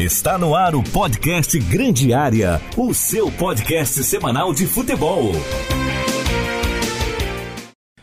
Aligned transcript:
Está 0.00 0.38
no 0.38 0.54
ar 0.54 0.74
o 0.74 0.82
podcast 0.82 1.58
Grande 1.58 2.14
Área, 2.14 2.58
o 2.74 2.94
seu 2.94 3.30
podcast 3.30 4.02
semanal 4.02 4.54
de 4.54 4.66
futebol. 4.66 5.30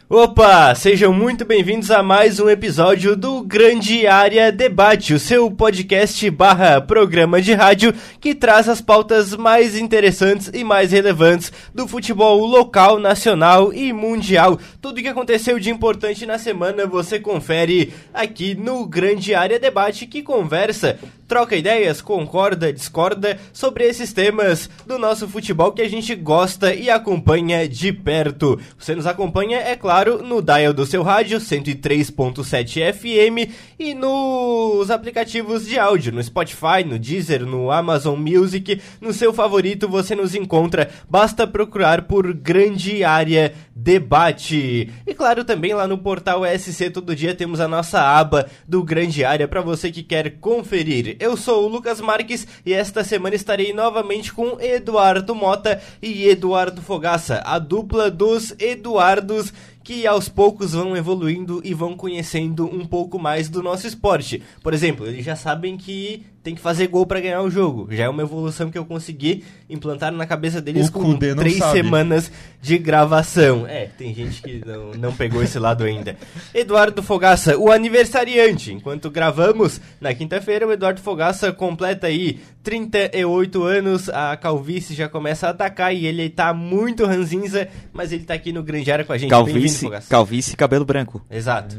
Opa, 0.10 0.74
sejam 0.74 1.12
muito 1.12 1.44
bem-vindos 1.44 1.92
a 1.92 2.02
mais 2.02 2.40
um 2.40 2.48
episódio 2.50 3.14
do 3.14 3.42
Grande 3.42 4.08
Área 4.08 4.54
Debate, 4.54 5.14
o 5.14 5.20
seu 5.20 5.52
podcast 5.52 6.30
barra 6.30 6.80
programa 6.80 7.42
de 7.42 7.54
rádio 7.54 7.94
que 8.22 8.34
traz 8.34 8.70
as 8.70 8.80
pautas 8.80 9.36
mais 9.36 9.76
interessantes 9.76 10.50
e 10.54 10.64
mais 10.64 10.94
relevantes 10.94 11.52
do 11.76 11.90
futebol 11.90 12.46
local, 12.46 13.00
nacional 13.00 13.74
e 13.74 13.92
mundial. 13.92 14.58
Tudo 14.80 15.00
o 15.00 15.02
que 15.02 15.10
aconteceu 15.10 15.60
de 15.60 15.70
importante 15.72 16.26
na 16.26 16.38
semana 16.38 16.88
você 16.88 17.20
confere 17.20 17.92
aqui 18.14 18.56
no 18.56 18.86
Grande 18.86 19.36
Área 19.36 19.60
Debate 19.60 20.06
que 20.06 20.24
conversa 20.24 20.98
troca 21.28 21.56
ideias, 21.56 22.02
concorda, 22.02 22.72
discorda 22.72 23.38
sobre 23.52 23.84
esses 23.86 24.14
temas 24.14 24.70
do 24.86 24.98
nosso 24.98 25.28
futebol 25.28 25.72
que 25.72 25.82
a 25.82 25.90
gente 25.90 26.16
gosta 26.16 26.74
e 26.74 26.90
acompanha 26.90 27.68
de 27.68 27.92
perto. 27.92 28.60
Você 28.78 28.96
nos 28.96 29.06
acompanha, 29.06 29.58
é 29.58 29.76
claro, 29.76 30.24
no 30.24 30.42
dial 30.42 30.74
do 30.74 30.86
seu 30.86 31.04
rádio 31.04 31.40
103.7 31.40 32.94
FM 32.94 33.52
e 33.78 33.94
nos 33.94 34.90
aplicativos 34.90 35.68
de 35.68 35.78
áudio, 35.78 36.14
no 36.14 36.24
Spotify, 36.24 36.84
no 36.86 36.98
Deezer, 36.98 37.46
no 37.46 37.72
Amazon 37.72 38.18
Music, 38.18 38.82
no 39.02 39.12
seu 39.12 39.34
favorito 39.34 39.88
você 39.88 40.16
nos 40.16 40.34
encontra. 40.34 40.90
Basta 41.10 41.46
procurar 41.46 42.04
por 42.04 42.34
Grande 42.34 43.04
Área 43.04 43.54
Debate. 43.80 44.92
E 45.06 45.14
claro, 45.14 45.46
também 45.46 45.72
lá 45.74 45.88
no 45.88 46.00
portal 46.00 46.42
SC 46.44 46.90
todo 46.90 47.16
dia 47.16 47.36
temos 47.36 47.60
a 47.60 47.68
nossa 47.68 48.02
aba 48.02 48.50
do 48.68 48.84
Grande 48.84 49.24
Área 49.24 49.48
para 49.48 49.62
você 49.62 49.92
que 49.92 50.02
quer 50.02 50.40
conferir. 50.40 51.16
Eu 51.20 51.38
sou 51.38 51.64
o 51.64 51.68
Lucas 51.68 52.02
Marques 52.02 52.48
e 52.66 52.74
esta 52.74 53.04
semana 53.04 53.36
estarei 53.36 53.74
novamente 53.74 54.34
com 54.34 54.60
Eduardo 54.60 55.36
Mota 55.36 55.80
e 56.02 56.28
Eduardo 56.28 56.82
Fogaça, 56.82 57.42
a 57.46 57.60
dupla 57.60 58.10
dos 58.10 58.56
Eduardos 58.58 59.54
que 59.88 60.06
aos 60.06 60.28
poucos 60.28 60.74
vão 60.74 60.98
evoluindo 60.98 61.62
e 61.64 61.74
vão 61.74 61.96
conhecendo 61.96 62.66
um 62.66 62.86
pouco 62.86 63.18
mais 63.18 63.48
do 63.48 63.64
nosso 63.64 63.88
esporte. 63.88 64.44
Por 64.62 64.74
exemplo, 64.74 65.08
eles 65.08 65.24
já 65.24 65.34
sabem 65.34 65.78
que 65.78 66.26
tem 66.48 66.56
que 66.56 66.62
fazer 66.62 66.88
gol 66.88 67.06
para 67.06 67.20
ganhar 67.20 67.42
o 67.42 67.50
jogo. 67.50 67.90
Já 67.92 68.06
é 68.06 68.10
uma 68.10 68.22
evolução 68.22 68.72
que 68.72 68.78
eu 68.78 68.86
consegui 68.86 69.44
implantar 69.70 70.14
na 70.14 70.26
cabeça 70.26 70.62
deles 70.62 70.88
O 70.88 70.94
com 70.94 71.18
três 71.18 71.62
semanas 71.74 72.32
de 72.62 72.78
gravação. 72.78 73.68
É, 73.68 73.88
tem 73.88 74.16
gente 74.16 74.42
que 74.42 74.64
não, 74.66 74.92
não 74.92 75.14
pegou 75.14 75.44
esse 75.44 75.60
lado 75.60 75.84
ainda. 75.84 76.16
Eduardo 76.54 77.04
Fogaça, 77.04 77.58
o 77.58 77.70
aniversariante. 77.70 78.72
Enquanto 78.72 79.12
gravamos, 79.12 79.82
na 80.00 80.14
quinta-feira, 80.14 80.66
o 80.66 80.72
Eduardo 80.72 81.02
Fogaça 81.02 81.52
completa 81.52 82.08
aí 82.08 82.40
38 82.64 83.64
anos, 83.64 84.08
a 84.08 84.38
calvície 84.38 84.96
já 84.96 85.10
começa 85.10 85.48
a 85.48 85.50
atacar 85.50 85.94
e 85.94 86.06
ele 86.06 86.30
tá 86.30 86.54
muito 86.54 87.06
ranzinza, 87.06 87.68
mas 87.92 88.14
ele 88.14 88.24
tá 88.24 88.36
aqui 88.36 88.54
no 88.54 88.64
Grande 88.64 88.90
Área 88.90 89.04
com 89.04 89.12
a 89.12 89.18
gente. 89.18 89.32
Bem-vindo, 89.32 89.52
Calvície, 89.52 89.84
Fogaça. 89.84 90.10
calvície 90.10 90.54
e 90.54 90.56
cabelo 90.56 90.86
branco. 90.86 91.22
Exato. 91.30 91.78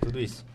Tudo 0.00 0.20
isso. 0.20 0.46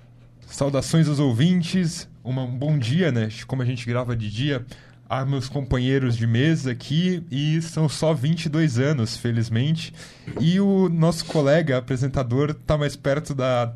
Saudações 0.48 1.10
aos 1.10 1.20
ouvintes, 1.20 2.09
uma- 2.24 2.44
um 2.44 2.56
bom 2.58 2.78
dia, 2.78 3.12
né? 3.12 3.30
Como 3.48 3.62
a 3.62 3.66
gente 3.66 3.86
grava 3.86 4.16
de 4.16 4.30
dia, 4.30 4.66
a 5.10 5.26
meus 5.26 5.50
companheiros 5.50 6.16
de 6.16 6.28
mesa 6.28 6.72
aqui, 6.72 7.24
e 7.32 7.62
são 7.62 7.90
só 7.90 8.14
22 8.14 8.78
anos, 8.78 9.18
felizmente. 9.18 9.94
E 10.40 10.60
o 10.60 10.88
nosso 10.90 11.26
colega 11.26 11.78
apresentador 11.78 12.54
tá 12.54 12.78
mais 12.78 12.96
perto 12.96 13.34
da, 13.34 13.74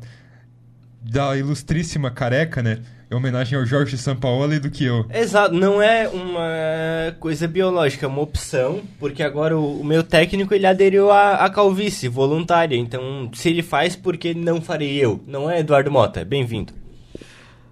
da 1.02 1.36
ilustríssima 1.36 2.10
careca, 2.10 2.62
né? 2.62 2.78
Em 3.10 3.14
homenagem 3.14 3.58
ao 3.58 3.66
Jorge 3.66 3.98
Sampaoli 3.98 4.58
do 4.58 4.70
que 4.70 4.84
eu. 4.84 5.04
Exato, 5.12 5.54
não 5.54 5.80
é 5.82 6.08
uma 6.08 7.14
coisa 7.20 7.46
biológica, 7.46 8.06
é 8.06 8.08
uma 8.08 8.22
opção, 8.22 8.80
porque 8.98 9.22
agora 9.22 9.56
o, 9.58 9.80
o 9.80 9.84
meu 9.84 10.02
técnico 10.02 10.54
ele 10.54 10.66
aderiu 10.66 11.10
à, 11.10 11.44
à 11.44 11.50
calvície 11.50 12.08
voluntária, 12.08 12.76
então 12.76 13.30
se 13.34 13.50
ele 13.50 13.62
faz, 13.62 13.94
por 13.94 14.16
que 14.16 14.34
não 14.34 14.60
farei 14.60 14.96
eu? 14.96 15.22
Não 15.26 15.50
é 15.50 15.60
Eduardo 15.60 15.90
Mota? 15.90 16.24
Bem-vindo. 16.24 16.72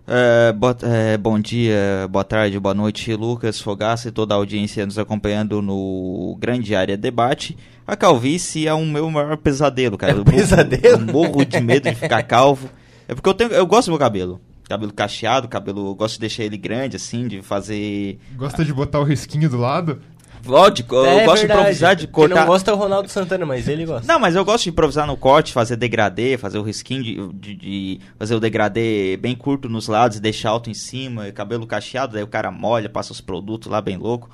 É, 0.06 0.52
boa- 0.52 0.76
é, 0.82 1.16
bom 1.16 1.38
dia, 1.38 2.08
boa 2.10 2.24
tarde, 2.24 2.58
boa 2.58 2.74
noite, 2.74 3.14
Lucas 3.14 3.60
Fogaça 3.60 4.08
e 4.08 4.10
toda 4.12 4.34
a 4.34 4.36
audiência 4.36 4.84
nos 4.84 4.98
acompanhando 4.98 5.62
no 5.62 6.36
Grande 6.40 6.74
Área 6.74 6.96
Debate. 6.96 7.56
A 7.86 7.94
calvície 7.96 8.66
é 8.66 8.74
o 8.74 8.84
meu 8.84 9.08
maior 9.10 9.36
pesadelo, 9.36 9.96
cara. 9.96 10.12
É 10.12 10.16
Eu 10.16 10.18
morro- 10.24 10.30
pesadelo? 10.36 10.86
Eu 10.86 11.00
morro 11.12 11.44
de 11.44 11.60
medo 11.60 11.88
de 11.88 11.94
ficar 11.94 12.22
calvo. 12.24 12.68
É 13.06 13.14
porque 13.14 13.28
eu, 13.28 13.34
tenho, 13.34 13.52
eu 13.52 13.66
gosto 13.66 13.86
do 13.88 13.92
meu 13.92 13.98
cabelo. 13.98 14.40
Cabelo 14.68 14.92
cacheado, 14.92 15.48
cabelo, 15.48 15.88
eu 15.88 15.94
gosto 15.94 16.14
de 16.14 16.20
deixar 16.20 16.44
ele 16.44 16.56
grande, 16.56 16.96
assim, 16.96 17.28
de 17.28 17.42
fazer... 17.42 18.18
Gosta 18.36 18.64
de 18.64 18.72
botar 18.72 19.00
o 19.00 19.04
risquinho 19.04 19.48
do 19.50 19.58
lado? 19.58 20.00
Lógico, 20.44 20.96
eu 20.96 21.04
É 21.06 21.24
gosto 21.24 21.42
de 21.42 21.46
verdade. 21.46 21.60
improvisar, 21.60 21.96
de 21.96 22.06
Quem 22.06 22.12
cortar... 22.12 22.34
não 22.40 22.46
gosta 22.46 22.70
é 22.70 22.74
o 22.74 22.76
Ronaldo 22.76 23.08
Santana, 23.08 23.46
mas 23.46 23.68
ele 23.68 23.84
gosta. 23.86 24.12
Não, 24.12 24.18
mas 24.18 24.34
eu 24.34 24.44
gosto 24.44 24.64
de 24.64 24.70
improvisar 24.70 25.06
no 25.06 25.16
corte, 25.16 25.52
fazer 25.52 25.76
degradê, 25.76 26.36
fazer 26.36 26.58
o 26.58 26.62
risquinho 26.62 27.32
de, 27.32 27.54
de- 27.54 27.54
de 27.54 28.00
fazer 28.18 28.34
o 28.34 28.40
degradê 28.40 29.16
bem 29.18 29.34
curto 29.36 29.68
nos 29.68 29.86
lados 29.86 30.16
e 30.16 30.20
deixar 30.20 30.50
alto 30.50 30.68
em 30.68 30.74
cima, 30.74 31.30
cabelo 31.30 31.66
cacheado, 31.66 32.14
daí 32.14 32.22
o 32.22 32.26
cara 32.26 32.50
molha, 32.50 32.88
passa 32.88 33.12
os 33.12 33.20
produtos 33.20 33.70
lá 33.70 33.80
bem 33.80 33.96
louco. 33.96 34.28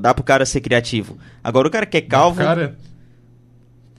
Dá 0.00 0.12
pro 0.12 0.24
cara 0.24 0.44
ser 0.44 0.60
criativo. 0.60 1.16
Agora 1.44 1.68
o 1.68 1.70
cara 1.70 1.86
que 1.86 1.96
é 1.96 2.00
calvo. 2.00 2.38
Cara, 2.42 2.76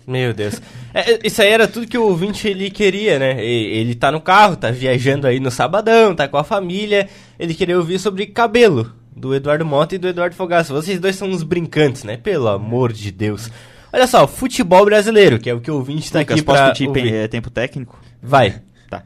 Meu 0.06 0.34
Deus. 0.34 0.62
É, 0.94 1.14
é, 1.14 1.20
isso 1.24 1.42
aí 1.42 1.50
era 1.50 1.66
tudo 1.68 1.88
que 1.88 1.98
o 1.98 2.04
ouvinte 2.08 2.46
ele 2.48 2.70
queria, 2.70 3.18
né? 3.18 3.42
Ele 3.44 3.96
tá 3.96 4.12
no 4.12 4.20
carro, 4.20 4.58
tá 4.58 4.70
viajando 4.70 5.28
aí 5.28 5.40
no 5.40 5.50
sabadão, 5.50 6.14
tá 6.14 6.28
com 6.28 6.38
a 6.38 6.44
família. 6.44 7.08
Ele 7.40 7.54
queria 7.54 7.78
ouvir 7.78 8.00
sobre 8.00 8.26
cabelo, 8.26 8.92
do 9.18 9.34
Eduardo 9.34 9.66
Mota 9.66 9.96
e 9.96 9.98
do 9.98 10.08
Eduardo 10.08 10.36
Fogaça. 10.36 10.74
Vocês 10.74 11.00
dois 11.00 11.16
são 11.16 11.28
uns 11.30 11.44
brincantes, 11.44 12.04
né? 12.04 12.18
Pelo 12.18 12.48
amor 12.48 12.94
de 12.94 13.12
Deus. 13.12 13.50
Olha 13.92 14.06
só, 14.06 14.28
futebol 14.28 14.86
brasileiro, 14.86 15.40
que 15.40 15.50
é 15.50 15.54
o 15.54 15.60
que 15.60 15.72
o 15.72 15.76
ouvinte 15.76 16.12
tá 16.12 16.20
Lucas, 16.20 16.36
aqui 16.36 16.46
posso 16.46 16.58
pra 16.62 16.74
pedir 16.74 17.14
eh, 17.14 17.28
tempo 17.28 17.50
técnico? 17.50 18.00
Vai. 18.22 18.62
Tá. 18.90 19.04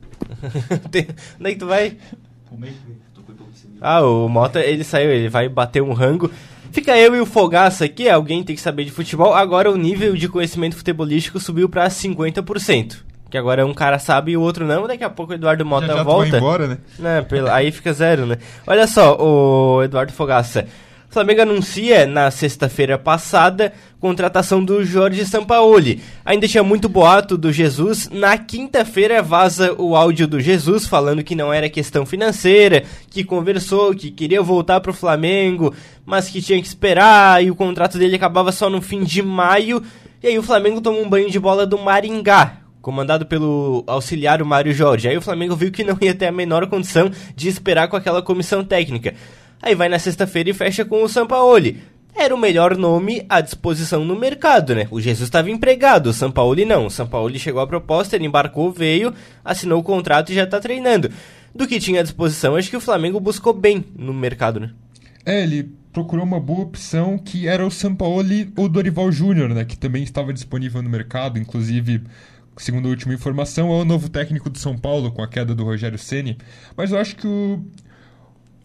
Tem- 0.90 1.08
Onde 1.38 1.50
é 1.50 1.52
que 1.52 1.58
tu 1.58 1.66
vai? 1.66 1.96
Ah, 3.80 4.02
o 4.02 4.28
Mota, 4.28 4.60
ele 4.60 4.82
saiu, 4.82 5.10
ele 5.10 5.28
vai 5.28 5.48
bater 5.48 5.82
um 5.82 5.92
rango. 5.92 6.30
Fica 6.72 6.96
eu 6.98 7.14
e 7.14 7.20
o 7.20 7.26
Fogaça 7.26 7.84
aqui, 7.84 8.08
alguém 8.08 8.42
tem 8.44 8.54
que 8.54 8.62
saber 8.62 8.84
de 8.84 8.90
futebol. 8.90 9.34
Agora 9.34 9.70
o 9.70 9.76
nível 9.76 10.14
de 10.16 10.28
conhecimento 10.28 10.76
futebolístico 10.76 11.38
subiu 11.40 11.68
pra 11.68 11.88
50%. 11.88 12.98
Que 13.30 13.36
agora 13.36 13.66
um 13.66 13.74
cara 13.74 13.98
sabe 13.98 14.32
e 14.32 14.36
o 14.36 14.40
outro 14.40 14.66
não. 14.66 14.86
Daqui 14.86 15.04
a 15.04 15.10
pouco 15.10 15.32
o 15.32 15.34
Eduardo 15.34 15.64
Mota 15.66 15.86
já 15.86 15.92
já 15.96 16.02
vai 16.02 16.04
volta. 16.14 16.36
embora, 16.38 16.66
né? 16.66 16.78
Né, 16.98 17.22
pelo- 17.22 17.50
aí 17.50 17.70
fica 17.70 17.92
zero, 17.92 18.24
né? 18.24 18.38
Olha 18.66 18.86
só, 18.86 19.16
o 19.20 19.82
Eduardo 19.82 20.12
Fogaça. 20.12 20.66
O 21.10 21.12
Flamengo 21.12 21.40
anuncia 21.40 22.06
na 22.06 22.30
sexta-feira 22.30 22.98
passada 22.98 23.72
contratação 23.98 24.62
do 24.62 24.84
Jorge 24.84 25.24
Sampaoli. 25.24 26.02
Ainda 26.22 26.46
tinha 26.46 26.62
muito 26.62 26.86
boato 26.86 27.36
do 27.38 27.50
Jesus. 27.50 28.10
Na 28.12 28.36
quinta-feira 28.36 29.22
vaza 29.22 29.74
o 29.78 29.96
áudio 29.96 30.28
do 30.28 30.38
Jesus 30.38 30.86
falando 30.86 31.24
que 31.24 31.34
não 31.34 31.50
era 31.52 31.68
questão 31.70 32.04
financeira, 32.04 32.84
que 33.10 33.24
conversou, 33.24 33.94
que 33.94 34.10
queria 34.10 34.42
voltar 34.42 34.80
pro 34.80 34.92
Flamengo, 34.92 35.74
mas 36.04 36.28
que 36.28 36.42
tinha 36.42 36.60
que 36.60 36.66
esperar 36.68 37.42
e 37.42 37.50
o 37.50 37.56
contrato 37.56 37.98
dele 37.98 38.16
acabava 38.16 38.52
só 38.52 38.68
no 38.68 38.82
fim 38.82 39.02
de 39.02 39.22
maio. 39.22 39.82
E 40.22 40.26
aí 40.28 40.38
o 40.38 40.42
Flamengo 40.42 40.80
tomou 40.82 41.02
um 41.02 41.08
banho 41.08 41.30
de 41.30 41.40
bola 41.40 41.66
do 41.66 41.78
Maringá 41.78 42.58
comandado 42.88 43.26
pelo 43.26 43.84
auxiliar 43.86 44.42
Mário 44.42 44.72
Jorge. 44.72 45.08
Aí 45.08 45.16
o 45.18 45.20
Flamengo 45.20 45.54
viu 45.54 45.70
que 45.70 45.84
não 45.84 45.98
ia 46.00 46.14
ter 46.14 46.26
a 46.26 46.32
menor 46.32 46.66
condição 46.68 47.10
de 47.36 47.46
esperar 47.46 47.86
com 47.86 47.96
aquela 47.96 48.22
comissão 48.22 48.64
técnica. 48.64 49.12
Aí 49.60 49.74
vai 49.74 49.90
na 49.90 49.98
sexta-feira 49.98 50.48
e 50.48 50.54
fecha 50.54 50.86
com 50.86 51.02
o 51.02 51.08
Sampaoli. 51.08 51.82
Era 52.16 52.34
o 52.34 52.38
melhor 52.38 52.78
nome 52.78 53.26
à 53.28 53.42
disposição 53.42 54.06
no 54.06 54.18
mercado, 54.18 54.74
né? 54.74 54.88
O 54.90 55.02
Jesus 55.02 55.28
estava 55.28 55.50
empregado, 55.50 56.06
o 56.06 56.12
Sampaoli 56.14 56.64
não. 56.64 56.86
O 56.86 56.90
Sampaoli 56.90 57.38
chegou 57.38 57.60
à 57.60 57.66
proposta, 57.66 58.16
ele 58.16 58.24
embarcou, 58.24 58.72
veio, 58.72 59.12
assinou 59.44 59.80
o 59.80 59.84
contrato 59.84 60.32
e 60.32 60.34
já 60.34 60.46
tá 60.46 60.58
treinando. 60.58 61.10
Do 61.54 61.68
que 61.68 61.78
tinha 61.78 62.00
à 62.00 62.02
disposição, 62.02 62.56
acho 62.56 62.70
que 62.70 62.76
o 62.76 62.80
Flamengo 62.80 63.20
buscou 63.20 63.52
bem 63.52 63.84
no 63.98 64.14
mercado, 64.14 64.60
né? 64.60 64.70
É, 65.26 65.42
ele 65.42 65.70
procurou 65.92 66.24
uma 66.24 66.40
boa 66.40 66.60
opção 66.60 67.18
que 67.18 67.46
era 67.46 67.66
o 67.66 67.70
Sampaoli 67.70 68.50
ou 68.56 68.66
Dorival 68.66 69.12
Júnior, 69.12 69.50
né? 69.50 69.66
Que 69.66 69.76
também 69.76 70.02
estava 70.02 70.32
disponível 70.32 70.80
no 70.80 70.88
mercado, 70.88 71.38
inclusive, 71.38 72.02
segundo 72.58 72.86
a 72.86 72.90
última 72.90 73.14
informação, 73.14 73.70
é 73.72 73.82
o 73.82 73.84
novo 73.84 74.08
técnico 74.08 74.50
do 74.50 74.58
São 74.58 74.76
Paulo 74.76 75.10
com 75.12 75.22
a 75.22 75.28
queda 75.28 75.54
do 75.54 75.64
Rogério 75.64 75.98
Ceni. 75.98 76.36
Mas 76.76 76.90
eu 76.92 76.98
acho 76.98 77.16
que 77.16 77.26
o, 77.26 77.64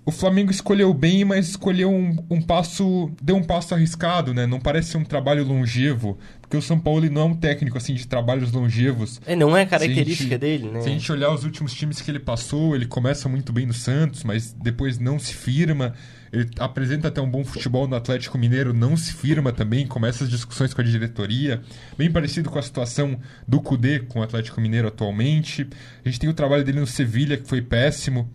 o 0.06 0.12
Flamengo 0.12 0.52
escolheu 0.52 0.94
bem, 0.94 1.24
mas 1.24 1.50
escolheu 1.50 1.90
um, 1.90 2.18
um 2.30 2.42
passo. 2.42 3.10
deu 3.22 3.36
um 3.38 3.44
passo 3.44 3.74
arriscado, 3.74 4.34
né? 4.34 4.46
Não 4.46 4.60
parece 4.60 4.90
ser 4.92 4.98
um 4.98 5.04
trabalho 5.06 5.46
longevo. 5.46 6.18
Porque 6.42 6.58
o 6.58 6.62
São 6.62 6.78
Paulo 6.78 7.10
não 7.10 7.22
é 7.22 7.26
um 7.26 7.36
técnico 7.36 7.78
assim 7.78 7.94
de 7.94 8.06
trabalhos 8.08 8.52
longevos. 8.52 9.22
É, 9.26 9.36
não 9.36 9.56
é 9.56 9.66
característica 9.66 10.30
gente- 10.32 10.38
dele, 10.38 10.70
né? 10.70 10.82
Se 10.82 10.90
a 10.90 10.92
gente 10.92 11.12
olhar 11.12 11.32
os 11.34 11.44
últimos 11.44 11.74
times 11.74 12.02
que 12.02 12.12
ele 12.12 12.20
passou, 12.20 12.76
ele 12.76 12.86
começa 12.86 13.30
muito 13.30 13.54
bem 13.54 13.66
no 13.66 13.74
Santos, 13.74 14.24
mas 14.24 14.52
depois 14.54 15.00
não 15.00 15.18
se 15.18 15.34
firma. 15.34 15.94
Ele 16.34 16.50
apresenta 16.58 17.10
até 17.10 17.22
um 17.22 17.30
bom 17.30 17.46
futebol 17.46 17.88
no 17.88 17.96
Atlético 17.96 18.40
Mineiro, 18.40 18.74
não 18.74 18.98
se 18.98 19.14
firma 19.14 19.52
também, 19.52 19.86
começa 19.86 20.24
as 20.24 20.30
discussões 20.32 20.74
com 20.74 20.82
a 20.82 20.84
diretoria. 20.84 21.62
Bem 21.96 22.12
parecido 22.12 22.50
com 22.50 22.58
a 22.58 22.62
situação 22.64 23.20
do 23.48 23.62
Cudê 23.62 24.00
com 24.00 24.20
o 24.20 24.24
Atlético 24.24 24.60
Mineiro 24.60 24.88
atualmente. 24.88 25.68
A 26.04 26.10
gente 26.10 26.20
tem 26.20 26.28
o 26.28 26.34
trabalho 26.34 26.64
dele 26.64 26.80
no 26.80 26.88
Sevilha, 26.88 27.38
que 27.38 27.48
foi 27.48 27.62
péssimo. 27.62 28.28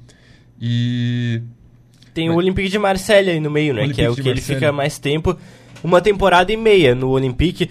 E 0.60 1.42
tem 2.14 2.30
o 2.30 2.34
Olympique 2.34 2.68
de 2.68 2.78
Marselha 2.78 3.32
aí 3.32 3.40
no 3.40 3.50
meio, 3.50 3.74
né? 3.74 3.88
que 3.88 4.00
é 4.00 4.08
o 4.08 4.14
que 4.14 4.28
ele 4.28 4.40
fica 4.40 4.70
mais 4.70 4.98
tempo. 4.98 5.36
Uma 5.82 6.00
temporada 6.00 6.52
e 6.52 6.56
meia 6.56 6.94
no 6.94 7.08
Olympique. 7.08 7.68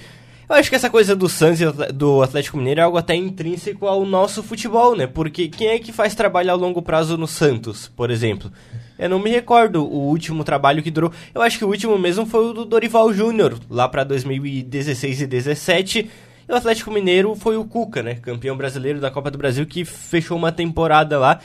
Eu 0.50 0.56
acho 0.56 0.70
que 0.70 0.76
essa 0.76 0.90
coisa 0.90 1.14
do 1.14 1.28
Santos 1.28 1.60
e 1.60 1.92
do 1.92 2.22
Atlético 2.22 2.58
Mineiro 2.58 2.80
é 2.80 2.84
algo 2.84 2.98
até 2.98 3.14
intrínseco 3.14 3.86
ao 3.86 4.06
nosso 4.06 4.42
futebol, 4.42 4.96
né? 4.96 5.06
Porque 5.06 5.50
quem 5.50 5.68
é 5.68 5.78
que 5.78 5.92
faz 5.92 6.16
trabalho 6.16 6.52
a 6.52 6.56
longo 6.56 6.82
prazo 6.82 7.18
no 7.18 7.28
Santos, 7.28 7.92
por 7.94 8.10
exemplo? 8.10 8.50
Eu 8.98 9.10
não 9.10 9.20
me 9.20 9.30
recordo 9.30 9.84
o 9.84 10.08
último 10.08 10.46
trabalho 10.46 10.82
que 10.82 10.90
durou. 10.90 11.12
Eu 11.36 11.42
acho 11.42 11.58
que 11.58 11.66
o 11.66 11.68
último 11.68 12.00
mesmo 12.00 12.26
foi 12.26 12.46
o 12.46 12.54
do 12.54 12.64
Dorival 12.64 13.12
Júnior, 13.12 13.60
lá 13.70 13.90
pra 13.90 14.06
2016 14.06 15.22
e 15.22 15.28
2017. 15.28 16.10
E 16.48 16.52
o 16.52 16.56
Atlético 16.56 16.92
Mineiro 16.92 17.36
foi 17.36 17.58
o 17.58 17.66
Cuca, 17.66 18.02
né? 18.02 18.16
Campeão 18.16 18.56
brasileiro 18.56 19.02
da 19.02 19.12
Copa 19.12 19.30
do 19.30 19.38
Brasil, 19.38 19.66
que 19.66 19.84
fechou 19.84 20.38
uma 20.38 20.52
temporada 20.52 21.20
lá. 21.20 21.42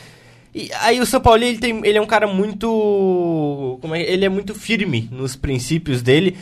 E 0.55 0.71
aí 0.81 1.01
o 1.01 1.07
São 1.07 1.21
Paulo 1.21 1.43
ele, 1.43 1.59
tem, 1.59 1.81
ele 1.85 1.99
é 1.99 2.01
um 2.01 2.07
cara 2.07 2.29
muito. 2.29 3.79
Como 3.81 3.97
é, 3.97 4.03
ele 4.03 4.25
é 4.25 4.29
muito 4.29 4.55
firme 4.55 5.09
nos 5.11 5.35
princípios 5.35 6.03
dele. 6.03 6.37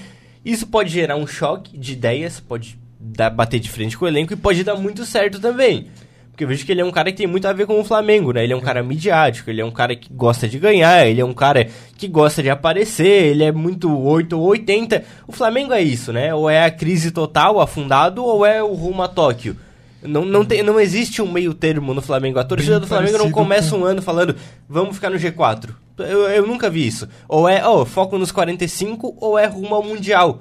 Isso 0.44 0.66
pode 0.66 0.90
gerar 0.90 1.16
um 1.16 1.26
choque 1.26 1.76
de 1.76 1.92
ideias, 1.92 2.40
pode 2.40 2.78
dar, 2.98 3.30
bater 3.30 3.60
de 3.60 3.70
frente 3.70 3.96
com 3.96 4.04
o 4.04 4.08
elenco 4.08 4.32
e 4.32 4.36
pode 4.36 4.64
dar 4.64 4.76
muito 4.76 5.04
certo 5.04 5.38
também. 5.38 5.88
Porque 6.30 6.44
eu 6.44 6.48
vejo 6.48 6.64
que 6.64 6.72
ele 6.72 6.80
é 6.80 6.84
um 6.84 6.90
cara 6.90 7.10
que 7.10 7.18
tem 7.18 7.26
muito 7.26 7.46
a 7.46 7.52
ver 7.52 7.66
com 7.66 7.78
o 7.78 7.84
Flamengo, 7.84 8.32
né? 8.32 8.44
Ele 8.44 8.54
é 8.54 8.56
um 8.56 8.60
cara 8.62 8.82
midiático, 8.82 9.50
ele 9.50 9.60
é 9.60 9.64
um 9.64 9.70
cara 9.70 9.94
que 9.94 10.10
gosta 10.10 10.48
de 10.48 10.58
ganhar, 10.58 11.06
ele 11.06 11.20
é 11.20 11.24
um 11.24 11.34
cara 11.34 11.68
que 11.98 12.08
gosta 12.08 12.42
de 12.42 12.48
aparecer, 12.48 13.26
ele 13.26 13.44
é 13.44 13.52
muito 13.52 13.94
8 13.94 14.38
ou 14.38 14.46
80. 14.46 15.04
O 15.26 15.32
Flamengo 15.32 15.74
é 15.74 15.82
isso, 15.82 16.12
né? 16.12 16.34
Ou 16.34 16.48
é 16.48 16.64
a 16.64 16.70
crise 16.70 17.10
total, 17.10 17.60
afundado, 17.60 18.24
ou 18.24 18.46
é 18.46 18.62
o 18.62 18.72
rumo 18.72 19.02
a 19.02 19.08
Tóquio. 19.08 19.54
Não, 20.02 20.24
não, 20.24 20.44
tem, 20.44 20.62
não 20.62 20.80
existe 20.80 21.20
um 21.20 21.30
meio 21.30 21.52
termo 21.52 21.92
no 21.92 22.00
Flamengo. 22.00 22.38
A 22.38 22.44
torcida 22.44 22.72
Bem 22.72 22.80
do 22.80 22.86
Flamengo 22.86 23.18
não 23.18 23.30
começa 23.30 23.70
com- 23.70 23.78
um 23.78 23.84
ano 23.84 24.00
falando, 24.00 24.34
vamos 24.68 24.94
ficar 24.94 25.10
no 25.10 25.16
G4. 25.18 25.70
Eu, 25.98 26.22
eu 26.28 26.46
nunca 26.46 26.70
vi 26.70 26.86
isso. 26.86 27.06
Ou 27.28 27.46
é, 27.48 27.62
ó, 27.66 27.84
foco 27.84 28.16
nos 28.16 28.32
45, 28.32 29.16
ou 29.20 29.38
é 29.38 29.46
rumo 29.46 29.74
ao 29.74 29.82
Mundial. 29.82 30.40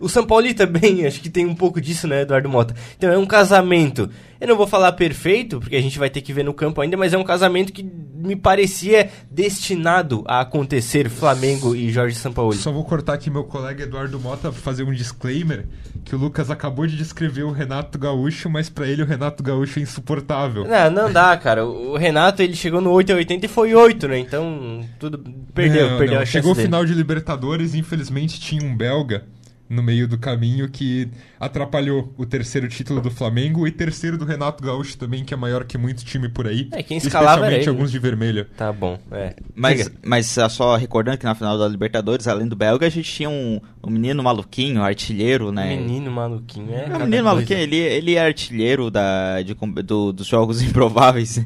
O 0.00 0.08
São 0.08 0.26
Paulo 0.26 0.52
também, 0.54 1.04
acho 1.06 1.20
que 1.20 1.28
tem 1.28 1.46
um 1.46 1.54
pouco 1.54 1.80
disso, 1.80 2.08
né, 2.08 2.22
Eduardo 2.22 2.48
Mota? 2.48 2.74
Então 2.96 3.12
é 3.12 3.18
um 3.18 3.26
casamento. 3.26 4.08
Eu 4.40 4.48
não 4.48 4.56
vou 4.56 4.66
falar 4.66 4.92
perfeito, 4.92 5.60
porque 5.60 5.76
a 5.76 5.82
gente 5.82 5.98
vai 5.98 6.08
ter 6.08 6.22
que 6.22 6.32
ver 6.32 6.42
no 6.42 6.54
campo 6.54 6.80
ainda, 6.80 6.96
mas 6.96 7.12
é 7.12 7.18
um 7.18 7.22
casamento 7.22 7.72
que 7.72 7.82
me 7.82 8.34
parecia 8.34 9.10
destinado 9.30 10.24
a 10.26 10.40
acontecer 10.40 11.08
Flamengo 11.08 11.74
e 11.74 11.90
Jorge 11.90 12.16
Sampaoli. 12.16 12.56
Só 12.56 12.72
vou 12.72 12.84
cortar 12.84 13.14
aqui 13.14 13.30
meu 13.30 13.44
colega 13.44 13.84
Eduardo 13.84 14.18
Mota 14.18 14.50
fazer 14.50 14.82
um 14.82 14.92
disclaimer 14.92 15.66
que 16.04 16.14
o 16.14 16.18
Lucas 16.18 16.50
acabou 16.50 16.86
de 16.86 16.96
descrever 16.96 17.42
o 17.42 17.50
Renato 17.50 17.98
Gaúcho, 17.98 18.48
mas 18.48 18.68
pra 18.68 18.86
ele 18.86 19.02
o 19.02 19.06
Renato 19.06 19.42
Gaúcho 19.42 19.78
é 19.78 19.82
insuportável. 19.82 20.66
Não, 20.66 20.90
não 20.90 21.12
dá, 21.12 21.36
cara. 21.36 21.66
O 21.66 21.96
Renato, 21.96 22.42
ele 22.42 22.54
chegou 22.54 22.80
no 22.80 22.90
8 22.90 23.12
a 23.12 23.16
80 23.16 23.46
e 23.46 23.48
foi 23.48 23.74
8, 23.74 24.08
né? 24.08 24.18
Então, 24.18 24.80
tudo 24.98 25.18
perdeu, 25.54 25.90
Não, 25.90 25.98
perdeu 25.98 26.16
não. 26.16 26.22
a 26.22 26.26
chance 26.26 26.32
Chegou 26.32 26.52
o 26.52 26.54
final 26.54 26.84
de 26.84 26.94
Libertadores 26.94 27.74
infelizmente 27.74 28.40
tinha 28.40 28.62
um 28.62 28.76
belga 28.76 29.24
no 29.70 29.84
meio 29.84 30.08
do 30.08 30.18
caminho 30.18 30.68
que 30.68 31.08
atrapalhou 31.38 32.12
o 32.18 32.26
terceiro 32.26 32.68
título 32.68 33.00
do 33.00 33.08
Flamengo 33.08 33.68
e 33.68 33.70
terceiro 33.70 34.18
do 34.18 34.24
Renato 34.24 34.64
Gaúcho 34.64 34.98
também, 34.98 35.24
que 35.24 35.32
é 35.32 35.36
maior 35.36 35.62
que 35.64 35.78
muito 35.78 36.04
time 36.04 36.28
por 36.28 36.48
aí. 36.48 36.68
É, 36.72 36.82
quem 36.82 36.96
escalava 36.98 37.34
Especialmente 37.36 37.62
ele, 37.62 37.70
alguns 37.70 37.92
de 37.92 37.98
vermelho. 38.00 38.46
Tá 38.56 38.72
bom, 38.72 38.98
é. 39.12 39.36
Mas, 39.54 39.88
mas 40.04 40.26
só 40.50 40.74
recordando 40.74 41.18
que 41.18 41.24
na 41.24 41.36
final 41.36 41.56
da 41.56 41.68
Libertadores, 41.68 42.26
além 42.26 42.48
do 42.48 42.56
Belga, 42.56 42.84
a 42.84 42.90
gente 42.90 43.08
tinha 43.10 43.30
um, 43.30 43.60
um 43.82 43.90
menino 43.90 44.20
maluquinho, 44.24 44.82
artilheiro, 44.82 45.52
né? 45.52 45.76
Menino 45.76 46.10
maluquinho, 46.10 46.74
é. 46.74 46.86
É 46.86 46.88
um 46.88 46.90
menino 46.90 47.08
coisa. 47.10 47.22
maluquinho, 47.22 47.58
ele, 47.60 47.76
ele 47.76 48.14
é 48.16 48.26
artilheiro 48.26 48.90
da, 48.90 49.40
de 49.40 49.54
do- 49.84 50.12
dos 50.12 50.26
Jogos 50.26 50.60
Improváveis. 50.66 51.38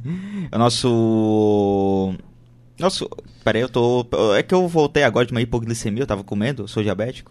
É 0.50 0.56
o 0.56 0.58
nosso. 0.58 2.14
Nosso. 2.78 3.08
Peraí, 3.44 3.60
eu 3.62 3.68
tô. 3.68 4.06
É 4.36 4.42
que 4.42 4.54
eu 4.54 4.66
voltei 4.66 5.02
agora 5.02 5.26
de 5.26 5.32
uma 5.32 5.42
hipoglicemia, 5.42 6.02
eu 6.02 6.06
tava 6.06 6.24
comendo, 6.24 6.62
eu 6.62 6.68
sou 6.68 6.82
diabético. 6.82 7.30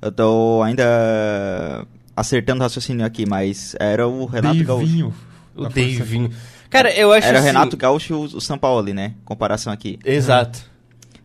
Eu 0.00 0.12
tô 0.12 0.62
ainda 0.62 1.86
acertando 2.16 2.60
o 2.60 2.62
raciocínio 2.62 3.04
aqui, 3.04 3.26
mas 3.26 3.74
era 3.78 4.06
o 4.06 4.24
Renato 4.26 4.62
Gaúcho. 4.64 4.86
Deivinho. 4.86 5.14
O 5.54 5.62
Força 5.70 5.98
Davinho. 5.98 6.30
Cara, 6.68 6.92
eu 6.94 7.12
acho 7.12 7.26
Era 7.26 7.36
o 7.36 7.38
assim... 7.38 7.46
Renato 7.46 7.76
Gaúcho 7.76 8.12
e 8.12 8.16
o, 8.16 8.20
o 8.36 8.40
São 8.40 8.58
Paulo, 8.58 8.92
né? 8.92 9.14
Comparação 9.24 9.72
aqui. 9.72 9.98
Exato. 10.04 10.60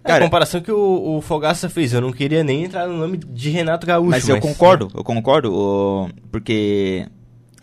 É 0.04 0.08
Cara- 0.08 0.24
a 0.24 0.28
comparação 0.28 0.62
que 0.62 0.72
o, 0.72 1.18
o 1.18 1.22
Fogaça 1.22 1.70
fez. 1.70 1.94
Eu 1.94 2.02
não 2.02 2.12
queria 2.12 2.44
nem 2.44 2.64
entrar 2.64 2.88
no 2.88 2.98
nome 2.98 3.18
de 3.18 3.50
Renato 3.50 3.86
Gaúcho. 3.86 4.10
Mas 4.10 4.28
eu 4.28 4.40
concordo, 4.40 4.88
eu 4.96 5.04
concordo, 5.04 5.54
o- 5.54 6.10
porque 6.32 7.06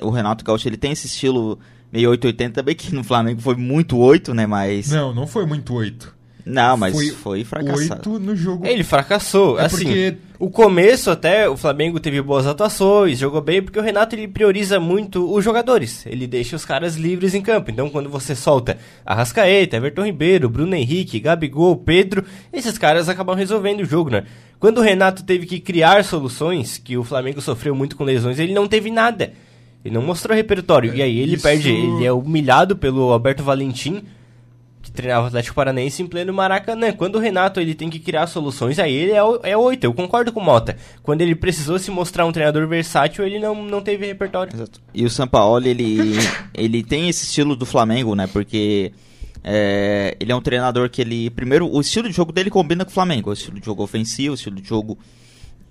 o 0.03 0.11
Renato 0.11 0.45
Gaúcho 0.45 0.69
ele 0.69 0.77
tem 0.77 0.93
esse 0.93 1.07
estilo 1.07 1.59
meio 1.91 2.11
880 2.11 2.53
também, 2.55 2.75
que 2.77 2.95
no 2.95 3.03
Flamengo 3.03 3.41
foi 3.41 3.57
muito 3.57 3.97
8, 3.97 4.35
né? 4.35 4.47
Mas. 4.47 4.91
Não, 4.91 5.15
não 5.15 5.27
foi 5.27 5.47
muito 5.47 5.73
oito. 5.75 6.15
Não, 6.49 6.77
mas 6.77 6.95
Foi 6.95 7.09
foi, 7.11 7.45
fracassado. 7.45 8.19
No 8.19 8.35
jogo. 8.35 8.67
Ele 8.67 8.83
fracassou. 8.83 9.59
É 9.61 9.67
assim, 9.67 9.85
porque- 9.85 10.17
o 10.39 10.49
começo 10.49 11.11
até, 11.11 11.49
o 11.49 11.57
Flamengo 11.57 12.01
teve 12.01 12.23
boas 12.23 12.47
atuações, 12.47 13.19
jogou 13.19 13.41
bem, 13.41 13.61
porque 13.61 13.79
o 13.79 13.83
Renato 13.83 14.15
ele 14.15 14.27
prioriza 14.27 14.81
muito 14.81 15.31
os 15.33 15.45
jogadores. 15.45 16.07
Ele 16.07 16.27
deixa 16.27 16.57
os 16.57 16.65
caras 16.65 16.97
livres 16.97 17.35
em 17.35 17.43
campo. 17.43 17.71
Então, 17.71 17.91
quando 17.91 18.09
você 18.09 18.35
solta 18.35 18.79
Arrascaeta, 19.05 19.77
Everton 19.77 20.05
Ribeiro, 20.07 20.49
Bruno 20.49 20.75
Henrique, 20.75 21.21
Gabigol, 21.21 21.77
Pedro, 21.77 22.25
esses 22.53 22.79
caras 22.79 23.09
acabam 23.09 23.37
resolvendo 23.37 23.81
o 23.81 23.85
jogo, 23.85 24.11
né? 24.11 24.25
Quando 24.59 24.79
o 24.79 24.83
Renato 24.83 25.23
teve 25.25 25.45
que 25.47 25.61
criar 25.61 26.03
soluções, 26.05 26.79
que 26.79 26.97
o 26.97 27.05
Flamengo 27.05 27.41
sofreu 27.41 27.75
muito 27.75 27.97
com 27.97 28.05
lesões, 28.05 28.39
ele 28.39 28.53
não 28.55 28.67
teve 28.67 28.91
nada. 28.91 29.33
Ele 29.85 29.95
não 29.95 30.03
mostrou 30.03 30.37
repertório. 30.37 30.95
E 30.95 31.01
aí 31.03 31.19
ele 31.21 31.35
Isso- 31.35 31.43
perde, 31.43 31.71
ele 31.71 32.05
é 32.05 32.13
humilhado 32.13 32.77
pelo 32.77 33.13
Alberto 33.13 33.43
Valentim, 33.45 34.03
que 34.91 34.97
treinava 34.97 35.25
o 35.25 35.27
Atlético 35.29 35.55
Paranaense 35.55 36.03
em 36.03 36.07
pleno 36.07 36.33
Maracanã. 36.33 36.93
Quando 36.93 37.17
o 37.17 37.19
Renato 37.19 37.61
ele 37.61 37.75
tem 37.75 37.91
que 37.91 37.99
criar 37.99 38.27
soluções, 38.27 38.79
aí 38.79 38.93
ele 38.93 39.13
é, 39.13 39.51
é 39.51 39.57
oito. 39.57 39.85
Eu 39.85 39.95
concordo 39.95 40.33
com 40.33 40.41
o 40.41 40.45
Mota. 40.45 40.77
Quando 41.03 41.21
ele 41.21 41.35
precisou 41.35 41.79
se 41.79 41.91
mostrar 41.91 42.27
um 42.27 42.33
treinador 42.33 42.67
versátil, 42.67 43.25
ele 43.25 43.39
não, 43.39 43.55
não 43.65 43.81
teve 43.81 44.07
repertório. 44.07 44.55
Exato. 44.55 44.81
E 44.93 45.05
o 45.05 45.11
Sampaoli, 45.11 45.71
ele, 45.71 45.99
ele 46.55 46.83
tem 46.83 47.09
esse 47.09 47.25
estilo 47.25 47.55
do 47.55 47.67
Flamengo, 47.67 48.15
né? 48.15 48.27
Porque 48.27 48.93
é, 49.45 50.17
ele 50.19 50.33
é 50.33 50.35
um 50.35 50.43
treinador 50.43 50.89
que 50.91 51.03
ele. 51.03 51.31
Primeiro, 51.31 51.71
o 51.71 51.81
estilo 51.81 52.09
de 52.09 52.15
jogo 52.15 52.33
dele 52.33 52.51
combina 52.51 52.85
com 52.85 52.91
o 52.91 52.95
Flamengo. 52.95 53.31
O 53.31 53.33
estilo 53.33 53.61
de 53.61 53.67
jogo 53.67 53.83
ofensivo, 53.83 54.33
o 54.33 54.35
estilo 54.35 54.57
de 54.57 54.67
jogo 54.67 54.99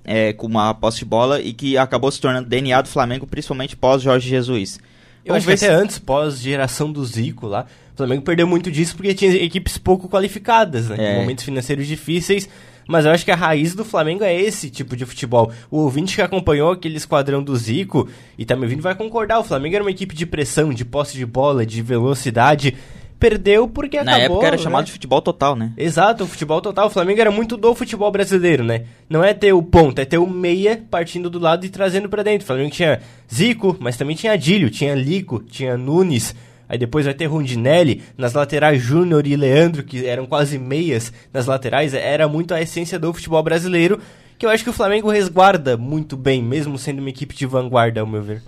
é, 0.06 0.32
com 0.34 0.48
uma 0.48 0.74
posse 0.74 1.00
de 1.00 1.06
bola 1.06 1.42
e 1.42 1.54
que 1.54 1.78
acabou 1.78 2.10
se 2.12 2.22
tornando 2.22 2.48
DNA 2.48 2.82
do 2.82 2.88
Flamengo, 2.88 3.28
principalmente 3.28 3.76
pós 3.76 4.02
Jorge 4.02 4.30
Jesus. 4.30 4.80
Eu 5.26 5.36
acho 5.36 5.46
que 5.46 5.54
até 5.54 5.70
antes, 5.70 6.00
pós 6.00 6.40
geração 6.40 6.90
do 6.90 7.04
Zico 7.04 7.48
lá, 7.48 7.66
o 7.98 8.06
Flamengo 8.06 8.22
perdeu 8.22 8.46
muito 8.46 8.70
disso 8.70 8.96
porque 8.96 9.12
tinha 9.16 9.34
equipes 9.36 9.76
pouco 9.80 10.08
qualificadas, 10.08 10.88
né? 10.88 10.98
É. 11.00 11.20
Momentos 11.20 11.44
financeiros 11.44 11.88
difíceis. 11.88 12.48
Mas 12.88 13.06
eu 13.06 13.12
acho 13.12 13.26
que 13.26 13.32
a 13.32 13.36
raiz 13.36 13.74
do 13.74 13.84
Flamengo 13.84 14.24
é 14.24 14.34
esse 14.40 14.70
tipo 14.70 14.96
de 14.96 15.04
futebol. 15.04 15.52
O 15.72 15.80
ouvinte 15.80 16.16
que 16.16 16.22
acompanhou 16.22 16.72
aquele 16.72 16.96
esquadrão 16.96 17.42
do 17.42 17.56
Zico 17.56 18.08
e 18.38 18.46
tá 18.46 18.56
me 18.56 18.62
ouvindo 18.64 18.84
vai 18.84 18.94
concordar. 18.94 19.40
O 19.40 19.44
Flamengo 19.44 19.76
era 19.76 19.84
uma 19.84 19.90
equipe 19.90 20.16
de 20.16 20.28
pressão, 20.28 20.72
de 20.72 20.86
posse 20.86 21.18
de 21.18 21.26
bola, 21.26 21.66
de 21.66 21.82
velocidade. 21.82 22.76
Perdeu 23.20 23.68
porque 23.68 23.98
Na 24.04 24.16
acabou. 24.16 24.36
época 24.38 24.48
era 24.48 24.58
né? 24.58 24.62
chamado 24.62 24.86
de 24.86 24.92
futebol 24.92 25.22
total, 25.22 25.56
né? 25.56 25.74
Exato, 25.76 26.24
o 26.24 26.28
futebol 26.28 26.62
total. 26.62 26.86
O 26.86 26.90
Flamengo 26.92 27.20
era 27.20 27.32
muito 27.32 27.58
do 27.58 27.74
futebol 27.74 28.12
brasileiro, 28.12 28.64
né? 28.64 28.84
Não 29.10 29.24
é 29.24 29.34
ter 29.34 29.52
o 29.54 29.64
ponta, 29.64 30.04
é 30.04 30.06
ter 30.06 30.20
o 30.20 30.28
meia 30.28 30.84
partindo 30.90 31.30
do 31.32 31.40
lado 31.40 31.66
e 31.66 31.70
trazendo 31.70 32.08
pra 32.08 32.22
dentro. 32.22 32.44
O 32.44 32.48
Flamengo 32.48 32.70
tinha 32.70 33.02
Zico, 33.34 33.76
mas 33.80 33.98
também 33.98 34.16
tinha 34.16 34.34
Adílio, 34.34 34.70
tinha 34.70 34.94
Lico, 34.94 35.44
tinha 35.50 35.76
Nunes. 35.76 36.36
Aí 36.70 36.78
depois 36.78 37.06
vai 37.06 37.14
ter 37.14 37.26
Rondinelli, 37.28 38.02
nas 38.18 38.34
laterais 38.34 38.82
Júnior 38.82 39.26
e 39.26 39.36
Leandro, 39.36 39.84
que 39.84 40.06
eram 40.06 40.26
quase 40.26 40.58
meias 40.60 41.12
nas 41.34 41.46
laterais. 41.46 41.94
Era 41.94 42.28
muito 42.28 42.54
a 42.54 42.62
essência 42.62 43.00
do 43.00 43.14
futebol 43.14 43.42
brasileiro, 43.44 44.00
que 44.38 44.46
eu 44.46 44.50
acho 44.50 44.64
que 44.64 44.70
o 44.70 44.74
Flamengo 44.74 45.10
resguarda 45.10 45.78
muito 45.78 46.16
bem, 46.18 46.44
mesmo 46.44 46.78
sendo 46.78 47.00
uma 47.00 47.10
equipe 47.10 47.36
de 47.36 47.46
vanguarda, 47.46 48.02
ao 48.02 48.08
meu 48.08 48.22
ver. 48.22 48.44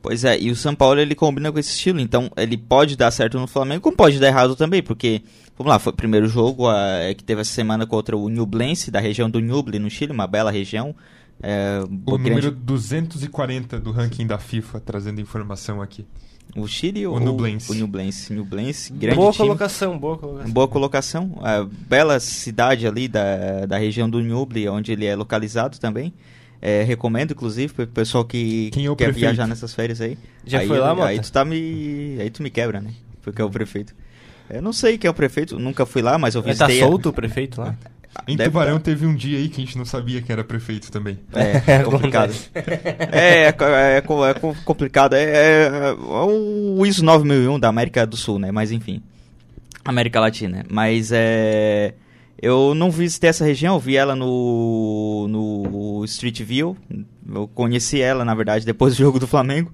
Pois 0.00 0.24
é, 0.24 0.38
e 0.38 0.50
o 0.50 0.56
São 0.56 0.74
Paulo 0.74 1.00
ele 1.00 1.14
combina 1.14 1.50
com 1.52 1.58
esse 1.58 1.70
estilo, 1.70 2.00
então 2.00 2.30
ele 2.36 2.56
pode 2.56 2.96
dar 2.96 3.10
certo 3.10 3.38
no 3.38 3.46
Flamengo, 3.48 3.80
como 3.82 3.96
pode 3.96 4.18
dar 4.20 4.28
errado 4.28 4.54
também, 4.54 4.80
porque, 4.82 5.22
vamos 5.56 5.70
lá, 5.72 5.78
foi 5.78 5.92
o 5.92 5.96
primeiro 5.96 6.28
jogo 6.28 6.68
a- 6.68 6.98
é, 7.00 7.14
que 7.14 7.22
teve 7.24 7.40
essa 7.40 7.50
semana 7.52 7.84
contra 7.84 8.16
o 8.16 8.28
Nublense, 8.28 8.90
da 8.92 9.00
região 9.00 9.28
do 9.28 9.40
Ñuble, 9.40 9.78
no 9.80 9.90
Chile, 9.90 10.12
uma 10.12 10.26
bela 10.26 10.50
região. 10.52 10.94
É, 11.42 11.80
O 11.84 11.88
boa- 11.88 12.16
número 12.18 12.40
grande- 12.42 12.56
240 12.64 13.78
do 13.78 13.90
ranking 13.90 14.26
da 14.26 14.38
FIFA, 14.38 14.80
trazendo 14.80 15.20
informação 15.20 15.82
aqui. 15.82 16.06
O 16.56 16.66
Chile 16.66 17.06
o 17.06 17.12
ou 17.12 17.20
Nublense. 17.20 17.70
O 17.70 17.74
Nublense, 17.74 18.32
Nublense, 18.32 18.92
grande 18.92 19.16
boa 19.16 19.32
time. 19.32 19.46
colocação, 19.46 19.98
boa 19.98 20.18
colocação. 20.18 20.50
Boa 20.52 20.68
colocação. 20.68 21.38
A 21.42 21.64
bela 21.64 22.18
cidade 22.20 22.86
ali 22.86 23.06
da, 23.08 23.66
da 23.66 23.78
região 23.78 24.08
do 24.08 24.20
Ñuble, 24.20 24.68
onde 24.68 24.92
ele 24.92 25.06
é 25.06 25.14
localizado 25.14 25.78
também. 25.78 26.12
É, 26.60 26.82
recomendo, 26.82 27.30
inclusive, 27.32 27.72
para 27.72 27.84
o 27.84 27.86
pessoal 27.86 28.24
que 28.24 28.70
Quem 28.72 28.86
é 28.86 28.90
o 28.90 28.96
quer 28.96 29.04
prefeito? 29.04 29.20
viajar 29.26 29.46
nessas 29.46 29.72
férias 29.72 30.00
aí. 30.00 30.18
Já 30.44 30.58
aí, 30.58 30.66
foi 30.66 30.78
lá, 30.78 30.92
Mota? 30.94 31.08
Aí 31.08 31.20
tu 31.20 31.30
tá 31.30 31.44
me. 31.44 32.16
Aí 32.20 32.30
tu 32.30 32.42
me 32.42 32.50
quebra, 32.50 32.80
né? 32.80 32.90
Porque 33.22 33.40
é 33.40 33.44
o 33.44 33.50
prefeito. 33.50 33.94
Eu 34.50 34.60
não 34.62 34.72
sei 34.72 34.98
quem 34.98 35.06
é 35.06 35.10
o 35.10 35.14
prefeito, 35.14 35.58
nunca 35.58 35.84
fui 35.86 36.02
lá, 36.02 36.18
mas 36.18 36.34
eu 36.34 36.42
Mas 36.44 36.58
tá 36.58 36.66
visitei. 36.66 36.84
a- 36.84 36.90
solto 36.90 37.10
o 37.10 37.12
prefeito 37.12 37.60
lá? 37.60 37.76
Em 38.26 38.36
Deve 38.36 38.50
Tubarão 38.50 38.78
teve 38.80 39.06
um 39.06 39.14
dia 39.14 39.38
aí 39.38 39.48
que 39.48 39.60
a 39.62 39.64
gente 39.64 39.78
não 39.78 39.84
sabia 39.84 40.20
quem 40.20 40.32
era 40.32 40.42
prefeito 40.42 40.90
também. 40.90 41.18
É, 41.34 41.62
é 41.80 41.82
complicado. 41.82 42.34
é, 42.54 43.44
é, 43.44 43.46
é 43.48 43.96
é 43.98 44.34
co- 44.34 44.56
complicado. 44.64 45.14
É, 45.14 45.22
é, 45.24 45.66
é 45.88 45.92
o 46.00 46.84
ISO 46.86 47.04
9001 47.04 47.58
da 47.60 47.68
América 47.68 48.06
do 48.06 48.16
Sul, 48.16 48.38
né? 48.38 48.50
Mas 48.50 48.72
enfim. 48.72 49.02
América 49.84 50.20
Latina. 50.20 50.64
Mas 50.68 51.10
é. 51.12 51.94
Eu 52.40 52.74
não 52.74 52.90
visitei 52.90 53.30
essa 53.30 53.44
região, 53.44 53.74
eu 53.74 53.80
vi 53.80 53.96
ela 53.96 54.14
no, 54.14 55.26
no 55.28 56.04
Street 56.04 56.40
View. 56.42 56.76
Eu 57.34 57.48
conheci 57.48 58.00
ela, 58.00 58.24
na 58.24 58.34
verdade, 58.34 58.64
depois 58.64 58.94
do 58.94 58.98
jogo 59.02 59.18
do 59.18 59.26
Flamengo. 59.26 59.72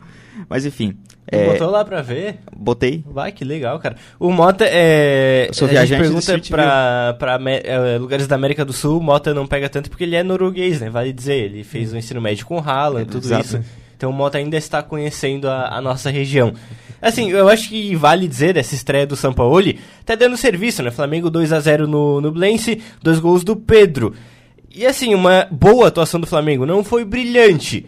Mas 0.49 0.65
enfim. 0.65 0.97
É, 1.27 1.53
botou 1.53 1.71
lá 1.71 1.85
pra 1.85 2.03
ver? 2.03 2.39
Botei. 2.55 3.03
Vai, 3.07 3.33
que 3.33 3.45
legal, 3.45 3.79
cara. 3.79 3.97
O 4.19 4.31
Mota 4.31 4.65
é. 4.67 5.47
Eu 5.49 5.55
sou 5.55 5.69
viajante 5.69 6.03
a 6.03 6.05
gente 6.05 6.27
pergunta 6.27 6.49
pra, 6.51 7.15
pra 7.19 7.51
é, 7.51 7.99
lugares 7.99 8.27
da 8.27 8.35
América 8.35 8.65
do 8.65 8.73
Sul, 8.73 8.99
o 8.99 9.03
Mota 9.03 9.33
não 9.33 9.47
pega 9.47 9.69
tanto 9.69 9.89
porque 9.89 10.05
ele 10.05 10.17
é 10.17 10.23
norueguês, 10.23 10.81
né? 10.81 10.91
Vale 10.91 11.13
dizer. 11.13 11.45
Ele 11.45 11.65
fez 11.65 11.93
o 11.93 11.97
um 11.97 11.99
ensino 11.99 12.21
médio 12.21 12.47
com 12.47 12.57
o 12.57 12.61
Haaland, 12.61 13.09
é, 13.09 13.11
tudo 13.11 13.25
exato. 13.25 13.45
isso. 13.45 13.65
Então 13.97 14.11
o 14.11 14.13
Mota 14.13 14.39
ainda 14.39 14.57
está 14.57 14.83
conhecendo 14.83 15.49
a, 15.49 15.69
a, 15.69 15.81
nossa 15.81 16.11
região. 16.11 16.53
Assim, 17.05 17.31
eu 17.31 17.49
acho 17.49 17.69
que 17.69 17.95
vale 17.95 18.27
dizer 18.27 18.57
essa 18.57 18.75
estreia 18.75 19.07
do 19.07 19.15
Sampaoli, 19.15 19.79
tá 20.07 20.15
dando 20.15 20.39
serviço, 20.39 20.83
né? 20.83 20.91
Flamengo 20.91 21.29
2 21.29 21.53
a 21.53 21.61
0 21.61 21.87
no, 21.87 22.19
no 22.19 22.33
Blense, 22.33 22.81
dois 23.03 23.19
gols 23.19 23.45
do 23.45 23.55
Pedro. 23.55 24.15
E 24.75 24.87
assim, 24.87 25.15
uma 25.15 25.47
boa 25.51 25.89
atuação 25.89 26.19
do 26.19 26.27
Flamengo, 26.27 26.65
não 26.65 26.83
foi 26.83 27.05
brilhante. 27.05 27.85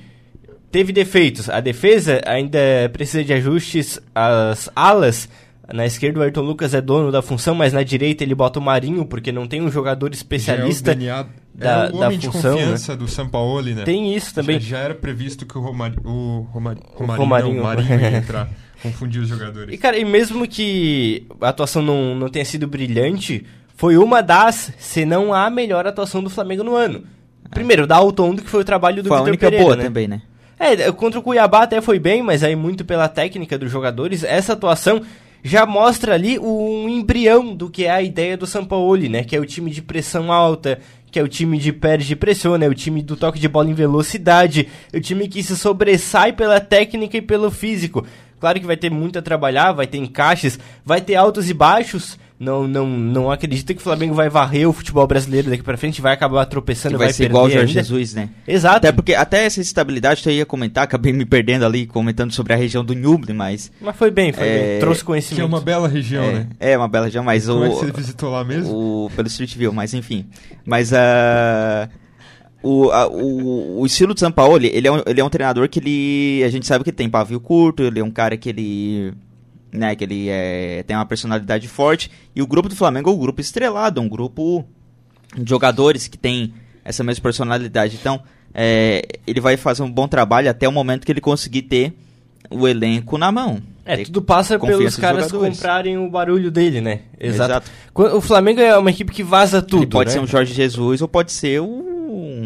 Teve 0.70 0.92
defeitos. 0.92 1.49
A 1.49 1.61
defesa 1.61 2.20
ainda 2.26 2.58
precisa 2.92 3.25
de 3.25 3.32
ajustes. 3.32 3.99
As 4.14 4.68
alas 4.76 5.28
na 5.73 5.85
esquerda 5.85 6.20
o 6.20 6.23
Ayrton 6.23 6.42
Lucas 6.42 6.75
é 6.75 6.80
dono 6.80 7.11
da 7.11 7.23
função, 7.23 7.54
mas 7.54 7.73
na 7.73 7.82
direita 7.82 8.23
ele 8.23 8.35
bota 8.35 8.58
o 8.58 8.62
Marinho, 8.62 9.04
porque 9.04 9.32
não 9.32 9.49
tem 9.49 9.62
um 9.62 9.70
jogador 9.70 10.12
especialista 10.12 10.92
é 10.92 10.94
o 10.94 10.99
da, 11.54 11.87
é 11.87 11.88
o 11.88 11.99
da 11.99 12.06
homem 12.06 12.20
função. 12.20 12.54
de 12.54 12.61
confiança 12.61 12.92
né? 12.92 12.99
do 12.99 13.08
Sampaoli, 13.08 13.75
né? 13.75 13.82
Tem 13.82 14.14
isso 14.14 14.35
também. 14.35 14.61
Já, 14.61 14.76
já 14.76 14.78
era 14.85 14.94
previsto 14.94 15.44
que 15.44 15.58
o, 15.58 15.61
o, 15.61 15.64
Romari, 15.64 15.96
Romarinho, 16.04 16.85
Romarinho. 16.94 17.54
Não, 17.54 17.61
o 17.61 17.64
Marinho 17.64 18.00
ia 18.00 18.16
entrar, 18.16 18.49
confundir 18.90 19.23
os 19.23 19.28
jogadores. 19.28 19.75
E 19.75 19.78
cara, 19.78 19.99
e 19.99 20.05
mesmo 20.05 20.47
que 20.47 21.26
a 21.40 21.49
atuação 21.49 21.83
não, 21.83 22.14
não 22.14 22.28
tenha 22.28 22.45
sido 22.45 22.66
brilhante, 22.66 23.45
foi 23.76 23.97
uma 23.97 24.23
das, 24.23 24.73
se 24.78 25.05
não 25.05 25.33
a 25.35 25.50
melhor 25.50 25.87
atuação 25.87 26.23
do 26.23 26.31
Flamengo 26.31 26.64
no 26.64 26.75
ano. 26.75 27.05
Primeiro, 27.50 27.87
da 27.87 27.97
Altondo, 27.97 28.43
que 28.43 28.50
foi 28.50 28.61
o 28.61 28.64
trabalho 28.64 29.02
do 29.02 29.09
Foi 29.09 29.19
Vitor 29.19 29.38
Pereira, 29.38 29.64
boa 29.64 29.76
né? 29.76 29.85
também, 29.85 30.09
né? 30.09 30.23
É, 30.59 30.90
contra 30.90 31.21
o 31.21 31.23
Cuiabá 31.23 31.62
até 31.62 31.81
foi 31.81 31.99
bem, 31.99 32.23
mas 32.23 32.43
aí 32.43 32.57
muito 32.57 32.85
pela 32.85 33.09
técnica 33.09 33.59
dos 33.59 33.71
jogadores. 33.71 34.25
Essa 34.25 34.55
atuação 34.55 35.02
já 35.43 35.66
mostra 35.66 36.14
ali 36.14 36.38
um 36.38 36.88
embrião 36.88 37.55
do 37.55 37.71
que 37.71 37.85
é 37.85 37.90
a 37.90 38.02
ideia 38.02 38.37
do 38.37 38.47
Sampaoli, 38.47 39.09
né? 39.09 39.23
Que 39.23 39.37
é 39.37 39.40
o 39.40 39.45
time 39.45 39.71
de 39.71 39.83
pressão 39.83 40.33
alta, 40.33 40.78
que 41.11 41.21
é 41.21 41.23
o 41.23 41.28
time 41.28 41.59
de 41.59 41.73
perde 41.73 42.07
de 42.07 42.16
pressão, 42.16 42.57
né? 42.57 42.69
O 42.69 42.75
time 42.75 43.02
do 43.02 43.16
toque 43.16 43.38
de 43.38 43.49
bola 43.49 43.71
em 43.71 43.75
velocidade, 43.75 44.69
o 44.93 45.00
time 45.00 45.28
que 45.28 45.43
se 45.43 45.57
sobressai 45.57 46.33
pela 46.33 46.61
técnica 46.61 47.19
e 47.19 47.23
pelo 47.23 47.50
físico. 47.50 48.05
Claro 48.40 48.61
que 48.61 48.66
vai 48.66 48.76
ter 48.76 48.90
muito 48.90 49.19
a 49.19 49.23
trabalhar, 49.23 49.73
vai 49.73 49.87
ter 49.87 49.99
encaixes, 49.99 50.59
vai 50.85 51.00
ter 51.00 51.14
altos 51.14 51.49
e 51.49 51.55
baixos, 51.55 52.19
não, 52.38 52.69
não, 52.69 52.87
não 52.87 53.31
acredito 53.31 53.73
que 53.73 53.81
o 53.81 53.83
Flamengo 53.83 54.12
vai 54.14 54.28
varrer 54.28 54.69
o 54.69 54.73
futebol 54.75 55.07
brasileiro 55.07 55.49
daqui 55.49 55.62
pra 55.62 55.76
frente, 55.78 56.02
vai 56.02 56.12
acabar 56.12 56.45
tropeçando, 56.45 56.95
que 56.95 56.99
vai, 56.99 57.07
vai 57.07 57.12
ser 57.14 57.23
perder 57.25 57.33
igual 57.33 57.47
o 57.47 57.50
Jorge 57.50 57.69
ainda. 57.78 57.83
Jesus, 57.83 58.12
né? 58.14 58.28
Exato. 58.47 58.76
Até 58.76 58.93
porque 58.93 59.14
até 59.14 59.47
essa 59.47 59.59
estabilidade 59.62 60.23
eu 60.26 60.33
ia 60.33 60.45
comentar, 60.45 60.85
acabei 60.85 61.14
me 61.14 61.25
perdendo 61.25 61.64
ali 61.64 61.87
comentando 61.87 62.33
sobre 62.33 62.52
a 62.52 62.57
região 62.57 62.85
do 62.85 62.93
Nhuble, 62.95 63.33
mas 63.33 63.73
Mas 63.81 63.97
foi 63.97 64.11
bem, 64.11 64.35
foi 64.35 64.47
É, 64.47 64.71
bem. 64.73 64.81
Trouxe 64.81 65.00
Que 65.00 65.05
é 65.05 65.07
conhecimento. 65.07 65.47
uma 65.47 65.61
bela 65.62 65.88
região, 65.88 66.25
é, 66.25 66.33
né? 66.33 66.47
é 66.61 66.76
uma 66.76 66.88
bela 66.88 67.07
região, 67.07 67.25
mas 67.25 67.47
Como 67.47 67.61
o, 67.61 67.64
é 67.64 67.69
que 67.71 67.75
você 67.76 67.90
visitou 67.93 68.31
lá 68.31 68.45
mesmo? 68.45 68.71
o 69.07 69.11
pelo 69.16 69.28
Street 69.28 69.57
View, 69.57 69.73
mas 69.73 69.95
enfim. 69.95 70.26
Mas 70.66 70.93
ah, 70.93 71.88
o, 72.63 72.91
a- 72.91 73.07
o, 73.09 73.81
o 73.81 73.87
estilo 73.87 74.15
de 74.15 74.21
Sampaoli, 74.21 74.71
ele 74.73 74.89
é, 74.89 74.93
um, 74.93 75.03
ele 75.07 75.21
é 75.21 75.25
um 75.25 75.29
treinador 75.31 75.69
que 75.69 75.79
ele 75.79 76.43
a 76.45 76.49
gente 76.49 76.67
sabe 76.67 76.85
que 76.85 76.93
tem 76.93 77.09
pavio 77.09 77.39
curto, 77.41 77.83
ele 77.83 78.01
é 78.01 78.05
um 78.05 78.11
cara 78.11 78.37
que 78.37 78.49
ele 78.49 79.13
né, 79.73 79.95
que 79.95 80.05
ele 80.05 80.29
é, 80.29 80.83
tem 80.87 80.97
uma 80.97 81.05
personalidade 81.07 81.69
forte 81.69 82.11
e 82.35 82.41
o 82.43 82.47
grupo 82.47 82.69
do 82.69 82.75
Flamengo 82.77 83.11
é 83.11 83.13
um 83.13 83.19
grupo 83.19 83.41
estrelado, 83.41 84.01
um 84.01 84.09
grupo 84.09 84.65
de 85.37 85.49
jogadores 85.49 86.09
que 86.09 86.17
tem 86.17 86.55
essa 86.85 87.05
mesma 87.05 87.23
personalidade. 87.23 87.97
Então, 88.01 88.23
é, 88.55 89.03
ele 89.27 89.41
vai 89.41 89.57
fazer 89.57 89.83
um 89.83 89.91
bom 89.91 90.09
trabalho 90.09 90.49
até 90.49 90.67
o 90.67 90.73
momento 90.73 91.05
que 91.05 91.13
ele 91.13 91.21
conseguir 91.21 91.63
ter 91.63 91.93
o 92.49 92.67
elenco 92.67 93.19
na 93.19 93.31
mão. 93.31 93.61
É, 93.85 93.97
tudo 93.99 94.23
passa 94.23 94.59
pelos 94.59 94.97
caras 94.97 95.31
comprarem 95.31 95.99
o 95.99 96.09
barulho 96.11 96.51
dele, 96.51 96.81
né? 96.81 97.01
Exato. 97.21 97.69
Exato. 97.95 98.17
O 98.17 98.21
Flamengo 98.21 98.61
é 98.61 98.77
uma 98.79 98.91
equipe 98.91 99.13
que 99.13 99.23
vaza 99.23 99.61
tudo, 99.61 99.83
Ele 99.83 99.91
pode 99.91 100.09
né? 100.11 100.15
ser 100.15 100.21
um 100.21 100.27
Jorge 100.27 100.55
Jesus 100.55 101.03
ou 101.03 101.09
pode 101.09 101.33
ser 101.33 101.61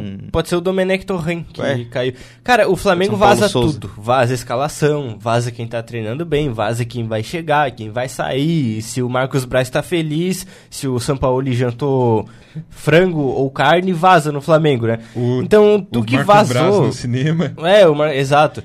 um 0.00 0.19
Pode 0.30 0.49
ser 0.49 0.57
o 0.57 0.61
Domenech 0.61 1.04
Torren, 1.07 1.45
que 1.52 1.61
Ué. 1.61 1.85
caiu. 1.90 2.14
Cara, 2.42 2.69
o 2.69 2.76
Flamengo 2.76 3.16
vaza 3.16 3.49
Souza. 3.49 3.78
tudo. 3.80 3.92
Vaza 3.97 4.33
a 4.33 4.35
escalação, 4.35 5.16
vaza 5.19 5.50
quem 5.50 5.66
tá 5.66 5.83
treinando 5.83 6.25
bem, 6.25 6.50
vaza 6.50 6.85
quem 6.85 7.07
vai 7.07 7.23
chegar, 7.23 7.71
quem 7.71 7.90
vai 7.90 8.09
sair, 8.09 8.83
se 8.83 9.02
o 9.02 9.09
Marcos 9.09 9.45
Braz 9.45 9.69
tá 9.71 9.83
feliz, 9.83 10.47
se 10.69 10.87
o 10.88 10.99
Sampaoli 10.99 11.52
jantou 11.54 12.28
frango 12.69 13.21
ou 13.21 13.50
carne, 13.50 13.92
vaza 13.92 14.33
no 14.33 14.40
Flamengo, 14.40 14.87
né? 14.87 14.99
O- 15.14 15.40
então, 15.42 15.87
tu 15.90 16.00
o 16.00 16.04
que 16.04 16.16
Marcos 16.16 16.49
Braz 16.49 16.49
vazou... 16.66 16.87
no 16.87 16.92
cinema. 16.92 17.52
É, 17.59 17.87
o 17.87 17.95
Mar... 17.95 18.14
exato. 18.14 18.62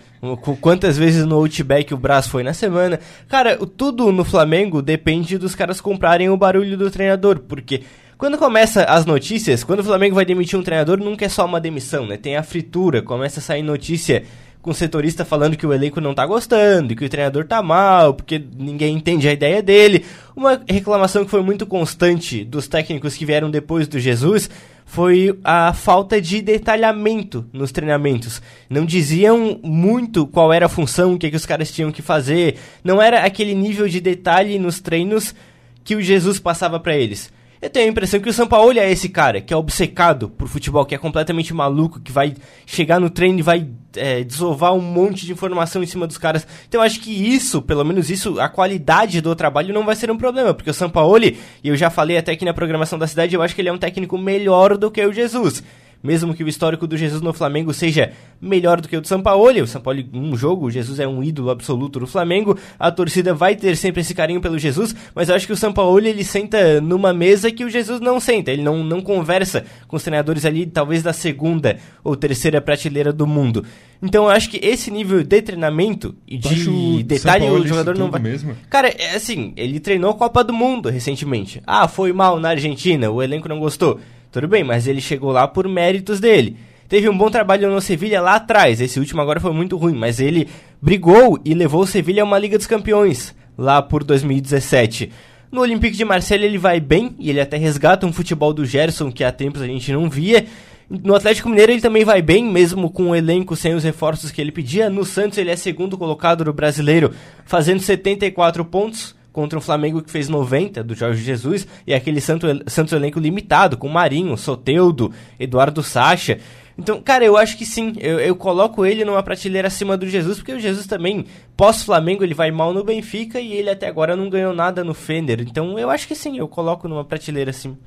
Quantas 0.60 0.98
vezes 0.98 1.24
no 1.24 1.36
Outback 1.36 1.94
o 1.94 1.98
Brás 1.98 2.25
foi 2.27 2.42
na 2.42 2.51
semana. 2.54 3.00
Cara, 3.27 3.58
tudo 3.77 4.12
no 4.12 4.24
Flamengo 4.24 4.82
depende 4.82 5.38
dos 5.38 5.54
caras 5.54 5.80
comprarem 5.80 6.30
o 6.30 6.38
barulho 6.38 6.75
do 6.75 6.89
treinador, 6.89 7.39
porque 7.48 7.84
quando 8.17 8.38
começa 8.38 8.84
as 8.84 9.05
notícias, 9.05 9.63
quando 9.63 9.81
o 9.81 9.84
Flamengo 9.84 10.15
vai 10.15 10.25
demitir 10.25 10.57
um 10.57 10.63
treinador, 10.63 10.98
nunca 10.98 11.25
é 11.25 11.29
só 11.29 11.45
uma 11.45 11.60
demissão, 11.60 12.05
né? 12.05 12.17
Tem 12.17 12.38
a 12.38 12.43
fritura, 12.43 13.01
começa 13.01 13.39
a 13.39 13.43
sair 13.43 13.62
notícia 13.62 14.24
com 14.65 14.72
o 14.72 14.74
setorista 14.74 15.24
falando 15.24 15.55
que 15.55 15.67
o 15.67 15.72
elenco 15.72 16.01
não 16.01 16.15
tá 16.15 16.25
gostando, 16.25 16.95
que 16.95 17.05
o 17.05 17.10
treinador 17.10 17.45
tá 17.45 17.62
mal, 17.62 18.15
porque 18.15 18.43
ninguém 18.57 18.95
entende 18.95 19.27
a 19.27 19.34
ideia 19.34 19.62
dele. 19.62 20.03
Uma 20.36 20.60
reclamação 20.67 21.24
que 21.24 21.29
foi 21.29 21.43
muito 21.43 21.67
constante 21.67 22.43
dos 22.43 22.67
técnicos 22.67 23.15
que 23.15 23.25
vieram 23.27 23.51
depois 23.51 23.88
do 23.88 24.00
Jesus 24.00 24.50
foi 24.84 25.38
a 25.43 25.72
falta 25.72 26.19
de 26.19 26.41
detalhamento 26.41 27.45
nos 27.53 27.72
treinamentos. 27.72 28.41
Não 28.67 28.86
diziam 28.86 29.60
muito 29.62 30.25
qual 30.25 30.51
era 30.51 30.65
a 30.65 30.69
função, 30.69 31.13
o 31.13 31.19
que, 31.19 31.29
que 31.29 31.36
os 31.36 31.45
caras 31.45 31.72
tinham 31.72 31.91
que 31.91 32.01
fazer. 32.01 32.55
Não 32.84 33.00
era 33.00 33.24
aquele 33.24 33.53
nível 33.53 33.88
de 33.88 34.01
detalhe 34.01 34.57
nos 34.57 34.79
treinos 34.79 35.36
que 35.84 35.95
o 35.95 36.01
Jesus 36.01 36.39
passava 36.39 36.79
pra 36.79 36.95
eles. 36.98 37.31
Eu 37.65 37.69
tenho 37.72 37.88
a 37.88 37.89
impressão 37.89 38.19
que 38.19 38.29
o 38.29 38.34
Sampaoli 38.34 38.77
é 38.77 38.91
esse 38.91 39.10
cara, 39.10 39.41
que 39.41 39.51
é 39.51 39.57
obcecado 39.57 40.29
por 40.29 40.48
futebol, 40.48 40.86
que 40.86 40.93
é 40.93 41.00
completamente 41.00 41.51
maluco, 41.51 42.00
que 42.00 42.12
vai 42.12 42.36
chegar 42.63 43.00
no 43.00 43.10
treino 43.10 43.39
e 43.39 43.41
vai 43.41 43.67
é, 43.95 44.24
desovar 44.24 44.75
um 44.75 44.79
monte 44.79 45.25
de 45.25 45.31
informação 45.31 45.81
em 45.81 45.88
cima 45.88 46.05
dos 46.05 46.19
caras. 46.19 46.45
Então 46.67 46.81
eu 46.81 46.86
acho 46.86 47.00
que 47.00 47.10
isso, 47.10 47.63
pelo 47.63 47.84
menos 47.84 48.12
isso, 48.12 48.39
a 48.39 48.48
qualidade 48.48 49.19
do 49.19 49.36
trabalho 49.36 49.74
não 49.74 49.84
vai 49.84 49.95
ser 49.95 50.12
um 50.12 50.15
problema, 50.15 50.53
porque 50.53 50.69
o 50.69 50.74
Sampaoli, 50.75 51.39
e 51.63 51.69
eu 51.69 51.75
já 51.75 51.89
falei 51.89 52.17
até 52.17 52.34
aqui 52.34 52.45
na 52.45 52.53
programação 52.53 53.00
da 53.00 53.07
cidade, 53.07 53.34
eu 53.34 53.41
acho 53.41 53.55
que 53.55 53.62
ele 53.62 53.69
é 53.69 53.74
um 53.74 53.79
técnico 53.79 54.15
melhor 54.15 54.77
do 54.77 54.91
que 54.91 55.03
o 55.03 55.12
Jesus. 55.12 55.63
Mesmo 56.05 56.33
que 56.33 56.43
o 56.43 56.47
histórico 56.47 56.85
do 56.85 56.95
Jesus 56.95 57.21
no 57.21 57.33
Flamengo 57.33 57.74
seja 57.74 58.12
melhor 58.39 58.79
do 58.79 58.88
que 58.88 58.95
o 58.95 59.01
do 59.01 59.07
Sampaoli, 59.07 59.62
o 59.62 59.67
Sampaoli, 59.67 60.07
um 60.13 60.38
jogo, 60.38 60.67
o 60.67 60.71
Jesus 60.71 61.00
é 61.00 61.07
um 61.07 61.24
ídolo 61.24 61.50
absoluto 61.50 62.00
do 62.00 62.07
Flamengo, 62.07 62.57
a 62.77 62.91
torcida 62.91 63.33
vai 63.33 63.55
ter 63.55 63.75
sempre 63.75 64.01
esse 64.01 64.13
carinho 64.13 64.39
pelo 64.39 64.59
Jesus, 64.59 64.95
mas 65.15 65.29
eu 65.29 65.35
acho 65.35 65.47
que 65.47 65.53
o 65.53 65.57
Sampaoli, 65.57 66.09
ele 66.09 66.24
senta 66.24 66.79
numa 66.79 67.13
mesa 67.13 67.51
que 67.51 67.65
o 67.65 67.69
Jesus 67.69 68.00
não 68.00 68.19
senta, 68.19 68.51
ele 68.51 68.62
não, 68.62 68.83
não 68.83 69.01
conversa 69.01 69.65
com 69.88 69.95
os 69.95 70.03
treinadores 70.03 70.45
ali, 70.45 70.65
talvez 70.65 71.01
da 71.01 71.12
segunda 71.13 71.77
ou 72.03 72.15
terceira 72.15 72.62
prateleira 72.62 73.12
do 73.12 73.25
mundo. 73.25 73.65
Então 74.01 74.25
eu 74.25 74.29
acho 74.29 74.50
que 74.50 74.59
esse 74.63 74.91
nível 74.91 75.24
de 75.24 75.41
treinamento 75.41 76.15
e 76.27 76.38
de 76.38 77.03
detalhe, 77.03 77.50
o 77.50 77.65
jogador 77.65 77.97
não 77.97 78.12
vai... 78.12 78.21
mesmo? 78.21 78.55
Cara, 78.69 78.89
é 78.89 79.15
assim, 79.15 79.53
ele 79.55 79.79
treinou 79.79 80.12
a 80.12 80.13
Copa 80.13 80.43
do 80.43 80.53
Mundo 80.53 80.89
recentemente. 80.89 81.62
Ah, 81.65 81.88
foi 81.88 82.13
mal 82.13 82.39
na 82.39 82.50
Argentina, 82.50 83.09
o 83.09 83.24
elenco 83.24 83.50
não 83.50 83.59
gostou. 83.59 84.00
Tudo 84.36 84.50
bem, 84.50 84.65
mas 84.65 84.86
ele 84.86 85.00
chegou 85.00 85.32
lá 85.32 85.48
por 85.48 85.65
méritos 85.65 86.20
dele. 86.20 86.58
Teve 86.89 87.08
um 87.08 87.18
bom 87.18 87.30
trabalho 87.30 87.72
no 87.72 87.80
Sevilha 87.80 88.20
lá 88.20 88.36
atrás, 88.36 88.82
esse 88.82 89.00
último 89.00 89.22
agora 89.22 89.39
foi 89.39 89.54
muito 89.54 89.77
ruim, 89.77 89.96
mas 89.96 90.20
ele 90.20 90.50
brigou 90.82 91.39
e 91.46 91.54
levou 91.54 91.84
o 91.84 91.88
Sevilha 91.88 92.22
a 92.22 92.25
uma 92.25 92.38
Liga 92.38 92.58
dos 92.58 92.68
Campeões, 92.68 93.34
lá 93.58 93.82
por 93.82 94.04
2017. 94.04 95.10
No 95.50 95.62
Olympique 95.62 95.96
de 95.96 96.04
Marseille 96.04 96.44
ele 96.44 96.58
vai 96.58 96.82
bem, 96.82 97.15
e 97.18 97.30
ele 97.30 97.39
até 97.39 97.56
resgata 97.56 98.06
um 98.06 98.12
futebol 98.12 98.51
do 98.51 98.65
Gerson 98.65 99.10
que 99.10 99.24
há 99.24 99.32
tempos 99.32 99.62
a 99.62 99.68
gente 99.68 99.89
não 99.94 100.10
via. 100.10 100.46
No 100.89 101.15
Atlético 101.15 101.48
Mineiro 101.48 101.72
ele 101.72 101.80
também 101.80 102.04
vai 102.04 102.22
bem, 102.22 102.44
mesmo 102.44 102.89
com 102.89 103.12
o 103.12 103.15
elenco 103.15 103.56
sem 103.56 103.74
os 103.74 103.86
reforços 103.86 104.32
que 104.32 104.42
ele 104.42 104.51
pedia. 104.51 104.89
No 104.89 105.06
Santos 105.06 105.38
ele 105.38 105.50
é 105.50 105.56
segundo 105.56 105.98
colocado 105.98 106.44
no 106.44 106.51
brasileiro, 106.51 107.13
fazendo 107.46 107.80
74 107.80 108.65
pontos 108.65 109.14
contra 109.36 109.60
um 109.60 109.62
Flamengo 109.62 110.01
que 110.01 110.10
fez 110.10 110.30
90 110.30 110.82
do 110.82 110.96
Jorge 110.96 111.22
Jesus 111.22 111.68
e 111.86 111.94
aquele 111.94 112.22
Santo, 112.22 112.48
Santos 112.68 112.94
elenco 112.94 113.20
limitado 113.20 113.75
com 113.75 113.89
Marinho, 113.89 114.38
Soteudo, 114.38 115.12
Eduardo 115.38 115.84
Sacha. 115.84 116.39
Então, 116.77 117.01
cara, 117.01 117.25
eu 117.25 117.36
acho 117.36 117.58
que 117.58 117.65
sim, 117.65 117.96
eu, 118.00 118.18
eu 118.18 118.34
coloco 118.34 118.86
ele 118.86 119.04
numa 119.04 119.22
prateleira 119.22 119.68
acima 119.68 119.98
do 119.98 120.08
Jesus, 120.08 120.38
porque 120.38 120.54
o 120.54 120.60
Jesus 120.60 120.88
também, 120.88 121.25
pós-Flamengo, 121.58 122.24
ele 122.24 122.34
vai 122.34 122.50
mal 122.50 122.74
no 122.74 122.82
Benfica 122.82 123.38
e 123.38 123.51
ele 123.51 123.70
até 123.70 123.89
agora 123.89 124.15
não 124.15 124.30
ganhou 124.30 124.54
nada 124.54 124.86
no 124.86 124.94
Fender. 124.94 125.42
Então, 125.42 125.77
eu 125.77 125.89
acho 125.89 126.08
que 126.08 126.15
sim, 126.15 126.38
eu 126.38 126.48
coloco 126.48 126.88
numa 126.88 127.04
prateleira 127.04 127.51
acima. 127.51 127.77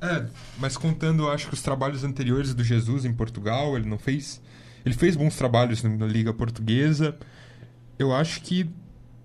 É, 0.00 0.26
mas 0.60 0.76
contando, 0.76 1.28
acho 1.28 1.48
que 1.48 1.54
os 1.54 1.62
trabalhos 1.62 2.04
anteriores 2.04 2.54
do 2.54 2.62
Jesus 2.62 3.04
em 3.04 3.12
Portugal, 3.12 3.76
ele 3.76 3.88
não 3.88 3.98
fez. 3.98 4.40
Ele 4.86 4.94
fez 4.94 5.16
bons 5.16 5.34
trabalhos 5.34 5.82
na 5.82 6.06
Liga 6.06 6.32
Portuguesa. 6.32 7.16
Eu 7.98 8.14
acho 8.14 8.40
que 8.42 8.70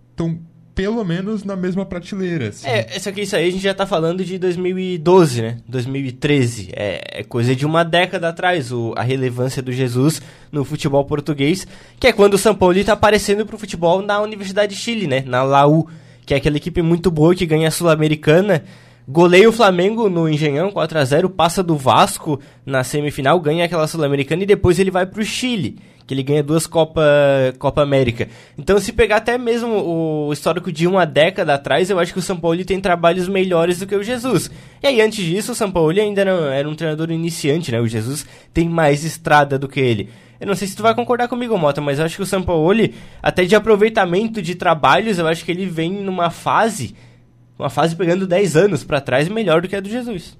estão 0.09 0.39
pelo 0.75 1.03
menos 1.03 1.43
na 1.43 1.55
mesma 1.55 1.85
prateleira. 1.85 2.49
Assim. 2.49 2.67
É, 2.67 2.99
só 2.99 3.11
que 3.11 3.21
isso 3.21 3.35
aí 3.35 3.47
a 3.47 3.51
gente 3.51 3.63
já 3.63 3.73
tá 3.73 3.85
falando 3.85 4.23
de 4.23 4.37
2012, 4.37 5.41
né? 5.41 5.57
2013. 5.67 6.69
É, 6.73 7.19
é 7.19 7.23
coisa 7.23 7.55
de 7.55 7.65
uma 7.65 7.83
década 7.83 8.29
atrás, 8.29 8.71
o, 8.71 8.93
a 8.97 9.03
relevância 9.03 9.61
do 9.61 9.71
Jesus 9.71 10.21
no 10.51 10.65
futebol 10.65 11.03
português, 11.05 11.67
que 11.99 12.07
é 12.07 12.13
quando 12.13 12.33
o 12.33 12.37
São 12.37 12.55
Paulo 12.55 12.83
tá 12.83 12.93
aparecendo 12.93 13.45
pro 13.45 13.57
futebol 13.57 14.01
na 14.01 14.19
Universidade 14.21 14.75
de 14.75 14.81
Chile, 14.81 15.07
né? 15.07 15.23
Na 15.25 15.43
Laú, 15.43 15.87
que 16.25 16.33
é 16.33 16.37
aquela 16.37 16.57
equipe 16.57 16.81
muito 16.81 17.11
boa 17.11 17.35
que 17.35 17.45
ganha 17.45 17.67
a 17.67 17.71
Sul-Americana. 17.71 18.63
Goleia 19.07 19.49
o 19.49 19.51
Flamengo 19.51 20.09
no 20.09 20.29
Engenhão 20.29 20.71
4 20.71 20.97
a 20.97 21.03
0 21.05 21.29
passa 21.29 21.61
do 21.61 21.75
Vasco 21.75 22.39
na 22.65 22.83
semifinal, 22.83 23.39
ganha 23.39 23.65
aquela 23.65 23.85
Sul-Americana 23.85 24.43
e 24.43 24.45
depois 24.45 24.79
ele 24.79 24.89
vai 24.89 25.05
pro 25.05 25.23
Chile 25.25 25.77
que 26.05 26.13
ele 26.13 26.23
ganha 26.23 26.43
duas 26.43 26.67
Copa, 26.67 27.01
Copa 27.57 27.81
América. 27.81 28.27
Então, 28.57 28.79
se 28.79 28.91
pegar 28.91 29.17
até 29.17 29.37
mesmo 29.37 29.69
o 30.27 30.33
histórico 30.33 30.71
de 30.71 30.85
uma 30.85 31.05
década 31.05 31.53
atrás, 31.53 31.89
eu 31.89 31.99
acho 31.99 32.13
que 32.13 32.19
o 32.19 32.21
São 32.21 32.37
Paulo 32.37 32.63
tem 32.65 32.79
trabalhos 32.79 33.27
melhores 33.27 33.79
do 33.79 33.87
que 33.87 33.95
o 33.95 34.03
Jesus. 34.03 34.51
E 34.81 34.87
aí, 34.87 35.01
antes 35.01 35.23
disso, 35.23 35.53
o 35.53 35.55
São 35.55 35.71
Paulo 35.71 35.91
ainda 35.91 36.21
era, 36.21 36.31
era 36.53 36.69
um 36.69 36.75
treinador 36.75 37.11
iniciante, 37.11 37.71
né? 37.71 37.79
O 37.79 37.87
Jesus 37.87 38.25
tem 38.53 38.67
mais 38.67 39.03
estrada 39.03 39.57
do 39.57 39.67
que 39.67 39.79
ele. 39.79 40.09
Eu 40.39 40.47
não 40.47 40.55
sei 40.55 40.67
se 40.67 40.75
tu 40.75 40.83
vai 40.83 40.93
concordar 40.93 41.29
comigo, 41.29 41.57
Mota, 41.57 41.79
mas 41.79 41.99
eu 41.99 42.05
acho 42.05 42.17
que 42.17 42.21
o 42.21 42.25
São 42.25 42.43
Paulo, 42.43 42.89
até 43.21 43.45
de 43.45 43.55
aproveitamento 43.55 44.41
de 44.41 44.55
trabalhos, 44.55 45.17
eu 45.17 45.25
acho 45.25 45.45
que 45.45 45.51
ele 45.51 45.65
vem 45.65 45.89
numa 45.89 46.29
fase, 46.29 46.95
uma 47.57 47.69
fase 47.69 47.95
pegando 47.95 48.27
10 48.27 48.57
anos 48.57 48.83
para 48.83 48.99
trás, 48.99 49.29
melhor 49.29 49.61
do 49.61 49.69
que 49.69 49.75
a 49.75 49.79
do 49.79 49.87
Jesus. 49.87 50.37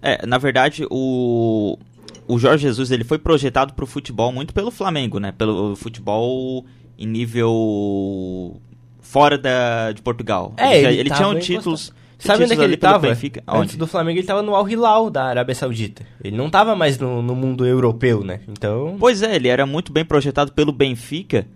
É, 0.00 0.24
na 0.24 0.38
verdade, 0.38 0.86
o 0.88 1.76
o 2.26 2.38
Jorge 2.38 2.62
Jesus 2.62 2.90
ele 2.90 3.04
foi 3.04 3.18
projetado 3.18 3.74
para 3.74 3.84
o 3.84 3.86
futebol 3.86 4.32
muito 4.32 4.54
pelo 4.54 4.70
Flamengo, 4.70 5.18
né? 5.18 5.32
Pelo 5.32 5.76
futebol 5.76 6.64
em 6.98 7.06
nível 7.06 8.60
fora 9.00 9.36
da, 9.36 9.92
de 9.92 10.02
Portugal. 10.02 10.54
É, 10.56 10.78
ele, 10.78 11.00
ele 11.00 11.10
tinha 11.10 11.38
títulos. 11.38 11.92
Sabe 12.18 12.44
onde 12.44 12.54
é 12.54 12.56
que 12.56 12.62
ele 12.62 12.74
estava? 12.74 13.08
Antes 13.46 13.76
do 13.76 13.86
Flamengo 13.86 14.16
ele 14.16 14.22
estava 14.22 14.42
no 14.42 14.54
Al 14.54 14.68
Hilal 14.68 15.10
da 15.10 15.24
Arábia 15.24 15.54
Saudita. 15.54 16.06
Ele 16.22 16.36
não 16.36 16.46
estava 16.46 16.74
mais 16.74 16.98
no, 16.98 17.20
no, 17.20 17.34
mundo 17.34 17.66
europeu, 17.66 18.24
né? 18.24 18.40
Então. 18.48 18.96
Pois 18.98 19.22
é, 19.22 19.36
ele 19.36 19.48
era 19.48 19.66
muito 19.66 19.92
bem 19.92 20.04
projetado 20.04 20.52
pelo 20.52 20.72
Benfica. 20.72 21.46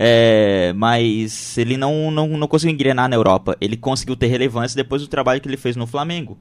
É, 0.00 0.72
mas 0.76 1.58
ele 1.58 1.76
não, 1.76 2.10
não, 2.10 2.28
não 2.28 2.46
conseguiu 2.46 2.74
engrenar 2.74 3.08
na 3.08 3.16
Europa. 3.16 3.56
Ele 3.60 3.76
conseguiu 3.76 4.14
ter 4.14 4.26
relevância 4.26 4.76
depois 4.76 5.02
do 5.02 5.08
trabalho 5.08 5.40
que 5.40 5.48
ele 5.48 5.56
fez 5.56 5.74
no 5.74 5.86
Flamengo. 5.86 6.38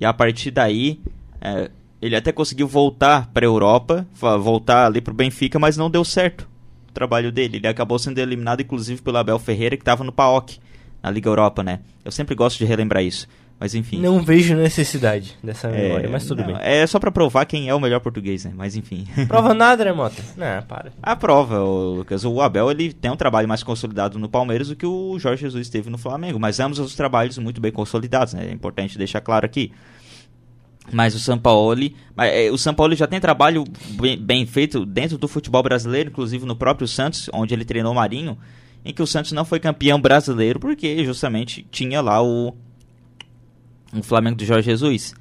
E 0.00 0.04
a 0.04 0.12
partir 0.12 0.50
daí, 0.50 0.98
é, 1.40 1.70
ele 2.00 2.16
até 2.16 2.32
conseguiu 2.32 2.68
voltar 2.68 3.30
para 3.32 3.44
a 3.44 3.48
Europa, 3.48 4.06
voltar 4.40 4.86
ali 4.86 5.00
para 5.00 5.12
o 5.12 5.16
Benfica, 5.16 5.58
mas 5.58 5.76
não 5.76 5.90
deu 5.90 6.04
certo 6.04 6.48
o 6.88 6.92
trabalho 6.92 7.32
dele. 7.32 7.56
Ele 7.56 7.68
acabou 7.68 7.98
sendo 7.98 8.18
eliminado, 8.18 8.60
inclusive, 8.60 9.00
pelo 9.02 9.18
Abel 9.18 9.38
Ferreira, 9.38 9.76
que 9.76 9.82
estava 9.82 10.04
no 10.04 10.12
PAOK, 10.12 10.58
na 11.02 11.10
Liga 11.10 11.28
Europa, 11.28 11.62
né? 11.62 11.80
Eu 12.04 12.12
sempre 12.12 12.34
gosto 12.34 12.58
de 12.58 12.64
relembrar 12.64 13.02
isso. 13.02 13.26
Mas 13.58 13.74
enfim. 13.74 13.98
Não 14.00 14.20
vejo 14.20 14.54
necessidade 14.54 15.34
dessa 15.42 15.68
é, 15.68 15.84
memória, 15.84 16.10
mas 16.10 16.26
tudo 16.26 16.40
não, 16.42 16.48
bem. 16.48 16.56
É 16.60 16.86
só 16.86 16.98
para 16.98 17.10
provar 17.10 17.46
quem 17.46 17.70
é 17.70 17.74
o 17.74 17.80
melhor 17.80 18.00
português, 18.00 18.44
né? 18.44 18.52
Mas 18.54 18.76
enfim. 18.76 19.06
Prova 19.26 19.54
nada, 19.54 19.82
né, 19.82 19.92
Mota? 19.92 20.22
Não, 20.36 20.62
para. 20.62 20.92
A 21.02 21.16
prova, 21.16 21.58
Lucas. 21.58 22.24
O 22.26 22.42
Abel 22.42 22.70
ele 22.70 22.92
tem 22.92 23.10
um 23.10 23.16
trabalho 23.16 23.48
mais 23.48 23.62
consolidado 23.62 24.18
no 24.18 24.28
Palmeiras 24.28 24.68
do 24.68 24.76
que 24.76 24.84
o 24.84 25.18
Jorge 25.18 25.40
Jesus 25.40 25.70
teve 25.70 25.88
no 25.88 25.96
Flamengo. 25.96 26.38
Mas 26.38 26.60
ambos 26.60 26.78
os 26.78 26.94
trabalhos 26.94 27.38
muito 27.38 27.58
bem 27.58 27.72
consolidados, 27.72 28.34
né? 28.34 28.46
É 28.46 28.52
importante 28.52 28.98
deixar 28.98 29.22
claro 29.22 29.46
aqui. 29.46 29.72
Mas 30.92 31.14
o 31.14 31.18
São 31.18 31.38
Paulo, 31.38 31.80
é, 32.16 32.50
o 32.50 32.56
São 32.56 32.72
Paulo 32.72 32.94
já 32.94 33.06
tem 33.06 33.20
trabalho 33.20 33.64
bem, 33.90 34.16
bem, 34.16 34.46
feito 34.46 34.86
dentro 34.86 35.18
do 35.18 35.26
futebol 35.26 35.62
brasileiro, 35.62 36.10
inclusive 36.10 36.46
no 36.46 36.54
próprio 36.54 36.86
Santos, 36.86 37.28
onde 37.32 37.52
ele 37.54 37.64
treinou 37.64 37.92
o 37.92 37.94
Marinho, 37.94 38.38
em 38.84 38.92
que 38.92 39.02
o 39.02 39.06
Santos 39.06 39.32
não 39.32 39.44
foi 39.44 39.58
campeão 39.58 40.00
brasileiro 40.00 40.60
porque 40.60 41.04
justamente 41.04 41.66
tinha 41.70 42.00
lá 42.00 42.22
o, 42.22 42.54
o 43.92 44.02
Flamengo 44.02 44.36
do 44.36 44.44
Jorge 44.44 44.70
Jesus. 44.70 45.14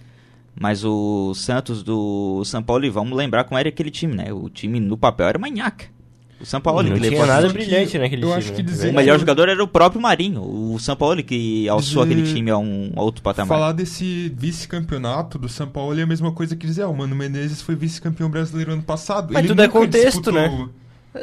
Mas 0.58 0.86
o 0.86 1.34
Santos 1.34 1.84
do 1.84 2.44
São 2.46 2.64
Paulo, 2.64 2.90
vamos 2.92 3.18
lembrar 3.18 3.44
como 3.44 3.58
era 3.58 3.68
aquele 3.68 3.92
time, 3.92 4.16
né? 4.16 4.32
O 4.32 4.50
time 4.50 4.80
no 4.80 4.98
papel 4.98 5.28
era 5.28 5.40
manhaca. 5.40 5.95
O 6.40 6.46
São 6.46 6.60
Paulo 6.60 6.84
não 6.84 6.98
que 6.98 7.08
tinha 7.08 7.26
nada 7.26 7.48
brilhante 7.50 7.98
naquele 7.98 8.24
eu 8.24 8.28
time. 8.28 8.40
Acho 8.40 8.52
que 8.52 8.62
né? 8.62 8.70
dizer 8.70 8.90
o 8.92 8.94
melhor 8.94 9.18
jogador 9.18 9.48
era 9.48 9.64
o 9.64 9.68
próprio 9.68 10.02
Marinho, 10.02 10.42
o 10.42 10.78
São 10.80 10.96
Paulo 10.96 11.24
que 11.24 11.68
alçou 11.70 12.04
dizer... 12.04 12.20
aquele 12.20 12.34
time 12.36 12.52
a 12.52 12.58
um 12.58 12.92
a 12.96 13.02
outro 13.02 13.24
patamar. 13.24 13.48
Falar 13.48 13.72
desse 13.72 14.34
vice-campeonato 14.36 15.40
do 15.40 15.48
São 15.48 15.68
Paulo 15.68 15.98
é 15.98 16.04
a 16.04 16.08
mesma 16.08 16.32
coisa 16.32 16.56
que 16.56 16.68
dizer, 16.68 16.84
ah, 16.84 16.90
o 16.90 16.96
Mano 16.96 17.16
Menezes 17.16 17.62
foi 17.62 17.76
vice-campeão 17.76 18.30
brasileiro 18.30 18.74
ano 18.74 18.84
passado. 18.84 19.34
Mas 19.34 19.40
Ele 19.40 19.48
tudo 19.50 19.62
é 19.62 19.68
contexto, 19.68 20.32
disputou... 20.32 20.34
né? 20.34 20.70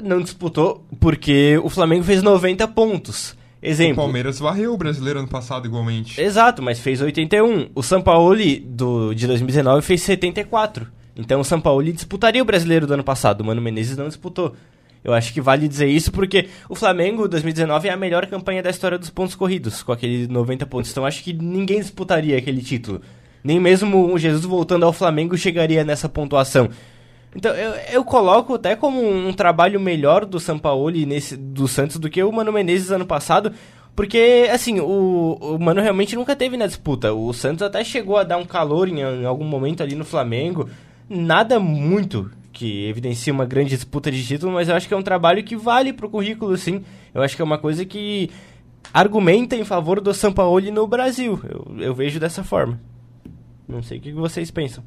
Não 0.03 0.21
disputou 0.23 0.85
porque 0.99 1.61
o 1.63 1.69
Flamengo 1.69 2.03
fez 2.03 2.23
90 2.23 2.67
pontos. 2.69 3.37
Exemplo. 3.63 3.93
O 4.03 4.07
Palmeiras 4.07 4.41
varreu 4.41 4.75
o 4.75 4.77
brasileiro 4.77 5.21
ano 5.21 5.29
passado 5.29 5.67
igualmente. 5.67 6.21
Exato, 6.21 6.63
mas 6.63 6.81
fez 6.81 7.01
81. 7.01 7.69
O 7.75 7.83
São 7.83 8.03
Paulo 8.03 8.37
do, 8.65 9.15
de 9.15 9.27
2019 9.27 9.83
fez 9.83 10.03
74. 10.03 10.89
Então 11.15 11.41
o 11.41 11.45
São 11.45 11.61
Paulo 11.61 11.85
disputaria 11.93 12.43
o 12.43 12.45
brasileiro 12.45 12.87
do 12.87 12.95
ano 12.95 13.05
passado. 13.05 13.43
O 13.43 13.45
Mano 13.45 13.63
Menezes 13.63 13.97
não 13.97 14.09
disputou. 14.09 14.57
Eu 15.05 15.13
acho 15.13 15.33
que 15.33 15.41
vale 15.41 15.67
dizer 15.67 15.89
isso 15.89 16.13
porque 16.13 16.49
o 16.69 16.75
Flamengo 16.75 17.27
2019 17.27 17.89
é 17.89 17.93
a 17.93 17.97
melhor 17.97 18.27
campanha 18.27 18.63
da 18.63 18.71
história 18.71 18.99
dos 18.99 19.11
pontos 19.11 19.35
corridos, 19.35 19.83
com 19.83 19.93
aqueles 19.93 20.29
90 20.29 20.67
pontos. 20.67 20.91
Então 20.91 21.05
acho 21.05 21.23
que 21.23 21.33
ninguém 21.33 21.81
disputaria 21.81 22.39
aquele 22.39 22.63
título. 22.63 23.01
Nem 23.43 23.59
mesmo 23.59 24.13
o 24.13 24.19
Jesus 24.19 24.45
voltando 24.45 24.87
ao 24.87 24.93
Flamengo 24.93 25.37
chegaria 25.37 25.85
nessa 25.85 26.09
pontuação. 26.09 26.69
Então 27.35 27.53
eu, 27.55 27.73
eu 27.93 28.05
coloco 28.05 28.55
até 28.55 28.77
como 28.77 29.03
um 29.03 29.33
trabalho 29.33 29.81
melhor 29.81 30.25
do 30.25 30.39
Sampaoli 30.39 31.07
nesse 31.07 31.37
do 31.37 31.67
Santos 31.67 31.97
do 31.97 32.09
que 32.09 32.23
o 32.23 32.31
Mano 32.31 32.53
Menezes 32.53 32.91
ano 32.91 33.07
passado, 33.07 33.53
porque, 33.95 34.49
assim, 34.51 34.81
o, 34.81 35.39
o 35.41 35.59
Mano 35.59 35.83
realmente 35.83 36.17
nunca 36.17 36.35
teve 36.35 36.57
na 36.57 36.67
disputa. 36.67 37.13
O 37.13 37.33
Santos 37.33 37.63
até 37.63 37.85
chegou 37.85 38.17
a 38.17 38.25
dar 38.25 38.39
um 38.39 38.45
calor 38.45 38.89
em, 38.89 39.01
em, 39.01 39.25
algum 39.25 39.45
momento 39.45 39.83
ali 39.83 39.95
no 39.95 40.05
Flamengo. 40.05 40.69
Nada 41.09 41.61
muito 41.61 42.31
que 42.53 42.87
evidencia 42.87 43.33
uma 43.33 43.47
grande 43.47 43.71
disputa 43.71 44.11
de 44.11 44.25
título, 44.25 44.53
mas 44.53 44.69
eu 44.69 44.75
acho 44.75 44.87
que 44.87 44.95
é 44.95 44.97
um 44.97 45.03
trabalho 45.03 45.43
que 45.43 45.57
vale 45.57 45.93
pro 45.93 46.11
currículo, 46.11 46.57
sim. 46.57 46.85
Eu 47.15 47.23
acho 47.23 47.35
que 47.35 47.43
é 47.43 47.45
uma 47.45 47.59
coisa 47.59 47.85
que 47.85 48.31
argumenta 48.93 49.57
em 49.57 49.65
favor 49.65 50.01
do 50.01 50.13
Sampaoli 50.13 50.71
no 50.71 50.87
Brasil. 50.87 51.41
Eu, 51.45 51.77
eu 51.79 51.95
vejo 51.95 52.21
dessa 52.21 52.45
forma. 52.45 52.79
Não 53.67 53.83
sei 53.83 53.99
o 53.99 54.01
que 54.01 54.13
vocês 54.13 54.51
pensam. 54.51 54.85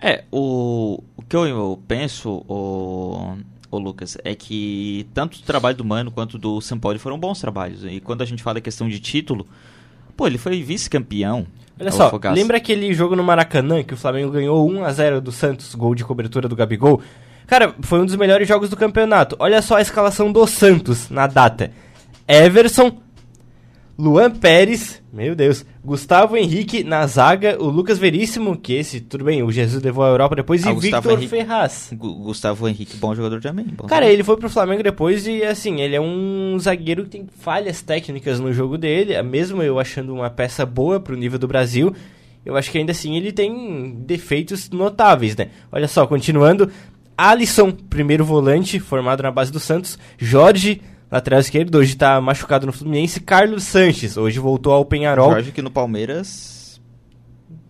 É, 0.00 0.24
o, 0.30 1.02
o 1.16 1.22
que 1.22 1.36
eu, 1.36 1.46
eu 1.46 1.82
penso, 1.86 2.44
o, 2.48 3.36
o 3.70 3.78
Lucas, 3.78 4.16
é 4.24 4.34
que 4.34 5.06
tanto 5.12 5.36
o 5.38 5.42
trabalho 5.42 5.76
do 5.76 5.84
Mano 5.84 6.10
quanto 6.10 6.38
do 6.38 6.60
Sampaoli 6.60 6.98
foram 6.98 7.18
bons 7.18 7.40
trabalhos. 7.40 7.84
E 7.84 8.00
quando 8.00 8.22
a 8.22 8.26
gente 8.26 8.42
fala 8.42 8.54
da 8.54 8.60
questão 8.60 8.88
de 8.88 9.00
título, 9.00 9.46
pô, 10.16 10.26
ele 10.26 10.38
foi 10.38 10.62
vice-campeão 10.62 11.46
Olha 11.78 11.90
só, 11.90 12.12
lembra 12.32 12.56
aquele 12.56 12.94
jogo 12.94 13.16
no 13.16 13.24
Maracanã 13.24 13.82
que 13.82 13.94
o 13.94 13.96
Flamengo 13.96 14.30
ganhou 14.30 14.68
1 14.70 14.84
a 14.84 14.92
0 14.92 15.20
do 15.20 15.32
Santos, 15.32 15.74
gol 15.74 15.94
de 15.94 16.04
cobertura 16.04 16.48
do 16.48 16.54
Gabigol? 16.54 17.02
Cara, 17.46 17.74
foi 17.82 18.00
um 18.00 18.06
dos 18.06 18.16
melhores 18.16 18.46
jogos 18.46 18.70
do 18.70 18.76
campeonato. 18.76 19.36
Olha 19.38 19.60
só 19.60 19.76
a 19.76 19.82
escalação 19.82 20.32
do 20.32 20.46
Santos 20.46 21.10
na 21.10 21.26
data. 21.26 21.70
Everson, 22.26 22.96
Luan 23.96 24.30
Pérez, 24.30 25.00
meu 25.12 25.36
Deus, 25.36 25.64
Gustavo 25.84 26.36
Henrique 26.36 26.82
na 26.82 27.06
zaga, 27.06 27.56
o 27.62 27.68
Lucas 27.68 27.96
Veríssimo, 27.96 28.56
que 28.56 28.72
esse, 28.72 29.00
tudo 29.00 29.24
bem, 29.24 29.42
o 29.42 29.52
Jesus 29.52 29.82
levou 29.82 30.04
a 30.04 30.08
Europa 30.08 30.34
depois, 30.34 30.66
ah, 30.66 30.72
e 30.72 30.74
Victor 30.74 31.12
Henrique, 31.12 31.28
Ferraz. 31.28 31.90
Gustavo 31.92 32.66
Henrique, 32.68 32.96
bom 32.96 33.14
jogador 33.14 33.40
também. 33.40 33.66
Bom 33.66 33.86
Cara, 33.86 34.06
ele 34.06 34.24
foi 34.24 34.36
pro 34.36 34.50
Flamengo 34.50 34.82
depois 34.82 35.26
e, 35.28 35.44
assim, 35.44 35.80
ele 35.80 35.94
é 35.94 36.00
um 36.00 36.58
zagueiro 36.58 37.04
que 37.04 37.10
tem 37.10 37.26
falhas 37.38 37.82
técnicas 37.82 38.40
no 38.40 38.52
jogo 38.52 38.76
dele, 38.76 39.20
mesmo 39.22 39.62
eu 39.62 39.78
achando 39.78 40.12
uma 40.12 40.28
peça 40.28 40.66
boa 40.66 40.98
pro 40.98 41.16
nível 41.16 41.38
do 41.38 41.46
Brasil, 41.46 41.94
eu 42.44 42.56
acho 42.56 42.72
que 42.72 42.78
ainda 42.78 42.90
assim 42.90 43.16
ele 43.16 43.30
tem 43.30 43.94
defeitos 44.00 44.70
notáveis, 44.70 45.36
né? 45.36 45.50
Olha 45.70 45.86
só, 45.86 46.04
continuando, 46.04 46.68
Alisson, 47.16 47.70
primeiro 47.70 48.24
volante, 48.24 48.80
formado 48.80 49.22
na 49.22 49.30
base 49.30 49.52
do 49.52 49.60
Santos, 49.60 49.96
Jorge 50.18 50.82
lateral 51.10 51.40
esquerdo, 51.40 51.76
hoje 51.76 51.96
tá 51.96 52.20
machucado 52.20 52.66
no 52.66 52.72
Fluminense. 52.72 53.20
Carlos 53.20 53.64
Sanches, 53.64 54.16
hoje 54.16 54.38
voltou 54.38 54.72
ao 54.72 54.84
Penharol. 54.84 55.30
Jorge 55.30 55.52
que 55.52 55.62
no 55.62 55.70
Palmeiras 55.70 56.80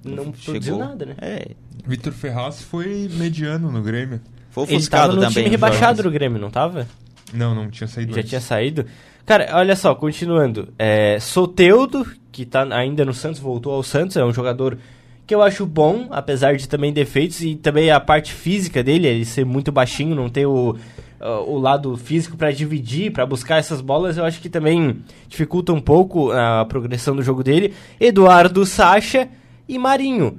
não 0.04 0.24
chegou. 0.34 0.34
produziu 0.44 0.78
nada, 0.78 1.06
né? 1.06 1.14
É. 1.20 1.48
Vitor 1.86 2.12
Ferraz 2.12 2.62
foi 2.62 3.08
mediano 3.12 3.70
no 3.70 3.82
Grêmio. 3.82 4.20
Foi 4.50 4.64
ofuscado 4.64 4.74
Ele 4.74 4.88
tava 4.88 5.12
no 5.14 5.20
também. 5.20 5.34
time 5.44 5.48
rebaixado 5.48 6.02
do 6.02 6.10
Grêmio, 6.10 6.40
não 6.40 6.50
tava? 6.50 6.86
Não, 7.32 7.54
não 7.54 7.68
tinha 7.70 7.88
saído 7.88 8.12
Já 8.12 8.18
antes. 8.20 8.28
tinha 8.30 8.40
saído? 8.40 8.86
Cara, 9.26 9.48
olha 9.54 9.74
só, 9.74 9.94
continuando. 9.94 10.72
É, 10.78 11.18
Soteudo, 11.18 12.06
que 12.30 12.44
tá 12.44 12.62
ainda 12.74 13.04
no 13.04 13.12
Santos, 13.12 13.40
voltou 13.40 13.72
ao 13.72 13.82
Santos, 13.82 14.16
é 14.16 14.24
um 14.24 14.32
jogador 14.32 14.78
que 15.26 15.34
eu 15.34 15.42
acho 15.42 15.64
bom, 15.64 16.08
apesar 16.10 16.56
de 16.56 16.68
também 16.68 16.92
defeitos, 16.92 17.40
e 17.42 17.54
também 17.54 17.90
a 17.90 17.98
parte 17.98 18.32
física 18.32 18.82
dele, 18.82 19.06
ele 19.06 19.24
ser 19.24 19.44
muito 19.44 19.72
baixinho, 19.72 20.14
não 20.14 20.28
ter 20.28 20.46
o, 20.46 20.76
uh, 21.20 21.26
o 21.46 21.58
lado 21.58 21.96
físico 21.96 22.36
para 22.36 22.52
dividir, 22.52 23.12
para 23.12 23.24
buscar 23.24 23.56
essas 23.56 23.80
bolas, 23.80 24.16
eu 24.18 24.24
acho 24.24 24.40
que 24.40 24.50
também 24.50 25.02
dificulta 25.28 25.72
um 25.72 25.80
pouco 25.80 26.30
a 26.30 26.64
progressão 26.66 27.16
do 27.16 27.22
jogo 27.22 27.42
dele. 27.42 27.72
Eduardo 27.98 28.66
Sacha 28.66 29.28
e 29.68 29.78
Marinho. 29.78 30.38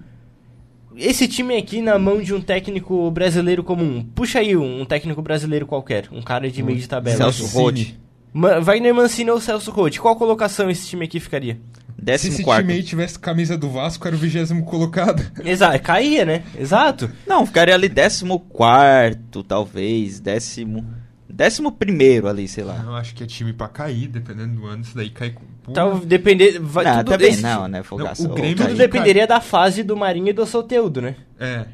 Esse 0.95 1.28
time 1.28 1.58
aqui 1.58 1.82
na 1.82 2.00
mão 2.00 2.21
de 2.21 2.34
um 2.34 2.39
técnico 2.39 3.12
brasileiro 3.12 3.63
comum. 3.63 4.06
Puxa 4.15 4.39
aí 4.39 4.56
um 4.56 4.86
técnico 4.86 5.21
brasileiro 5.21 5.65
qualquer, 5.65 6.08
um 6.12 6.21
cara 6.21 6.50
de 6.50 6.63
meio 6.63 6.80
de 6.80 6.88
tabela. 6.88 7.17
Celso 7.17 7.48
Rode. 7.48 8.00
Wagner 8.34 8.93
Mancini 8.93 9.32
ou 9.32 9.39
Celso 9.39 9.71
Roth, 9.71 9.98
qual 9.98 10.15
colocação 10.17 10.69
esse 10.69 10.88
time 10.88 11.06
aqui 11.06 11.21
ficaria? 11.21 11.58
Se 11.97 12.01
Décimo 12.05 12.34
esse 12.34 12.43
quarto. 12.43 12.62
time 12.67 12.73
aí 12.73 12.84
tivesse 12.84 13.17
camisa 13.17 13.58
do 13.58 13.69
Vasco, 13.69 14.05
era 14.08 14.15
o 14.15 14.19
vigésimo 14.19 14.63
colocado. 14.65 15.23
Exato, 15.43 15.81
caía, 15.81 16.25
né? 16.25 16.43
Exato. 16.58 17.10
Não, 17.25 17.45
ficaria 17.45 17.73
ali 17.73 17.89
décimo 17.89 18.39
quarto, 18.39 19.43
talvez. 19.43 20.19
Décimo. 20.19 20.86
Décimo 21.27 21.71
primeiro 21.71 22.27
ali, 22.27 22.47
sei 22.47 22.63
lá. 22.63 22.81
Eu 22.86 22.95
acho 22.95 23.13
que 23.15 23.23
é 23.23 23.25
time 23.27 23.51
pra 23.53 23.67
cair, 23.67 24.08
dependendo 24.08 24.55
do 24.62 24.65
ano. 24.67 24.81
Isso 24.84 24.95
daí 24.95 25.10
cai 25.10 25.31
com. 25.31 25.41
Então, 25.69 25.99
depender. 25.99 26.60
Vai, 26.60 26.86
não, 26.86 26.97
tudo 26.99 27.10
também 27.12 27.29
esse- 27.31 27.41
não, 27.41 27.67
né? 27.67 27.81
Fogaça. 27.84 28.23
Não, 28.23 28.31
o 28.31 28.36
Grêmio- 28.36 28.55
Tudo 28.58 28.75
dependeria 28.75 29.25
da 29.25 29.41
fase 29.41 29.81
do 29.84 29.97
Marinho 29.97 30.29
e 30.29 30.34
do 30.34 30.45
Soteudo, 30.45 31.01
né? 31.01 31.15
É. 31.39 31.65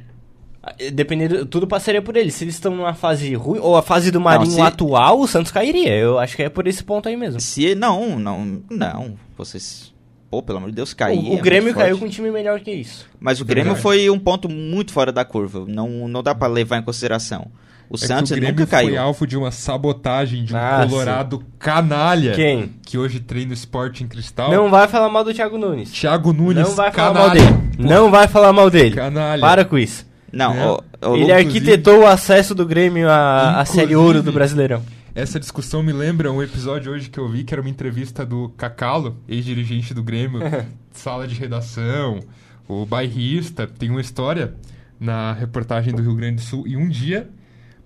Ah, 0.63 0.73
Dependendo, 0.93 1.45
tudo 1.45 1.67
passaria 1.67 2.01
por 2.01 2.15
eles. 2.15 2.33
Se 2.35 2.43
eles 2.43 2.55
estão 2.55 2.75
numa 2.75 2.93
fase 2.93 3.33
ruim, 3.35 3.59
ou 3.59 3.75
a 3.75 3.81
fase 3.81 4.09
do 4.11 4.21
Marinho 4.21 4.51
se- 4.51 4.61
atual, 4.61 5.19
o 5.19 5.27
Santos 5.27 5.51
cairia. 5.51 5.95
Eu 5.95 6.17
acho 6.19 6.35
que 6.35 6.43
é 6.43 6.49
por 6.49 6.65
esse 6.67 6.83
ponto 6.83 7.09
aí 7.09 7.17
mesmo. 7.17 7.39
Se 7.41 7.75
não, 7.75 8.17
não, 8.19 8.61
não. 8.69 9.15
Vocês. 9.37 9.91
Pô, 10.31 10.41
pelo 10.41 10.59
amor 10.59 10.69
de 10.69 10.75
Deus, 10.77 10.93
cair. 10.93 11.19
o, 11.19 11.31
o 11.35 11.37
é 11.37 11.41
Grêmio 11.41 11.73
caiu 11.75 11.97
com 11.97 12.05
um 12.05 12.09
time 12.09 12.31
melhor 12.31 12.59
que 12.61 12.71
isso. 12.71 13.05
Mas 13.19 13.41
o 13.41 13.45
Grêmio 13.45 13.73
Verdade. 13.75 13.83
foi 13.83 14.09
um 14.09 14.17
ponto 14.17 14.47
muito 14.47 14.93
fora 14.93 15.11
da 15.11 15.25
curva. 15.25 15.65
Não, 15.67 16.07
não 16.07 16.23
dá 16.23 16.33
pra 16.33 16.47
levar 16.47 16.77
em 16.77 16.81
consideração. 16.83 17.47
O 17.89 17.97
É 17.97 17.99
que 17.99 18.07
Santos 18.07 18.31
o 18.31 18.35
Grêmio 18.35 18.51
nunca 18.51 18.65
caiu. 18.65 18.87
foi 18.91 18.97
alvo 18.97 19.27
de 19.27 19.35
uma 19.37 19.51
sabotagem 19.51 20.45
de 20.45 20.53
um 20.53 20.57
Ah, 20.57 20.87
colorado 20.89 21.43
canalha. 21.59 22.31
Quem? 22.31 22.71
Que 22.85 22.97
hoje 22.97 23.19
treina 23.19 23.51
o 23.51 23.53
Sporting 23.53 24.07
Cristal. 24.07 24.49
Não 24.49 24.69
vai 24.69 24.87
falar 24.87 25.09
mal 25.09 25.25
do 25.25 25.33
Thiago 25.33 25.57
Nunes. 25.57 25.91
Thiago 25.91 26.31
Nunes, 26.31 26.65
Não 26.69 26.75
vai 26.75 26.91
falar 26.93 27.13
canalha. 27.13 27.41
mal 27.43 27.51
dele. 27.51 27.65
Não 27.77 28.09
vai 28.09 28.27
falar 28.29 28.53
mal 28.53 28.69
dele. 28.69 28.95
Canalha. 28.95 29.41
Para 29.41 29.65
com 29.65 29.77
isso. 29.77 30.09
Não, 30.31 30.53
Né? 30.53 30.65
ó, 30.65 30.79
ó, 31.01 31.15
Ele 31.17 31.29
arquitetou 31.33 32.03
o 32.03 32.07
acesso 32.07 32.55
do 32.55 32.65
Grêmio 32.65 33.09
à, 33.09 33.59
à 33.59 33.65
Série 33.65 33.97
Ouro 33.97 34.23
do 34.23 34.31
Brasileirão. 34.31 34.81
Essa 35.13 35.37
discussão 35.37 35.83
me 35.83 35.91
lembra 35.91 36.31
um 36.31 36.41
episódio 36.41 36.89
hoje 36.89 37.09
que 37.09 37.19
eu 37.19 37.27
vi, 37.27 37.43
que 37.43 37.53
era 37.53 37.61
uma 37.61 37.69
entrevista 37.69 38.25
do 38.25 38.47
Cacalo, 38.55 39.17
ex-dirigente 39.27 39.93
do 39.93 40.01
Grêmio, 40.01 40.39
sala 40.93 41.27
de 41.27 41.35
redação, 41.35 42.21
o 42.65 42.85
bairrista, 42.85 43.67
tem 43.67 43.89
uma 43.89 43.99
história 43.99 44.55
na 44.97 45.33
reportagem 45.33 45.93
do 45.93 46.01
Rio 46.01 46.15
Grande 46.15 46.35
do 46.35 46.41
Sul, 46.41 46.65
e 46.65 46.77
um 46.77 46.87
dia, 46.87 47.29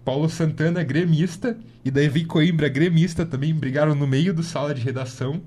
Paulo 0.03 0.29
Santana, 0.29 0.83
gremista, 0.83 1.57
e 1.83 1.89
Davi 1.89 2.25
Coimbra, 2.25 2.69
gremista, 2.69 3.25
também 3.25 3.55
brigaram 3.55 3.95
no 3.95 4.05
meio 4.05 4.31
do 4.31 4.43
sala 4.43 4.71
de 4.71 4.83
redação, 4.83 5.41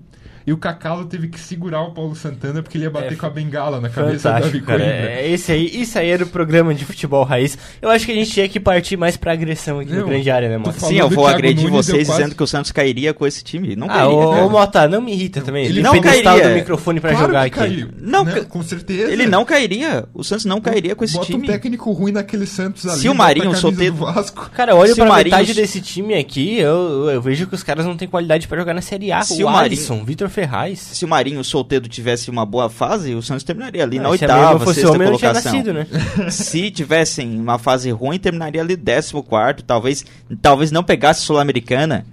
e 0.49 0.53
o 0.53 0.57
Cacalo 0.57 1.05
teve 1.05 1.29
que 1.29 1.39
segurar 1.39 1.83
o 1.83 1.93
Paulo 1.93 2.15
Santana 2.17 2.63
porque 2.63 2.79
ele 2.79 2.85
ia 2.85 2.91
bater 2.91 3.13
É, 3.13 3.17
com 3.17 3.27
a 3.27 3.31
bengala 3.31 3.81
na 3.81 3.89
cabeça 3.91 4.33
do 4.33 4.41
Davi. 4.41 4.61
Coimbra. 4.61 4.83
É, 4.85 5.29
esse 5.31 5.53
aí, 5.53 5.67
isso 5.83 5.99
aí 5.99 6.09
era 6.09 6.25
o 6.25 6.27
programa 6.27 6.75
de 6.75 6.85
futebol 6.85 7.23
raiz. 7.23 7.59
Eu 7.83 7.91
acho 7.91 8.07
que 8.07 8.13
a 8.13 8.15
gente 8.15 8.31
tinha 8.31 8.49
que 8.49 8.59
partir 8.59 8.97
mais 8.97 9.17
pra 9.17 9.33
agressão 9.33 9.79
aqui 9.81 9.93
no 9.93 10.01
Não, 10.01 10.09
grande 10.09 10.31
área, 10.31 10.49
né, 10.49 10.59
falou 10.73 10.89
Sim, 10.91 10.97
eu 10.99 11.11
vou 11.11 11.27
agredir 11.27 11.69
Nunes, 11.69 11.87
vocês 11.87 12.07
quase- 12.09 12.23
dizendo 12.23 12.35
que 12.37 12.43
o 12.43 12.47
Santos 12.47 12.73
cairia 12.73 13.13
com 13.13 13.27
esse 13.27 13.45
time. 13.45 13.77
Não 13.77 13.87
Ah, 13.91 13.95
cairia, 13.95 14.09
ô, 14.17 14.31
cara. 14.31 14.47
ô 14.47 14.51
Mota, 14.51 14.89
não 14.89 15.01
me 15.03 15.13
irrita 15.13 15.41
também. 15.43 15.67
Ele 15.67 15.83
não 15.83 15.93
Ele 15.95 16.03
pedestal 16.03 16.35
cairia. 16.37 16.49
do 16.51 16.55
microfone 16.61 17.01
pra 17.01 17.11
Claro 17.11 17.27
jogar 17.27 17.51
que 17.51 17.61
aqui. 17.61 17.75
caiu, 17.77 17.89
Não, 18.01 18.25
né? 18.25 18.41
com 18.49 18.63
certeza. 18.63 19.13
Ele 19.13 19.27
não 19.27 19.45
cairia. 19.45 20.07
O 20.15 20.25
Santos 20.25 20.47
não 20.47 20.61
cairia 20.63 20.95
com 20.97 21.05
esse 21.05 21.15
Bota 21.15 21.27
time. 21.27 21.45
um 21.45 21.47
técnico 21.47 21.93
ruim 21.93 22.13
naquele 22.13 22.47
Santos 22.47 22.87
ali. 22.87 23.01
Se 23.01 23.09
o 23.09 23.13
bota 23.13 23.19
Marinho, 23.25 23.53
do 23.53 23.93
Vasco. 23.95 24.51
Cara, 24.55 24.75
olha 24.75 24.95
pra 24.95 25.05
Marinho- 25.05 25.37
metade 25.37 25.53
desse 25.55 25.81
time 25.83 26.15
aqui, 26.15 26.59
eu, 26.59 27.11
eu 27.11 27.21
vejo 27.21 27.47
que 27.47 27.55
os 27.55 27.63
caras 27.63 27.85
não 27.85 27.97
têm 27.97 28.09
qualidade 28.09 28.49
pra 28.49 28.59
jogar 28.59 28.73
na 28.73 28.81
Série 28.81 29.13
A. 29.13 29.21
Se 29.23 29.43
o 29.45 29.49
o 29.49 29.51
Alisson, 29.51 30.05
Vitor 30.05 30.29
Ferraz. 30.43 30.79
Se 30.79 31.05
o 31.05 31.09
Marinho 31.09 31.43
Solteiro 31.43 31.89
tivesse 31.89 32.31
uma 32.31 32.47
boa 32.47 32.69
fase, 32.71 33.15
o 33.15 33.23
Santos 33.23 33.43
terminaria 33.45 33.83
ali 33.83 33.99
na 33.99 34.09
Ah, 34.11 34.17
se 34.17 34.25
a 34.25 34.29
minha 34.29 34.37
irmã 34.39 34.49
oitava, 34.51 34.65
fosse 34.65 34.81
sexta 34.81 34.95
homem, 34.95 35.07
eu 35.07 35.13
não 35.13 35.19
tinha 35.19 35.31
colocação. 35.33 35.53
nascido, 35.53 35.75
né? 35.75 36.31
Se 36.31 36.71
tivessem 36.71 37.39
uma 37.41 37.59
fase 37.59 37.91
ruim, 37.91 38.19
terminaria 38.19 38.61
ali 38.61 38.77
décimo 38.77 39.23
quarto, 39.23 39.65
talvez, 39.65 40.05
talvez 40.41 40.71
não 40.71 40.85
pegasse 40.85 41.23
Sul-Americana. 41.23 42.07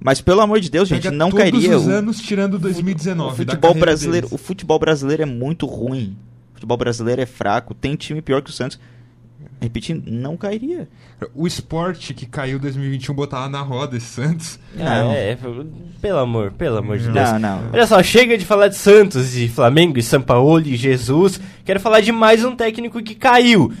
Mas 0.00 0.20
pelo 0.20 0.40
amor 0.40 0.60
de 0.60 0.70
Deus, 0.70 0.88
gente, 0.88 1.02
Pega 1.04 1.16
não 1.16 1.30
todos 1.30 1.42
cairia. 1.50 1.76
os 1.76 1.86
O, 1.86 1.90
anos 1.90 2.20
tirando 2.20 2.54
o 2.54 2.58
2019. 2.58 3.44
da 3.44 3.52
futebol 3.54 3.74
brasileiro, 3.74 4.26
o 4.26 4.30
deles. 4.30 4.46
futebol 4.46 4.78
brasileiro 4.78 5.22
é 5.22 5.26
muito 5.26 5.66
ruim. 5.66 6.16
O 6.52 6.54
futebol 6.54 6.76
brasileiro 6.76 7.20
é 7.20 7.26
fraco, 7.26 7.74
tem 7.74 7.94
time 7.96 8.20
pior 8.22 8.42
que 8.42 8.50
o 8.50 8.52
Santos. 8.52 8.78
Repetindo, 9.60 10.08
não 10.08 10.36
cairia. 10.36 10.88
O 11.34 11.44
esporte 11.44 12.14
que 12.14 12.26
caiu 12.26 12.58
em 12.58 12.60
2021 12.60 13.12
botava 13.12 13.48
na 13.48 13.60
roda 13.60 13.96
esse 13.96 14.06
Santos. 14.06 14.58
Ah, 14.78 15.02
Não. 15.02 15.12
é, 15.12 15.36
pelo 16.00 16.18
amor, 16.18 16.52
pelo 16.52 16.76
amor 16.76 16.96
de 16.96 17.10
Deus. 17.10 17.32
Não, 17.32 17.38
não. 17.40 17.70
Olha 17.72 17.86
só, 17.86 18.00
chega 18.00 18.38
de 18.38 18.44
falar 18.44 18.68
de 18.68 18.76
Santos, 18.76 19.36
e 19.36 19.48
Flamengo, 19.48 19.98
e 19.98 20.02
Sampaoli, 20.02 20.74
e 20.74 20.76
Jesus. 20.76 21.40
Quero 21.64 21.80
falar 21.80 22.00
de 22.00 22.12
mais 22.12 22.44
um 22.44 22.54
técnico 22.54 23.02
que 23.02 23.16
caiu. 23.16 23.72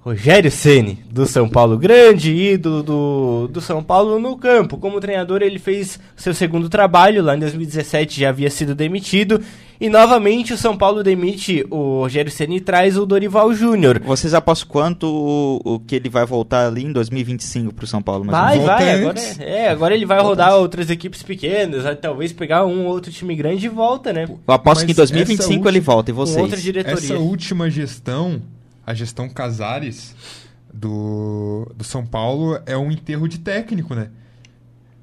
Rogério 0.00 0.50
Ceni 0.50 0.98
do 1.10 1.26
São 1.26 1.46
Paulo, 1.48 1.76
grande 1.76 2.32
ídolo 2.32 2.82
do, 2.82 3.48
do 3.48 3.60
São 3.60 3.82
Paulo 3.82 4.18
no 4.18 4.36
campo. 4.36 4.78
Como 4.78 4.98
treinador, 5.00 5.42
ele 5.42 5.58
fez 5.58 6.00
seu 6.16 6.32
segundo 6.32 6.70
trabalho, 6.70 7.22
lá 7.22 7.36
em 7.36 7.40
2017 7.40 8.20
já 8.20 8.30
havia 8.30 8.48
sido 8.50 8.74
demitido. 8.74 9.42
E 9.80 9.88
novamente 9.88 10.52
o 10.52 10.58
São 10.58 10.76
Paulo 10.76 11.02
demite 11.02 11.64
o 11.70 12.00
Rogério 12.00 12.30
Ceni 12.30 12.56
e 12.56 12.60
traz 12.60 12.98
o 12.98 13.06
Dorival 13.06 13.54
Júnior. 13.54 13.98
Vocês 14.04 14.34
apostam 14.34 14.68
quanto 14.68 15.06
o, 15.06 15.76
o 15.76 15.80
que 15.80 15.96
ele 15.96 16.10
vai 16.10 16.26
voltar 16.26 16.66
ali 16.66 16.84
em 16.84 16.92
2025 16.92 17.72
pro 17.72 17.86
São 17.86 18.02
Paulo? 18.02 18.24
Vai, 18.26 18.58
vai, 18.58 19.00
agora, 19.00 19.18
antes. 19.18 19.40
é, 19.40 19.70
agora 19.70 19.94
ele 19.94 20.04
vai 20.04 20.20
rodar 20.20 20.54
outras 20.54 20.90
equipes 20.90 21.22
pequenas, 21.22 21.84
talvez 21.98 22.30
pegar 22.30 22.66
um 22.66 22.84
ou 22.84 22.92
outro 22.92 23.10
time 23.10 23.34
grande 23.34 23.64
e 23.64 23.68
volta, 23.70 24.12
né? 24.12 24.24
Eu 24.24 24.54
aposto 24.54 24.84
que 24.84 24.92
em 24.92 24.94
Mas 24.94 25.10
2025 25.10 25.60
essa 25.60 25.68
ele 25.70 25.80
volta. 25.80 26.10
E 26.10 26.14
Com 26.14 26.20
outra 26.20 26.36
vocês? 26.36 26.62
diretoria. 26.62 26.98
Essa 26.98 27.16
última 27.16 27.70
gestão, 27.70 28.42
a 28.86 28.92
gestão 28.92 29.30
Casares 29.30 30.14
do, 30.70 31.66
do 31.74 31.84
São 31.84 32.04
Paulo, 32.04 32.60
é 32.66 32.76
um 32.76 32.92
enterro 32.92 33.26
de 33.26 33.38
técnico, 33.38 33.94
né? 33.94 34.10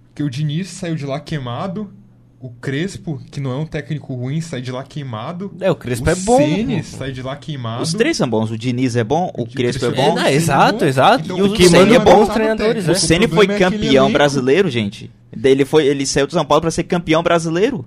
Porque 0.09 0.21
o 0.21 0.29
Diniz 0.29 0.67
saiu 0.67 0.93
de 0.93 1.05
lá 1.07 1.19
queimado. 1.19 1.91
O 2.39 2.52
Crespo, 2.52 3.19
que 3.32 3.39
não 3.39 3.52
é 3.52 3.56
um 3.56 3.65
técnico 3.65 4.13
ruim, 4.13 4.39
sai 4.41 4.62
de 4.62 4.71
lá 4.71 4.84
queimado. 4.84 5.52
É, 5.60 5.71
o 5.71 5.76
Crespo 5.76 6.06
o 6.08 6.10
é 6.12 6.15
bom. 6.15 6.38
Ceni 6.38 6.84
sai 6.84 7.12
de 7.12 7.23
lá 7.23 7.36
queimado. 7.36 7.82
Os 7.82 7.93
três 7.93 8.15
são 8.15 8.30
bons. 8.30 8.52
O 8.52 8.58
Diniz 8.58 8.95
é 8.95 9.04
bom, 9.04 9.32
o 9.36 9.41
O 9.41 9.47
Crespo 9.47 9.86
é 9.86 9.91
Crespo 9.91 10.12
bom. 10.12 10.19
É, 10.19 10.21
não, 10.21 10.30
exato, 10.30 10.86
exato. 10.86 11.23
Então, 11.26 11.38
E 11.38 11.41
o 11.41 11.52
o 11.52 11.58
Ceni 11.58 11.71
manda 11.71 11.95
é 11.95 12.00
bom 12.00 12.19
no 12.21 12.28
treinadores, 12.32 12.86
né? 12.86 12.93
O 12.93 12.95
Ceni 12.95 13.28
foi 13.28 13.45
é 13.47 13.58
campeão 13.58 14.06
elenco. 14.06 14.13
brasileiro, 14.13 14.69
gente. 14.69 15.10
Ele, 15.43 15.65
foi, 15.65 15.88
ele 15.88 16.06
saiu 16.06 16.28
do 16.28 16.34
São 16.34 16.45
Paulo 16.45 16.62
pra 16.62 16.69
ser 16.71 16.84
campeão 16.84 17.23
brasileiro. 17.23 17.84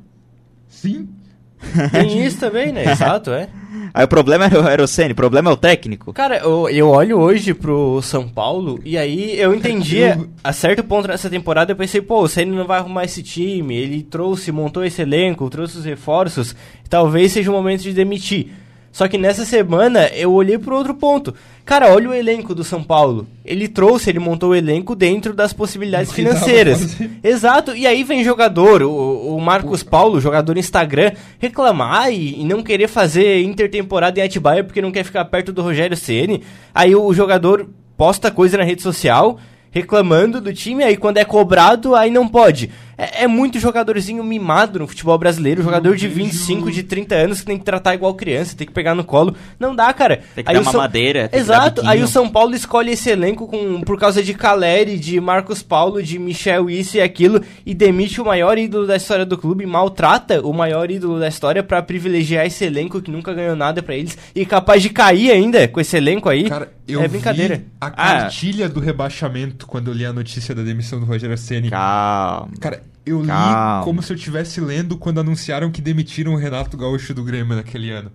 Sim. 0.68 1.08
Tem 1.92 2.26
isso 2.26 2.38
também, 2.38 2.72
né? 2.72 2.90
Exato, 2.90 3.30
é. 3.30 3.48
Aí 3.92 4.04
o 4.04 4.08
problema 4.08 4.44
era, 4.46 4.60
o- 4.60 4.68
era 4.68 4.82
o 4.82 4.86
Ceni, 4.86 5.12
o 5.12 5.16
problema 5.16 5.50
é 5.50 5.52
o 5.52 5.56
técnico. 5.56 6.12
Cara, 6.12 6.38
eu, 6.38 6.68
eu 6.68 6.88
olho 6.88 7.18
hoje 7.18 7.52
pro 7.54 8.00
São 8.02 8.28
Paulo 8.28 8.78
e 8.84 8.96
aí 8.96 9.38
eu 9.40 9.54
entendia, 9.54 10.16
Eu- 10.20 10.28
a 10.44 10.52
certo 10.52 10.82
ponto 10.84 11.08
nessa 11.08 11.28
temporada 11.28 11.72
eu 11.72 11.76
pensei, 11.76 12.00
pô, 12.00 12.22
o 12.22 12.28
Ceni 12.28 12.50
não 12.56 12.66
vai 12.66 12.78
arrumar 12.78 13.04
esse 13.04 13.22
time, 13.22 13.76
ele 13.76 14.02
trouxe, 14.02 14.52
montou 14.52 14.84
esse 14.84 15.02
elenco, 15.02 15.48
trouxe 15.50 15.78
os 15.78 15.84
reforços, 15.84 16.54
talvez 16.88 17.32
seja 17.32 17.50
o 17.50 17.54
momento 17.54 17.82
de 17.82 17.92
demitir. 17.92 18.48
Só 18.92 19.06
que 19.06 19.16
nessa 19.16 19.44
semana 19.44 20.08
eu 20.08 20.32
olhei 20.32 20.58
pro 20.58 20.76
outro 20.76 20.94
ponto. 20.94 21.34
Cara, 21.64 21.92
olha 21.92 22.10
o 22.10 22.14
elenco 22.14 22.54
do 22.54 22.64
São 22.64 22.82
Paulo. 22.82 23.26
Ele 23.44 23.68
trouxe, 23.68 24.10
ele 24.10 24.18
montou 24.18 24.50
o 24.50 24.54
elenco 24.54 24.96
dentro 24.96 25.32
das 25.32 25.52
possibilidades 25.52 26.10
financeiras. 26.12 26.96
Exato, 27.22 27.76
e 27.76 27.86
aí 27.86 28.02
vem 28.02 28.24
jogador, 28.24 28.82
o, 28.82 29.36
o 29.36 29.40
Marcos 29.40 29.82
Paulo, 29.82 30.20
jogador 30.20 30.58
Instagram, 30.58 31.12
reclamar 31.38 32.12
e, 32.12 32.40
e 32.40 32.44
não 32.44 32.62
querer 32.62 32.88
fazer 32.88 33.42
intertemporada 33.42 34.18
em 34.18 34.22
Atibaia 34.24 34.64
porque 34.64 34.82
não 34.82 34.90
quer 34.90 35.04
ficar 35.04 35.24
perto 35.26 35.52
do 35.52 35.62
Rogério 35.62 35.96
Ceni. 35.96 36.42
Aí 36.74 36.94
o 36.96 37.14
jogador 37.14 37.68
posta 37.96 38.30
coisa 38.30 38.58
na 38.58 38.64
rede 38.64 38.82
social 38.82 39.38
reclamando 39.70 40.40
do 40.40 40.52
time, 40.52 40.82
aí 40.82 40.96
quando 40.96 41.18
é 41.18 41.24
cobrado, 41.24 41.94
aí 41.94 42.10
não 42.10 42.26
pode. 42.26 42.70
É, 43.02 43.24
é 43.24 43.26
muito 43.26 43.58
jogadorzinho 43.58 44.22
mimado 44.22 44.78
no 44.80 44.86
futebol 44.86 45.16
brasileiro, 45.16 45.62
jogador 45.62 45.96
de 45.96 46.06
vejo- 46.06 46.20
25, 46.30 46.70
de 46.70 46.82
30 46.82 47.14
anos 47.14 47.40
que 47.40 47.46
tem 47.46 47.56
que 47.58 47.64
tratar 47.64 47.94
igual 47.94 48.12
criança, 48.14 48.54
tem 48.56 48.66
que 48.66 48.72
pegar 48.72 48.94
no 48.94 49.02
colo. 49.04 49.34
Não 49.58 49.74
dá, 49.74 49.90
cara. 49.92 50.20
Tem 50.34 50.44
que 50.44 50.50
Aí 50.50 50.54
dar 50.54 50.60
o 50.60 50.64
São- 50.64 50.72
mamadeira, 50.74 51.28
tem 51.28 51.40
que 51.40 51.46
dar 51.46 51.54
Exato, 51.62 51.82
aí 51.86 52.02
o 52.02 52.06
São 52.08 52.28
Paulo 52.28 52.54
escolhe 52.54 52.92
esse 52.92 53.08
elenco 53.08 53.46
com, 53.46 53.80
por 53.80 53.98
causa 53.98 54.22
de 54.22 54.34
Caleri, 54.34 54.98
de 54.98 55.18
Marcos 55.20 55.62
Paulo, 55.62 56.02
de 56.02 56.18
Michel 56.18 56.68
isso 56.68 56.96
e 56.96 57.00
aquilo, 57.00 57.40
e 57.64 57.72
demite 57.74 58.20
o 58.20 58.24
maior 58.24 58.58
ídolo 58.58 58.86
da 58.86 58.96
história 58.96 59.24
do 59.24 59.38
clube, 59.38 59.64
maltrata 59.64 60.40
o 60.46 60.52
maior 60.52 60.90
ídolo 60.90 61.18
da 61.18 61.28
história 61.28 61.62
pra 61.62 61.80
privilegiar 61.82 62.44
esse 62.46 62.64
elenco 62.64 63.00
que 63.00 63.10
nunca 63.10 63.32
ganhou 63.32 63.56
nada 63.56 63.82
pra 63.82 63.94
eles, 63.96 64.18
e 64.34 64.44
capaz 64.44 64.82
de 64.82 64.90
cair 64.90 65.30
ainda 65.30 65.66
com 65.68 65.80
esse 65.80 65.96
elenco 65.96 66.28
aí. 66.28 66.48
Cara, 66.48 66.70
eu 66.86 67.00
é 67.02 67.08
brincadeira. 67.08 67.56
vi 67.56 67.64
a 67.80 67.86
Ah. 67.86 67.90
cartilha 67.90 68.68
do 68.68 68.78
rebaixamento 68.80 69.66
quando 69.66 69.88
eu 69.90 69.94
li 69.94 70.04
a 70.04 70.12
notícia 70.12 70.54
da 70.54 70.62
demissão 70.62 71.00
do 71.00 71.06
Rogério 71.06 71.38
Ceni. 71.38 71.70
Calma. 71.70 72.48
Cara, 72.60 72.82
eu 73.10 73.20
li 73.20 73.28
Calma. 73.28 73.84
como 73.84 74.02
se 74.02 74.12
eu 74.12 74.16
estivesse 74.16 74.60
lendo 74.60 74.96
quando 74.96 75.20
anunciaram 75.20 75.70
que 75.70 75.80
demitiram 75.80 76.32
o 76.34 76.36
Renato 76.36 76.76
Gaúcho 76.76 77.12
do 77.14 77.22
Grêmio 77.24 77.56
naquele 77.56 77.90
ano. 77.90 78.10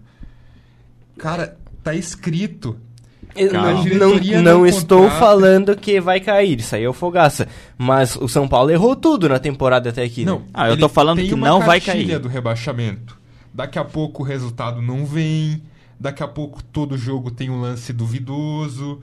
Cara, 1.17 1.57
tá 1.83 1.93
escrito. 1.93 2.77
Eu 3.35 3.51
não, 3.51 3.83
não, 3.83 4.15
não 4.19 4.41
não 4.43 4.65
estou 4.65 5.09
falando 5.09 5.75
que 5.75 5.99
vai 5.99 6.21
cair, 6.21 6.59
isso 6.59 6.73
aí 6.75 6.83
é 6.83 6.89
o 6.89 6.93
fogaça. 6.93 7.47
Mas 7.77 8.15
o 8.15 8.29
São 8.29 8.47
Paulo 8.47 8.71
errou 8.71 8.95
tudo 8.95 9.27
na 9.27 9.39
temporada 9.39 9.89
até 9.89 10.03
aqui. 10.03 10.23
né? 10.23 10.31
Não, 10.31 10.43
Ah, 10.53 10.69
eu 10.69 10.77
tô 10.77 10.87
falando 10.87 11.21
que 11.21 11.35
não 11.35 11.59
vai 11.59 11.81
cair. 11.81 12.17
do 12.19 12.29
rebaixamento. 12.29 13.19
Daqui 13.53 13.77
a 13.79 13.83
pouco 13.83 14.23
o 14.23 14.25
resultado 14.25 14.81
não 14.81 15.05
vem. 15.05 15.61
Daqui 15.99 16.23
a 16.23 16.27
pouco 16.27 16.63
todo 16.63 16.97
jogo 16.97 17.29
tem 17.31 17.49
um 17.49 17.59
lance 17.59 17.91
duvidoso. 17.91 19.01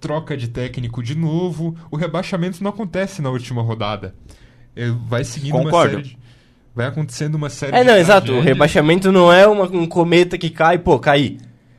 Troca 0.00 0.36
de 0.36 0.48
técnico 0.48 1.02
de 1.02 1.14
novo. 1.16 1.76
O 1.90 1.96
rebaixamento 1.96 2.62
não 2.62 2.70
acontece 2.70 3.20
na 3.22 3.30
última 3.30 3.62
rodada. 3.62 4.14
É, 4.78 4.90
vai 5.08 5.24
seguindo 5.24 5.52
Concordo. 5.52 5.96
uma 5.96 6.02
série. 6.02 6.14
de- 6.14 6.18
vai 6.74 6.86
acontecendo 6.86 7.34
uma 7.34 7.50
série 7.50 7.74
É, 7.76 7.80
de 7.80 7.86
não, 7.86 7.96
exato. 7.96 8.22
O 8.26 8.26
tragédias. 8.26 8.44
rebaixamento 8.46 9.10
não 9.12 9.32
é 9.32 9.46
uma- 9.46 9.66
um 9.66 9.86
cometa 9.86 10.38
que 10.38 10.48
cai, 10.48 10.78
pô, 10.78 10.98
cair. 10.98 11.38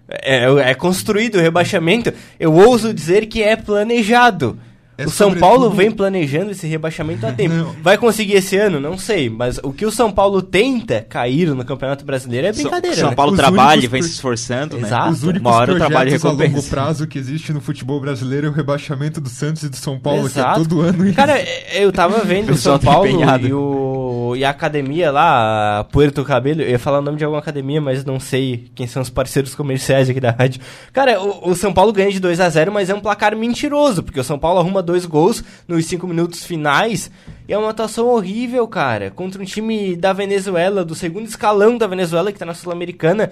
É, 0.10 0.46
é 0.72 0.74
construído 0.74 1.36
o 1.36 1.42
rebaixamento. 1.42 2.12
Eu 2.40 2.54
ouso 2.54 2.94
dizer 2.94 3.28
que 3.28 3.42
é 3.44 3.56
planejado. 3.56 4.60
É 5.02 5.06
o 5.06 5.10
São 5.10 5.34
Paulo 5.36 5.64
sobretudo- 5.66 5.78
vem 5.78 5.92
planejando 5.92 6.52
esse 6.52 6.68
rebaixamento 6.68 7.26
há 7.26 7.32
tempo. 7.32 7.56
Não. 7.60 7.76
Vai 7.82 7.98
conseguir 7.98 8.34
esse 8.34 8.56
ano? 8.58 8.80
Não 8.80 8.98
sei. 8.98 9.30
Mas 9.30 9.60
o 9.64 9.72
que 9.72 9.86
o 9.86 9.92
São 9.92 10.12
Paulo 10.12 10.42
tenta 10.42 11.06
cair 11.08 11.48
no 11.54 11.64
Campeonato 11.66 12.04
Brasileiro 12.06 12.48
é 12.48 12.52
brincadeira. 12.54 12.96
São 12.98 13.10
né? 13.10 13.16
Paulo 13.16 13.32
Os 13.34 13.38
trabalha, 13.38 13.82
vem 13.82 14.02
pro- 14.02 14.04
se 14.04 14.10
esforçando, 14.16 14.78
Exato. 14.78 15.06
né? 15.06 15.12
Os 15.12 15.24
únicos 15.24 15.42
Uma 15.52 15.56
hora 15.58 15.74
o 15.74 15.76
trabalho 15.78 16.10
projetos 16.12 16.26
a 16.26 16.30
longo 16.46 16.64
prazo 16.64 17.08
que 17.08 17.18
existe 17.18 17.54
no 17.54 17.62
futebol 17.62 18.00
brasileiro 18.00 18.48
é 18.48 18.50
o 18.50 18.54
rebaixamento 18.54 19.20
do 19.22 19.30
Santos 19.30 19.64
e 19.64 19.70
do 19.70 19.76
São 19.78 19.98
Paulo, 20.00 20.26
Exato. 20.26 20.56
que 20.56 20.60
é 20.60 20.64
todo 20.70 20.82
ano 20.82 21.06
isso. 21.06 21.16
Cara, 21.16 21.38
é, 21.40 21.84
eu 21.84 21.92
tava 21.92 22.20
vendo 22.24 22.52
o 22.52 22.56
São 22.58 22.78
Paulo 22.80 23.08
empenhado. 23.08 23.48
e, 23.48 23.54
o, 23.54 24.34
e 24.36 24.44
a 24.44 24.50
academia 24.50 25.12
lá, 25.12 25.86
Puerto 25.92 26.24
Cabelo, 26.24 26.62
eu 26.62 26.70
ia 26.70 26.80
falar 26.80 27.00
o 27.00 27.02
nome 27.02 27.18
de 27.18 27.24
alguma 27.24 27.40
academia, 27.40 27.80
mas 27.82 28.04
não 28.06 28.20
sei 28.20 28.70
quem 28.76 28.88
são 28.88 29.02
os 29.02 29.10
parceiros 29.10 29.56
comerciais 29.56 30.10
aqui 30.10 30.20
da 30.20 30.32
rádio. 30.32 30.62
Cara, 30.94 31.22
o, 31.22 31.50
o 31.52 31.56
São 31.56 31.74
Paulo 31.74 31.92
ganha 31.94 32.12
de 32.12 32.20
2 32.20 32.40
a 32.40 32.50
0 32.50 32.72
mas 32.72 32.90
é 32.90 32.94
um 32.96 33.00
placar 33.00 33.36
mentiroso, 33.36 34.04
porque 34.04 34.20
o 34.20 34.24
São 34.24 34.38
Paulo 34.40 34.60
arruma 34.60 34.82
dois 34.90 35.06
gols 35.06 35.44
nos 35.68 35.86
5 35.86 36.08
minutos 36.08 36.44
finais. 36.44 37.12
E 37.48 37.54
é 37.54 37.58
uma 37.58 37.70
atuação 37.70 38.08
horrível, 38.08 38.68
cara, 38.68 39.12
contra 39.12 39.40
um 39.40 39.46
time 39.46 39.96
da 39.96 40.12
Venezuela, 40.14 40.84
do 40.84 40.96
segundo 40.96 41.28
escalão 41.28 41.78
da 41.78 41.86
Venezuela, 41.86 42.32
que 42.32 42.40
tá 42.40 42.46
na 42.46 42.56
Sul-Americana. 42.56 43.30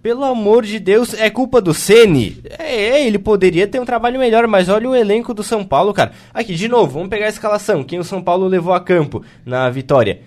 Pelo 0.00 0.24
amor 0.24 0.64
de 0.64 0.78
Deus, 0.78 1.14
é 1.14 1.28
culpa 1.28 1.60
do 1.60 1.74
Ceni. 1.74 2.40
É, 2.58 3.04
ele 3.04 3.18
poderia 3.18 3.66
ter 3.66 3.80
um 3.80 3.84
trabalho 3.84 4.18
melhor, 4.18 4.46
mas 4.46 4.68
olha 4.68 4.88
o 4.88 4.94
elenco 4.94 5.34
do 5.34 5.42
São 5.42 5.64
Paulo, 5.64 5.92
cara. 5.92 6.12
Aqui, 6.32 6.54
de 6.54 6.68
novo, 6.68 6.94
vamos 6.94 7.08
pegar 7.08 7.26
a 7.26 7.30
escalação. 7.30 7.84
Quem 7.84 7.98
o 7.98 8.04
São 8.04 8.22
Paulo 8.22 8.46
levou 8.46 8.74
a 8.74 8.80
campo 8.80 9.24
na 9.44 9.68
vitória? 9.70 10.20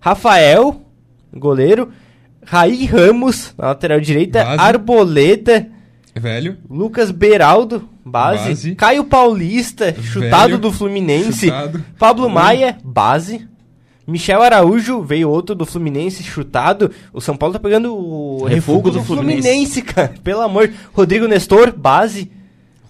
Rafael, 0.00 0.80
goleiro. 1.32 1.92
Raí 2.44 2.84
Ramos, 2.86 3.54
na 3.56 3.68
lateral 3.68 4.00
direita. 4.00 4.44
Base. 4.44 4.60
Arboleta. 4.60 5.66
Velho, 6.14 6.58
Lucas 6.68 7.10
Beraldo, 7.10 7.88
base. 8.10 8.48
Base. 8.48 8.74
Caio 8.74 9.04
Paulista, 9.04 9.94
chutado 10.02 10.48
Velho, 10.48 10.58
do 10.58 10.72
Fluminense. 10.72 11.46
chutado. 11.46 11.84
Pablo 11.98 12.28
Bom. 12.28 12.34
Maia, 12.34 12.78
base. 12.84 13.48
Michel 14.06 14.42
Araújo, 14.42 15.02
veio 15.02 15.30
outro 15.30 15.54
do 15.54 15.64
Fluminense, 15.64 16.22
chutado. 16.24 16.90
O 17.12 17.20
São 17.20 17.36
Paulo 17.36 17.52
tá 17.52 17.60
pegando 17.60 17.94
o 17.94 18.44
refugo 18.44 18.90
do, 18.90 19.02
Fluminense. 19.04 19.82
cara. 19.82 20.14
Pelo 20.24 20.40
amor. 20.40 20.70
Rodrigo 20.92 21.28
Nestor, 21.28 21.72
base. 21.72 22.30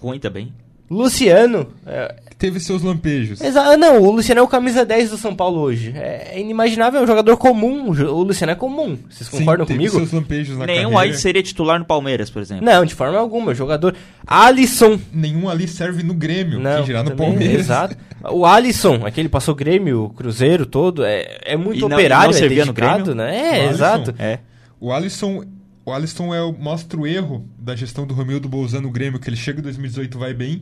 Ruim 0.01 0.17
também. 0.19 0.51
Luciano. 0.89 1.67
É, 1.85 2.15
teve 2.41 2.59
seus 2.59 2.81
lampejos. 2.81 3.39
exa- 3.39 3.61
ah, 3.61 3.77
não, 3.77 4.01
o 4.01 4.11
Luciano 4.11 4.39
é 4.39 4.43
o 4.43 4.47
camisa 4.47 4.83
10 4.83 5.11
do 5.11 5.17
São 5.17 5.33
Paulo 5.35 5.59
hoje. 5.61 5.93
É, 5.95 6.31
é 6.33 6.39
inimaginável, 6.41 6.99
é 6.99 7.03
um 7.03 7.07
jogador 7.07 7.37
comum. 7.37 7.89
O 7.89 8.23
Luciano 8.23 8.51
é 8.51 8.55
comum. 8.55 8.97
Vocês 9.09 9.29
Sim, 9.29 9.37
concordam 9.39 9.65
teve 9.65 9.77
comigo? 9.79 9.95
seus 9.97 10.11
lampejos 10.11 10.57
na 10.57 10.65
Nenhum 10.65 10.91
carreira. 10.93 11.13
aí 11.15 11.19
seria 11.19 11.43
titular 11.43 11.77
no 11.79 11.85
Palmeiras, 11.85 12.29
por 12.29 12.41
exemplo. 12.41 12.65
Não, 12.65 12.83
de 12.83 12.95
forma 12.95 13.17
alguma. 13.17 13.53
Jogador. 13.53 13.95
Alisson. 14.27 14.99
Nenhum 15.13 15.47
ali 15.47 15.67
serve 15.67 16.03
no 16.03 16.13
Grêmio, 16.13 16.59
Não, 16.59 16.81
que 16.81 16.87
girar 16.87 17.03
no 17.03 17.11
também, 17.11 17.27
Palmeiras. 17.29 17.59
Exato. 17.61 17.95
O 18.31 18.45
Alisson, 18.45 19.05
aquele 19.05 19.29
passou 19.29 19.53
Grêmio, 19.55 20.09
Cruzeiro 20.17 20.65
todo, 20.65 21.03
é, 21.03 21.37
é 21.43 21.55
muito 21.55 21.77
E 21.77 21.81
não- 21.81 21.95
operário, 21.97 22.25
e 22.25 22.31
não 22.31 22.35
é 22.37 22.39
servia 22.39 22.65
no 22.65 22.73
dedicado, 22.73 23.03
Grêmio? 23.13 23.15
né? 23.15 23.37
É, 23.37 23.55
Alisson? 23.61 23.69
exato. 23.73 24.15
É. 24.19 24.39
O 24.79 24.91
Alisson, 24.91 25.43
o 25.85 25.91
Alisson 25.91 26.33
é 26.33 26.41
o, 26.41 26.51
mostra 26.53 26.99
o 26.99 27.05
erro 27.07 27.45
da 27.59 27.75
gestão 27.75 28.05
do 28.05 28.13
Romildo 28.13 28.47
Bolzano 28.47 28.87
no 28.87 28.91
Grêmio, 28.91 29.19
que 29.19 29.29
ele 29.29 29.35
chega 29.37 29.59
em 29.59 29.63
2018 29.63 30.17
vai 30.19 30.33
bem, 30.33 30.61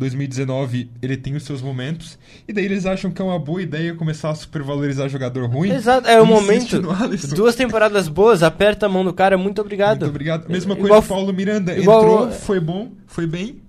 2019 0.00 0.90
ele 1.02 1.16
tem 1.16 1.36
os 1.36 1.42
seus 1.42 1.60
momentos, 1.60 2.18
e 2.48 2.52
daí 2.54 2.64
eles 2.64 2.86
acham 2.86 3.10
que 3.10 3.20
é 3.20 3.24
uma 3.24 3.38
boa 3.38 3.60
ideia 3.60 3.94
começar 3.94 4.30
a 4.30 4.34
supervalorizar 4.34 5.08
jogador 5.10 5.44
ruim. 5.48 5.70
Exato, 5.70 6.08
é 6.08 6.18
o 6.20 6.26
momento. 6.26 6.80
Duas 7.34 7.54
temporadas 7.54 8.08
boas, 8.08 8.42
aperta 8.42 8.86
a 8.86 8.88
mão 8.88 9.04
do 9.04 9.12
cara, 9.12 9.36
muito 9.36 9.60
obrigado. 9.60 10.00
Muito 10.00 10.10
obrigado. 10.10 10.48
Mesma 10.48 10.74
coisa 10.74 10.88
Igual- 10.88 11.00
o 11.02 11.04
Paulo 11.06 11.32
Miranda. 11.34 11.78
Entrou, 11.78 12.30
foi 12.32 12.58
bom, 12.58 12.92
foi 13.06 13.26
bem. 13.26 13.60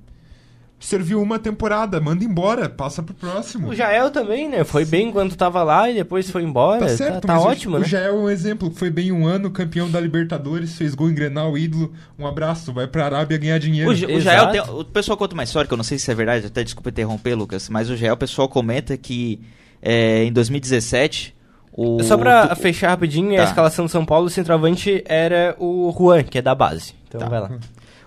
Serviu 0.84 1.22
uma 1.22 1.38
temporada, 1.38 2.02
manda 2.02 2.24
embora, 2.26 2.68
passa 2.68 3.04
pro 3.04 3.14
próximo. 3.14 3.70
O 3.70 3.76
Jael 3.76 4.10
também, 4.10 4.50
né? 4.50 4.64
Foi 4.64 4.84
bem 4.84 5.10
enquanto 5.10 5.36
tava 5.38 5.62
lá 5.62 5.88
e 5.90 5.94
depois 5.94 6.30
foi 6.32 6.42
embora. 6.42 6.80
Tá 6.80 6.88
Tá, 6.88 6.98
certo, 6.98 7.28
tá 7.28 7.40
o- 7.40 7.44
ótimo, 7.44 7.76
o, 7.76 7.80
né? 7.80 7.86
Jael 7.88 8.16
é 8.16 8.18
um 8.20 8.28
exemplo. 8.30 8.72
Foi 8.74 8.90
bem 8.90 9.12
um 9.12 9.28
ano, 9.28 9.52
campeão 9.52 9.88
da 9.92 10.00
Libertadores, 10.00 10.76
fez 10.76 10.96
gol 10.96 11.10
em 11.12 11.14
Grenal, 11.14 11.56
ídolo. 11.56 11.94
Um 12.18 12.26
abraço, 12.26 12.74
vai 12.74 12.88
pra 12.88 13.06
Arábia 13.06 13.38
ganhar 13.38 13.60
dinheiro. 13.60 13.90
O, 13.92 13.94
o. 13.94 14.20
Jael 14.20 14.50
tem, 14.52 14.60
o 14.62 14.84
pessoal 14.84 15.16
conta 15.16 15.36
uma 15.36 15.44
história 15.44 15.68
que 15.68 15.74
eu 15.74 15.78
não 15.78 15.84
sei 15.84 16.00
se 16.00 16.10
é 16.12 16.16
verdade, 16.16 16.48
até 16.48 16.64
desculpa 16.64 16.90
interromper, 16.90 17.36
Lucas, 17.36 17.70
mas 17.70 17.88
o 17.88 17.96
Jael, 17.96 18.16
o 18.16 18.18
pessoal 18.18 18.50
comenta 18.50 18.98
que 18.98 19.40
é, 19.84 20.24
em 20.24 20.34
2017 20.34 21.36
o 21.74 22.02
Só 22.04 22.18
pra 22.18 22.48
tu- 22.48 22.56
fechar 22.58 22.90
rapidinho, 22.90 23.34
a 23.36 23.38
Tá. 23.38 23.44
escalação 23.44 23.86
do 23.86 23.92
São 23.92 24.04
Paulo, 24.04 24.26
o 24.26 24.30
centroavante 24.32 25.04
era 25.06 25.56
o 25.60 25.94
Juan, 25.98 26.24
que 26.24 26.40
é 26.40 26.42
da 26.42 26.54
base. 26.56 26.94
Então 27.08 27.22
Tá. 27.22 27.30
vai 27.30 27.40
lá. 27.40 27.52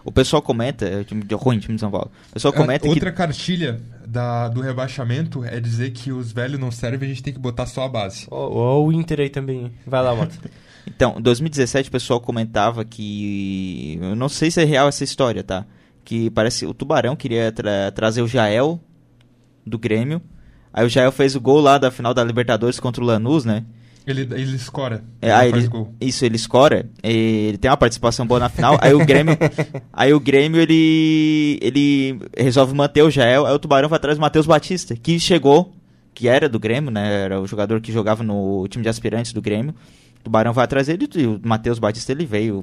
O 0.04 0.12
pessoal 0.12 0.42
comenta, 0.42 0.84
é 0.86 1.00
o 1.00 1.04
time 1.04 1.22
de 1.24 1.34
ruim, 1.34 1.58
time 1.58 1.74
de 1.74 1.80
São 1.80 1.90
Paulo. 1.90 2.10
O 2.30 2.34
pessoal 2.34 2.52
A- 2.54 2.56
comenta 2.56 2.86
É, 2.86 2.90
Outra 2.90 3.10
que 3.10 3.16
cartilha 3.16 3.80
da, 4.06 4.48
do 4.48 4.60
rebaixamento 4.60 5.44
é 5.44 5.58
dizer 5.60 5.90
que 5.92 6.12
os 6.12 6.30
velhos 6.32 6.60
não 6.60 6.70
servem, 6.70 7.08
a 7.08 7.12
gente 7.12 7.22
tem 7.22 7.32
que 7.32 7.38
botar 7.40 7.66
só 7.66 7.84
a 7.84 7.88
base. 7.88 8.26
Ó 8.30 8.82
o 8.84 8.92
Inter 8.92 9.20
aí 9.20 9.30
também. 9.30 9.72
Vai 9.86 10.02
lá, 10.02 10.14
Mato. 10.14 10.38
Então, 10.86 11.14
em 11.18 11.22
2017 11.22 11.88
o 11.88 11.92
pessoal 11.92 12.20
comentava 12.20 12.84
que. 12.84 13.98
Eu 14.02 14.14
não 14.14 14.28
sei 14.28 14.50
se 14.50 14.60
é 14.60 14.64
real 14.64 14.86
essa 14.86 15.02
história, 15.02 15.42
tá? 15.42 15.64
Que 16.04 16.28
parece 16.28 16.66
o 16.66 16.74
Tubarão 16.74 17.16
queria 17.16 17.50
tra- 17.50 17.90
trazer 17.90 18.20
o 18.20 18.28
Jael 18.28 18.78
do 19.66 19.78
Grêmio. 19.78 20.20
Aí 20.74 20.84
o 20.84 20.88
Jael 20.90 21.10
fez 21.10 21.34
o 21.34 21.40
gol 21.40 21.58
lá 21.60 21.78
da 21.78 21.90
final 21.90 22.12
da 22.12 22.22
Libertadores 22.22 22.78
contra 22.78 23.02
o 23.02 23.06
Lanús, 23.06 23.46
né? 23.46 23.64
Ele, 24.06 24.22
ele 24.22 24.56
escora. 24.56 25.02
É, 25.22 25.26
ele 25.26 25.32
aí 25.32 25.50
faz 25.50 25.62
ele, 25.62 25.72
gol. 25.72 25.94
isso, 25.98 26.24
ele 26.24 26.36
escora, 26.36 26.90
ele 27.02 27.56
tem 27.56 27.70
uma 27.70 27.76
participação 27.76 28.26
boa 28.26 28.38
na 28.38 28.50
final. 28.50 28.76
aí 28.80 28.92
o 28.92 29.04
Grêmio, 29.04 29.36
aí 29.92 30.12
o 30.12 30.20
Grêmio 30.20 30.60
ele, 30.60 31.58
ele 31.62 32.20
resolve 32.36 32.74
manter 32.74 33.02
o 33.02 33.10
Jael. 33.10 33.46
Aí 33.46 33.54
o 33.54 33.58
Tubarão 33.58 33.88
vai 33.88 33.96
atrás 33.96 34.18
do 34.18 34.20
Matheus 34.20 34.46
Batista, 34.46 34.94
que 34.94 35.18
chegou, 35.18 35.72
que 36.12 36.28
era 36.28 36.50
do 36.50 36.58
Grêmio, 36.58 36.90
né? 36.90 37.22
Era 37.24 37.40
o 37.40 37.46
jogador 37.46 37.80
que 37.80 37.90
jogava 37.90 38.22
no 38.22 38.68
time 38.68 38.82
de 38.82 38.90
aspirantes 38.90 39.32
do 39.32 39.40
Grêmio. 39.40 39.74
O 40.20 40.24
Tubarão 40.24 40.52
vai 40.52 40.64
atrás 40.64 40.86
dele 40.86 41.08
e 41.14 41.26
o 41.26 41.40
Matheus 41.42 41.78
Batista 41.78 42.12
ele 42.12 42.26
veio 42.26 42.62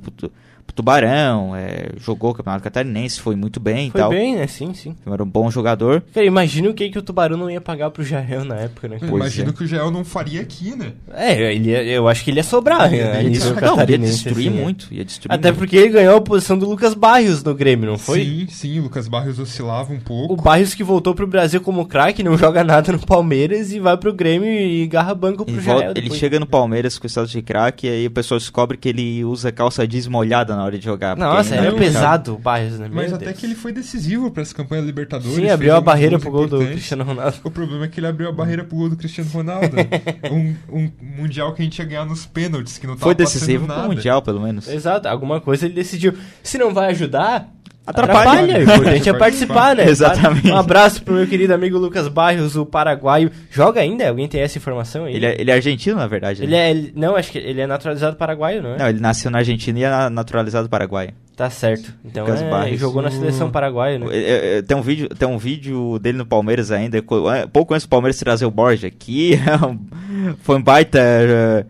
Tubarão, 0.74 1.56
é, 1.56 1.90
jogou 1.98 2.32
o 2.32 2.34
Campeonato 2.34 2.64
Catarinense, 2.64 3.20
foi 3.20 3.36
muito 3.36 3.60
bem 3.60 3.88
e 3.88 3.92
Foi 3.92 4.02
tal. 4.02 4.10
bem, 4.10 4.36
né? 4.36 4.48
Sim, 4.48 4.74
sim. 4.74 4.96
Era 5.06 5.24
um 5.24 5.28
bom 5.30 5.50
jogador. 5.52 6.04
Cara, 6.14 6.26
imagina 6.26 6.70
o 6.70 6.74
que, 6.74 6.90
que 6.90 6.98
o 6.98 7.02
Tubarão 7.02 7.38
não 7.38 7.50
ia 7.50 7.62
pagar 7.62 7.90
pro 7.92 8.04
Jael 8.04 8.44
na 8.44 8.56
época, 8.56 8.88
né? 8.88 8.98
Pois 9.00 9.12
imagino 9.12 9.50
é. 9.50 9.54
que 9.54 9.64
o 9.64 9.68
Jael 9.68 9.92
não 9.92 10.04
faria 10.04 10.42
aqui, 10.42 10.76
né? 10.76 10.94
É, 11.14 11.54
ele 11.54 11.70
ia- 11.70 11.84
eu 11.84 12.08
acho 12.08 12.24
que 12.24 12.32
ele 12.32 12.40
ia 12.40 12.44
sobrar, 12.44 12.94
Ele 12.94 13.04
né? 13.04 13.24
ia 13.24 13.30
nível 13.30 13.56
Não, 13.62 13.78
ia 13.80 13.98
destruir 13.98 14.48
assim, 14.48 14.58
né? 14.58 14.64
muito, 14.64 14.88
ia 14.92 15.06
destruir 15.06 15.34
Até 15.34 15.50
muito. 15.50 15.60
porque 15.60 15.76
ele 15.76 15.90
ganhou 15.90 16.18
a 16.18 16.22
posição 16.22 16.58
do 16.58 16.68
Lucas 16.70 16.94
Barrios 16.94 17.44
no 17.44 17.54
Grêmio, 17.54 17.90
não 17.90 17.98
foi? 17.98 18.24
Sim, 18.24 18.48
sim, 18.50 18.80
o 18.80 18.84
Lucas 18.84 19.08
Barrios 19.08 19.40
oscilava 19.40 19.94
um 19.94 20.00
pouco. 20.00 20.34
O 20.34 20.38
Barrios 20.38 20.74
que 20.74 20.84
voltou 20.84 21.14
pro 21.14 21.28
Brasil 21.28 21.62
como 21.62 21.86
craque, 21.86 22.24
não 22.24 22.38
joga 22.38 22.64
nada 22.64 22.92
no 22.92 23.00
Palmeiras 23.00 23.72
e 23.72 23.80
vai 23.80 23.98
pro 23.98 24.14
Grêmio 24.14 24.50
e 24.52 24.88
garra 24.88 25.14
banco 25.14 25.46
pro 25.46 25.54
Ele, 25.56 25.62
Jael. 25.62 25.82
volta- 25.84 26.00
ele 26.00 26.12
chega 26.12 26.40
no 26.40 26.46
Palmeiras 26.46 26.98
com 26.98 27.06
o 27.06 27.10
status 27.10 27.32
de 27.32 27.42
craque 27.42 27.88
e 27.88 27.90
aí 27.90 28.08
o 28.08 28.12
pessoal 28.12 28.40
descobre 28.40 28.78
que 28.78 28.90
ele 28.90 29.24
usa 29.26 29.52
calça 29.52 29.88
jeans 29.88 30.08
molhada 30.08 30.56
na 30.56 30.61
hora 30.64 30.78
de 30.78 30.84
jogar. 30.84 31.16
Nossa, 31.16 31.56
ainda 31.56 31.68
era 31.68 31.72
não, 31.72 31.78
é 31.78 31.80
pesado 31.80 32.36
o 32.36 32.38
Barrios, 32.38 32.80
né? 32.80 32.90
Mas 32.92 33.08
Meu 33.08 33.16
até 33.16 33.26
Deus. 33.26 33.38
que 33.38 33.46
ele 33.46 33.56
foi 33.56 33.72
decisivo 33.72 34.32
pra 34.32 34.42
essa 34.42 34.54
campanha 34.54 34.82
da 34.82 34.88
Libertadores. 34.88 35.36
Sim, 35.36 35.50
abriu 35.50 35.76
a 35.76 35.82
barreira 35.82 36.20
pro 36.20 36.32
gol 36.32 36.48
do. 36.48 36.60
Cristiano 36.60 37.04
Ronaldo. 37.04 37.38
O 37.44 37.52
problema 37.52 37.86
é 37.86 37.88
que 37.88 38.00
ele 38.00 38.08
abriu 38.08 38.30
a 38.30 38.32
barreira 38.32 38.64
pro 38.64 38.78
gol 38.78 38.90
do 38.90 38.96
Cristiano 38.96 39.30
Ronaldo. 39.30 39.76
um, 40.32 40.56
um 40.70 40.92
mundial 41.02 41.54
que 41.54 41.62
a 41.62 41.66
gente 41.66 41.80
ia 41.80 41.86
ganhar 41.86 42.06
nos 42.06 42.26
pênaltis, 42.26 42.78
que 42.78 42.88
não 42.88 42.96
tava 42.96 43.06
Foi 43.06 43.16
decisivo 43.16 43.68
pro. 43.68 43.82
Mundial, 43.84 44.22
pelo 44.22 44.42
menos. 44.42 44.68
Exato, 44.68 45.08
alguma 45.08 45.42
coisa 45.42 45.66
ele 45.66 45.76
decidiu. 45.76 46.14
Se 46.44 46.58
não 46.58 46.74
vai 46.74 46.90
ajudar, 46.92 47.50
Atrapalha. 47.86 48.30
atrapalha. 48.30 48.60
O 48.60 48.62
importante 48.64 49.10
é 49.10 49.14
participar, 49.14 49.76
né? 49.76 49.90
Exatamente. 49.90 50.50
Um 50.52 50.56
abraço 50.56 51.02
pro 51.04 51.16
meu 51.16 51.26
querido 51.28 51.54
amigo 51.54 51.78
Lucas 51.80 52.08
Barrios, 52.08 52.56
o 52.56 52.66
paraguaio. 52.66 53.32
Joga 53.50 53.82
ainda? 53.82 54.08
Alguém 54.08 54.28
tem 54.28 54.40
essa 54.42 54.58
informação 54.58 55.06
aí? 55.06 55.16
Ele 55.16 55.26
é, 55.26 55.42
ele 55.42 55.50
é 55.52 55.54
argentino, 55.56 55.98
na 55.98 56.08
verdade. 56.08 56.44
Ele 56.44 56.52
né? 56.52 56.68
é. 56.68 56.72
ele- 56.72 56.94
não, 56.96 57.16
acho 57.16 57.32
que 57.32 57.38
ele 57.40 57.60
é 57.60 57.66
naturalizado 57.68 58.16
paraguaio, 58.16 58.62
não 58.62 58.76
é? 58.76 58.78
Não, 58.78 58.88
ele 58.90 59.00
nasceu 59.00 59.32
na 59.32 59.40
Argentina 59.40 59.80
e 59.80 59.84
é 59.84 59.90
na- 59.90 60.10
naturalizado 60.10 60.70
paraguaio. 60.70 61.10
Tá 61.36 61.50
certo. 61.50 61.92
Então 62.06 62.24
Lucas 62.26 62.42
é, 62.44 62.50
Barrios. 62.50 62.80
jogou 62.80 63.02
na 63.02 63.10
seleção 63.10 63.50
paraguaia, 63.50 63.98
né? 63.98 64.06
É, 64.12 64.58
é, 64.58 64.62
Tem 64.62 64.78
um, 64.78 64.82
vídeo, 64.82 65.10
tem 65.10 65.28
um 65.28 65.40
vídeo 65.40 65.98
dele 65.98 66.20
no 66.20 66.26
Palmeiras 66.26 66.70
ainda, 66.72 67.02
co- 67.02 67.32
é, 67.32 67.48
pouco 67.48 67.74
antes 67.74 67.88
do 67.88 67.90
Palmeiras 67.90 68.20
trazer 68.20 68.46
o 68.46 68.52
Borja, 68.52 68.92
que 68.92 69.34
é 69.42 70.36
foi 70.44 70.58
um 70.58 70.62
baita. 70.62 71.00
é, 71.02 71.66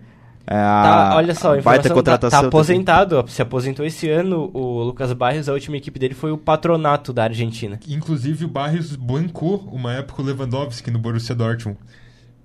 é, 0.48 0.54
Tá, 0.54 1.16
olha 1.16 1.34
só, 1.36 1.58
a 1.58 1.62
baita 1.62 1.88
informação 1.88 1.90
tá, 1.90 1.96
contratação. 1.96 2.42
tá 2.42 2.48
aposentado, 2.48 3.18
ó, 3.18 3.28
se 3.28 3.42
aposentou 3.42 3.86
esse 3.86 4.10
ano. 4.10 4.50
O 4.54 4.84
Lucas 4.84 5.14
Barrios, 5.14 5.48
a 5.48 5.54
última 5.54 5.78
equipe 5.78 6.00
dele 6.00 6.14
foi 6.14 6.32
o 6.32 6.38
Patronato 6.38 7.14
da 7.14 7.24
Argentina. 7.24 7.80
Inclusive 7.88 8.46
o 8.46 8.48
Barrios 8.48 8.96
bancou 8.96 9.68
uma 9.72 9.94
época 9.94 10.22
o 10.22 10.26
Lewandowski 10.26 10.92
no 10.92 11.00
Borussia 11.00 11.36
Dortmund. 11.36 11.78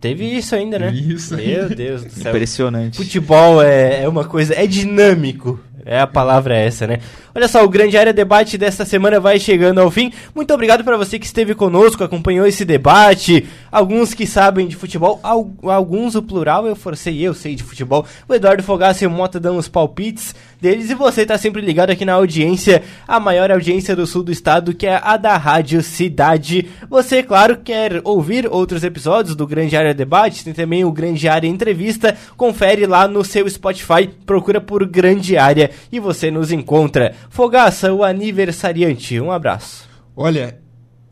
Teve 0.01 0.25
isso 0.25 0.55
ainda, 0.55 0.79
né? 0.79 0.93
Isso 0.93 1.35
Meu. 1.35 1.69
Deus 1.69 2.05
do 2.05 2.11
céu. 2.11 2.31
Impressionante. 2.31 2.97
Futebol 2.97 3.63
é, 3.63 4.03
é 4.03 4.09
uma 4.09 4.25
coisa, 4.25 4.55
é 4.55 4.67
dinâmico. 4.67 5.59
É 5.89 6.01
a 6.01 6.07
palavra 6.07 6.57
é 6.57 6.67
essa, 6.67 6.85
né? 6.85 6.99
Olha 7.33 7.47
só, 7.47 7.65
o 7.65 7.69
Grande 7.69 7.97
Área 7.97 8.13
Debate 8.13 8.59
desta 8.59 8.85
semana 8.85 9.21
vai 9.21 9.39
chegando 9.39 9.81
ao 9.81 9.89
fim. 9.89 10.13
Muito 10.35 10.53
obrigado 10.53 10.83
para 10.83 10.97
você 10.97 11.17
que 11.17 11.25
esteve 11.25 11.55
conosco, 11.55 12.03
acompanhou 12.03 12.45
esse 12.45 12.65
debate. 12.65 13.47
Alguns 13.71 14.13
que 14.13 14.27
sabem 14.27 14.67
de 14.67 14.75
futebol, 14.75 15.21
alguns 15.23 16.17
o 16.17 16.23
plural, 16.23 16.67
eu 16.67 16.75
forcei, 16.75 17.23
eu 17.23 17.33
sei 17.35 17.55
de 17.55 17.63
futebol. 17.63 18.05
O 18.29 18.35
Eduardo 18.35 18.65
Fogaça 18.65 19.05
e 19.05 19.07
o 19.07 19.11
Mota 19.11 19.39
dão 19.39 19.59
os 19.59 19.69
palpites 19.69 20.35
deles 20.61 20.91
e 20.91 20.95
você 20.95 21.25
tá 21.25 21.37
sempre 21.39 21.61
ligado 21.61 21.91
aqui 21.91 22.05
na 22.05 22.15
audiência, 22.15 22.83
a 23.07 23.21
maior 23.21 23.51
audiência 23.51 23.95
do 23.95 24.07
sul 24.07 24.23
do 24.23 24.33
estado, 24.33 24.75
que 24.75 24.87
é 24.87 25.01
a 25.03 25.17
da 25.17 25.37
Rádio 25.37 25.83
Cidade. 25.83 26.69
Você, 26.89 27.23
claro, 27.23 27.59
quer 27.59 28.01
ouvir 28.05 28.47
outros 28.51 28.85
episódios 28.85 29.37
do 29.37 29.47
Grande 29.47 29.77
Área 29.77 29.95
Debate, 29.95 30.45
tem 30.45 30.53
também 30.53 30.85
o 30.85 30.93
Grande 30.93 31.29
Área 31.29 31.49
Entrevista, 31.49 32.17
confere 32.37 32.87
lá 32.87 33.07
no 33.09 33.25
seu 33.25 33.49
Spotify, 33.49 34.09
procura 34.25 34.61
por 34.61 34.87
Grande 34.87 35.37
Área 35.37 35.71
e 35.91 36.01
você 36.01 36.31
nos 36.31 36.53
encontra. 36.53 37.15
Fogaça, 37.31 37.93
o 37.93 38.03
aniversariante, 38.05 39.21
um 39.21 39.31
abraço. 39.31 39.89
Olha, 40.17 40.59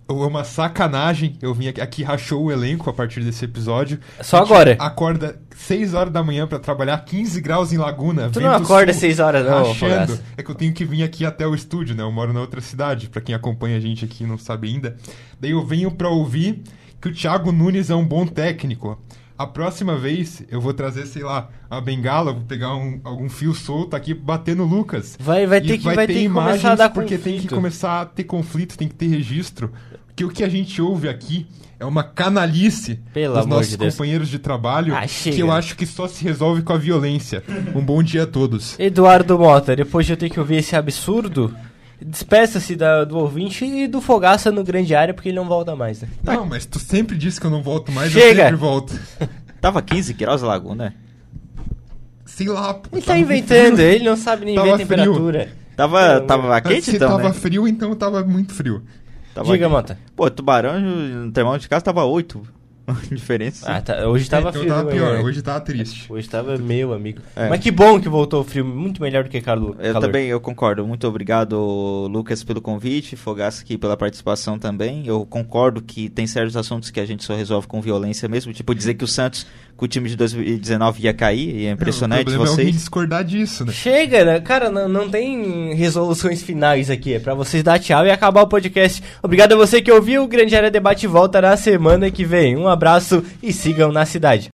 uma 0.09 0.45
sacanagem. 0.45 1.37
Eu 1.40 1.55
vim 1.55 1.69
aqui, 1.69 1.81
aqui, 1.81 2.03
rachou 2.03 2.45
o 2.45 2.53
elenco 2.53 2.88
a 2.90 2.93
partir 2.93 3.21
desse 3.21 3.45
episódio. 3.45 3.99
Só 4.21 4.38
agora. 4.38 4.77
Acorda 4.79 5.40
6 5.57 5.95
horas 5.95 6.12
da 6.12 6.23
manhã 6.23 6.47
para 6.47 6.59
trabalhar 6.59 6.99
15 7.05 7.40
graus 7.40 7.73
em 7.73 7.79
Laguna. 7.79 8.31
Tu 8.31 8.40
não 8.40 8.53
acorda 8.53 8.93
6 8.93 9.21
horas 9.21 9.47
não, 9.47 9.69
rachando. 9.69 10.19
É 10.37 10.43
que 10.43 10.51
eu 10.51 10.55
tenho 10.55 10.73
que 10.73 10.85
vir 10.85 11.03
aqui 11.03 11.25
até 11.25 11.47
o 11.47 11.55
estúdio, 11.55 11.95
né? 11.95 12.03
Eu 12.03 12.12
moro 12.12 12.33
na 12.33 12.40
outra 12.40 12.61
cidade, 12.61 13.09
para 13.09 13.21
quem 13.21 13.35
acompanha 13.35 13.77
a 13.77 13.81
gente 13.81 14.05
aqui 14.05 14.25
não 14.25 14.37
sabe 14.37 14.69
ainda. 14.69 14.97
Daí 15.40 15.53
eu 15.53 15.64
venho 15.64 15.90
para 15.90 16.09
ouvir 16.09 16.62
que 17.01 17.09
o 17.09 17.12
Thiago 17.12 17.53
Nunes 17.53 17.90
é 17.90 17.95
um 17.95 18.05
bom 18.05 18.27
técnico. 18.27 18.99
A 19.37 19.49
próxima 19.49 19.97
vez 19.97 20.45
eu 20.49 20.61
vou 20.61 20.73
trazer, 20.73 21.07
sei 21.07 21.25
lá, 21.25 21.49
a 21.69 21.81
bengala, 21.81 22.33
vou 22.33 22.43
pegar 22.43 22.77
um, 22.77 23.01
algum 23.03 23.29
fio 23.29 23.53
solto 23.53 23.97
aqui 23.97 24.14
bater 24.14 24.55
no 24.55 24.64
Lucas. 24.64 25.17
Vai, 25.19 25.45
vai 25.45 25.61
ter 25.61 25.77
que, 25.77 25.85
vai, 25.85 25.97
vai 25.97 26.07
ter, 26.07 26.14
ter 26.14 26.21
que 26.21 26.31
começar 26.31 26.73
a 26.73 26.75
dar 26.77 26.90
porque 26.90 27.17
conflito. 27.17 27.38
tem 27.38 27.49
que 27.49 27.53
começar 27.53 28.01
a 28.01 28.07
ter 28.07 28.25
conflito, 28.25 28.79
tem 28.79 28.87
que 28.87 28.95
ter 28.95 29.09
registro. 29.09 29.73
Porque 30.14 30.24
o 30.24 30.31
que 30.31 30.44
a 30.44 30.48
gente 30.48 30.81
ouve 30.81 31.09
aqui 31.09 31.44
é 31.79 31.85
uma 31.85 32.05
canalice 32.05 33.00
Pelo 33.12 33.35
dos 33.35 33.46
nossos 33.46 33.70
de 33.70 33.79
companheiros 33.79 34.29
de 34.29 34.38
trabalho 34.38 34.94
ah, 34.94 35.05
que 35.07 35.40
eu 35.40 35.50
acho 35.50 35.74
que 35.74 35.85
só 35.85 36.07
se 36.07 36.22
resolve 36.22 36.62
com 36.62 36.72
a 36.72 36.79
violência. 36.79 37.42
Um 37.74 37.85
bom 37.85 38.00
dia 38.00 38.22
a 38.22 38.27
todos. 38.27 38.79
Eduardo 38.79 39.37
Mota, 39.37 39.74
depois 39.74 40.07
de 40.07 40.12
eu 40.12 40.16
ter 40.16 40.31
que 40.31 40.38
ouvir 40.38 40.59
esse 40.59 40.77
absurdo, 40.77 41.53
despeça-se 42.00 42.77
do 42.77 43.18
ouvinte 43.18 43.64
e 43.64 43.88
do 43.88 44.00
Fogaça 44.00 44.53
no 44.53 44.62
grande 44.62 44.94
área, 44.94 45.12
porque 45.12 45.31
ele 45.31 45.37
não 45.37 45.48
volta 45.48 45.74
mais, 45.74 46.03
né? 46.03 46.09
Não, 46.22 46.46
mas 46.46 46.64
tu 46.64 46.79
sempre 46.79 47.18
disse 47.18 47.40
que 47.40 47.46
eu 47.46 47.50
não 47.50 47.61
volto 47.61 47.90
mais, 47.90 48.12
Chega. 48.12 48.29
eu 48.29 48.37
sempre 48.37 48.57
volto. 48.57 48.96
Tava 49.61 49.83
15 49.83 50.12
graus 50.12 50.44
a 50.44 50.46
laguna? 50.46 50.94
Sei 52.24 52.46
lá. 52.46 52.81
Ele 52.92 53.03
tá 53.03 53.18
inventando, 53.18 53.81
ele 53.81 54.05
não 54.05 54.16
sabe 54.16 54.44
nem 54.44 54.55
ver 54.55 54.74
a 54.74 54.77
temperatura. 54.77 55.48
Tava, 55.77 56.20
tava 56.20 56.61
quente, 56.61 56.85
Se 56.85 56.96
então, 56.96 57.11
tava 57.16 57.31
né? 57.31 57.35
frio, 57.35 57.66
então 57.66 57.96
tava 57.96 58.22
muito 58.22 58.55
frio. 58.55 58.85
Tava 59.35 59.53
Diga. 59.53 59.68
Mota. 59.68 59.99
Pô, 60.14 60.31
Tubarão, 60.31 60.81
no 60.81 61.33
termômetro 61.33 61.62
de 61.62 61.68
casa 61.68 61.85
tava 61.85 62.05
8. 62.05 62.64
diferença. 63.11 63.70
Ah, 63.70 63.81
tá, 63.81 64.07
hoje 64.07 64.29
tava 64.29 64.51
então 64.51 64.61
frio. 64.61 64.75
tava 64.75 64.90
pior, 64.90 65.14
né? 65.14 65.23
hoje 65.23 65.42
tava 65.42 65.61
triste. 65.61 66.12
Hoje 66.12 66.29
tava 66.29 66.59
meu 66.59 66.92
amigo. 66.92 67.20
É. 67.35 67.49
Mas 67.49 67.61
que 67.61 67.70
bom 67.70 67.99
que 68.01 68.09
voltou 68.09 68.42
o 68.42 68.44
frio, 68.44 68.64
muito 68.64 69.01
melhor 69.01 69.25
do 69.25 69.31
que 69.31 69.40
Carlos. 69.40 69.75
Eu 69.79 69.99
também, 69.99 70.27
eu 70.29 70.40
concordo. 70.40 70.87
Muito 70.87 71.07
obrigado, 71.07 71.57
Lucas, 72.11 72.44
pelo 72.44 72.61
convite, 72.61 73.16
Fogaça 73.16 73.62
aqui 73.62 73.79
pela 73.79 73.97
participação 73.97 74.59
também. 74.59 75.07
Eu 75.07 75.25
concordo 75.25 75.81
que 75.81 76.09
tem 76.09 76.27
certos 76.27 76.57
assuntos 76.57 76.90
que 76.90 77.01
a 77.01 77.07
gente 77.07 77.25
só 77.25 77.35
resolve 77.35 77.66
com 77.66 77.81
violência 77.81 78.29
mesmo, 78.29 78.53
tipo 78.53 78.75
dizer 78.75 78.94
que 78.94 79.05
o 79.05 79.09
Santos, 79.09 79.47
com 79.77 79.85
o 79.85 79.89
time 79.89 80.09
de 80.09 80.17
2019 80.17 81.03
ia 81.03 81.13
cair, 81.13 81.57
e 81.57 81.67
é 81.67 81.71
impressionante 81.71 82.27
não, 82.27 82.33
o 82.33 82.37
problema 82.37 82.57
vocês. 82.57 82.69
É 82.69 82.71
discordar 82.71 83.25
disso, 83.25 83.65
né? 83.65 83.73
Chega, 83.73 84.25
né? 84.25 84.41
Cara, 84.41 84.71
não, 84.71 84.89
não 84.89 85.09
tem 85.09 85.75
resoluções 85.75 86.43
finais 86.43 86.91
aqui. 86.91 87.15
É 87.15 87.19
pra 87.19 87.35
vocês 87.35 87.63
dar 87.63 87.79
tchau 87.79 88.07
e 88.07 88.11
acabar 88.11 88.43
o 88.43 88.49
podcast. 88.49 89.03
Obrigado 89.23 89.53
a 89.53 89.57
você 89.57 89.83
que 89.83 89.91
ouviu. 89.91 90.25
O 90.25 90.29
Grande 90.29 90.57
Área 90.57 90.71
Debate 90.71 91.07
volta 91.07 91.41
na 91.41 91.57
semana 91.57 92.11
que 92.11 92.25
vem. 92.25 92.57
Um 92.57 92.69
abraço 92.69 93.23
e 93.43 93.53
sigam 93.53 93.93
na 93.93 94.07
cidade. 94.07 94.49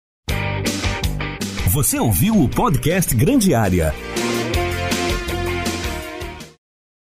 Você 1.71 1.99
ouviu 1.99 2.35
o 2.35 2.49
podcast 2.49 3.13
Grande 3.15 3.53
Área. 3.53 3.93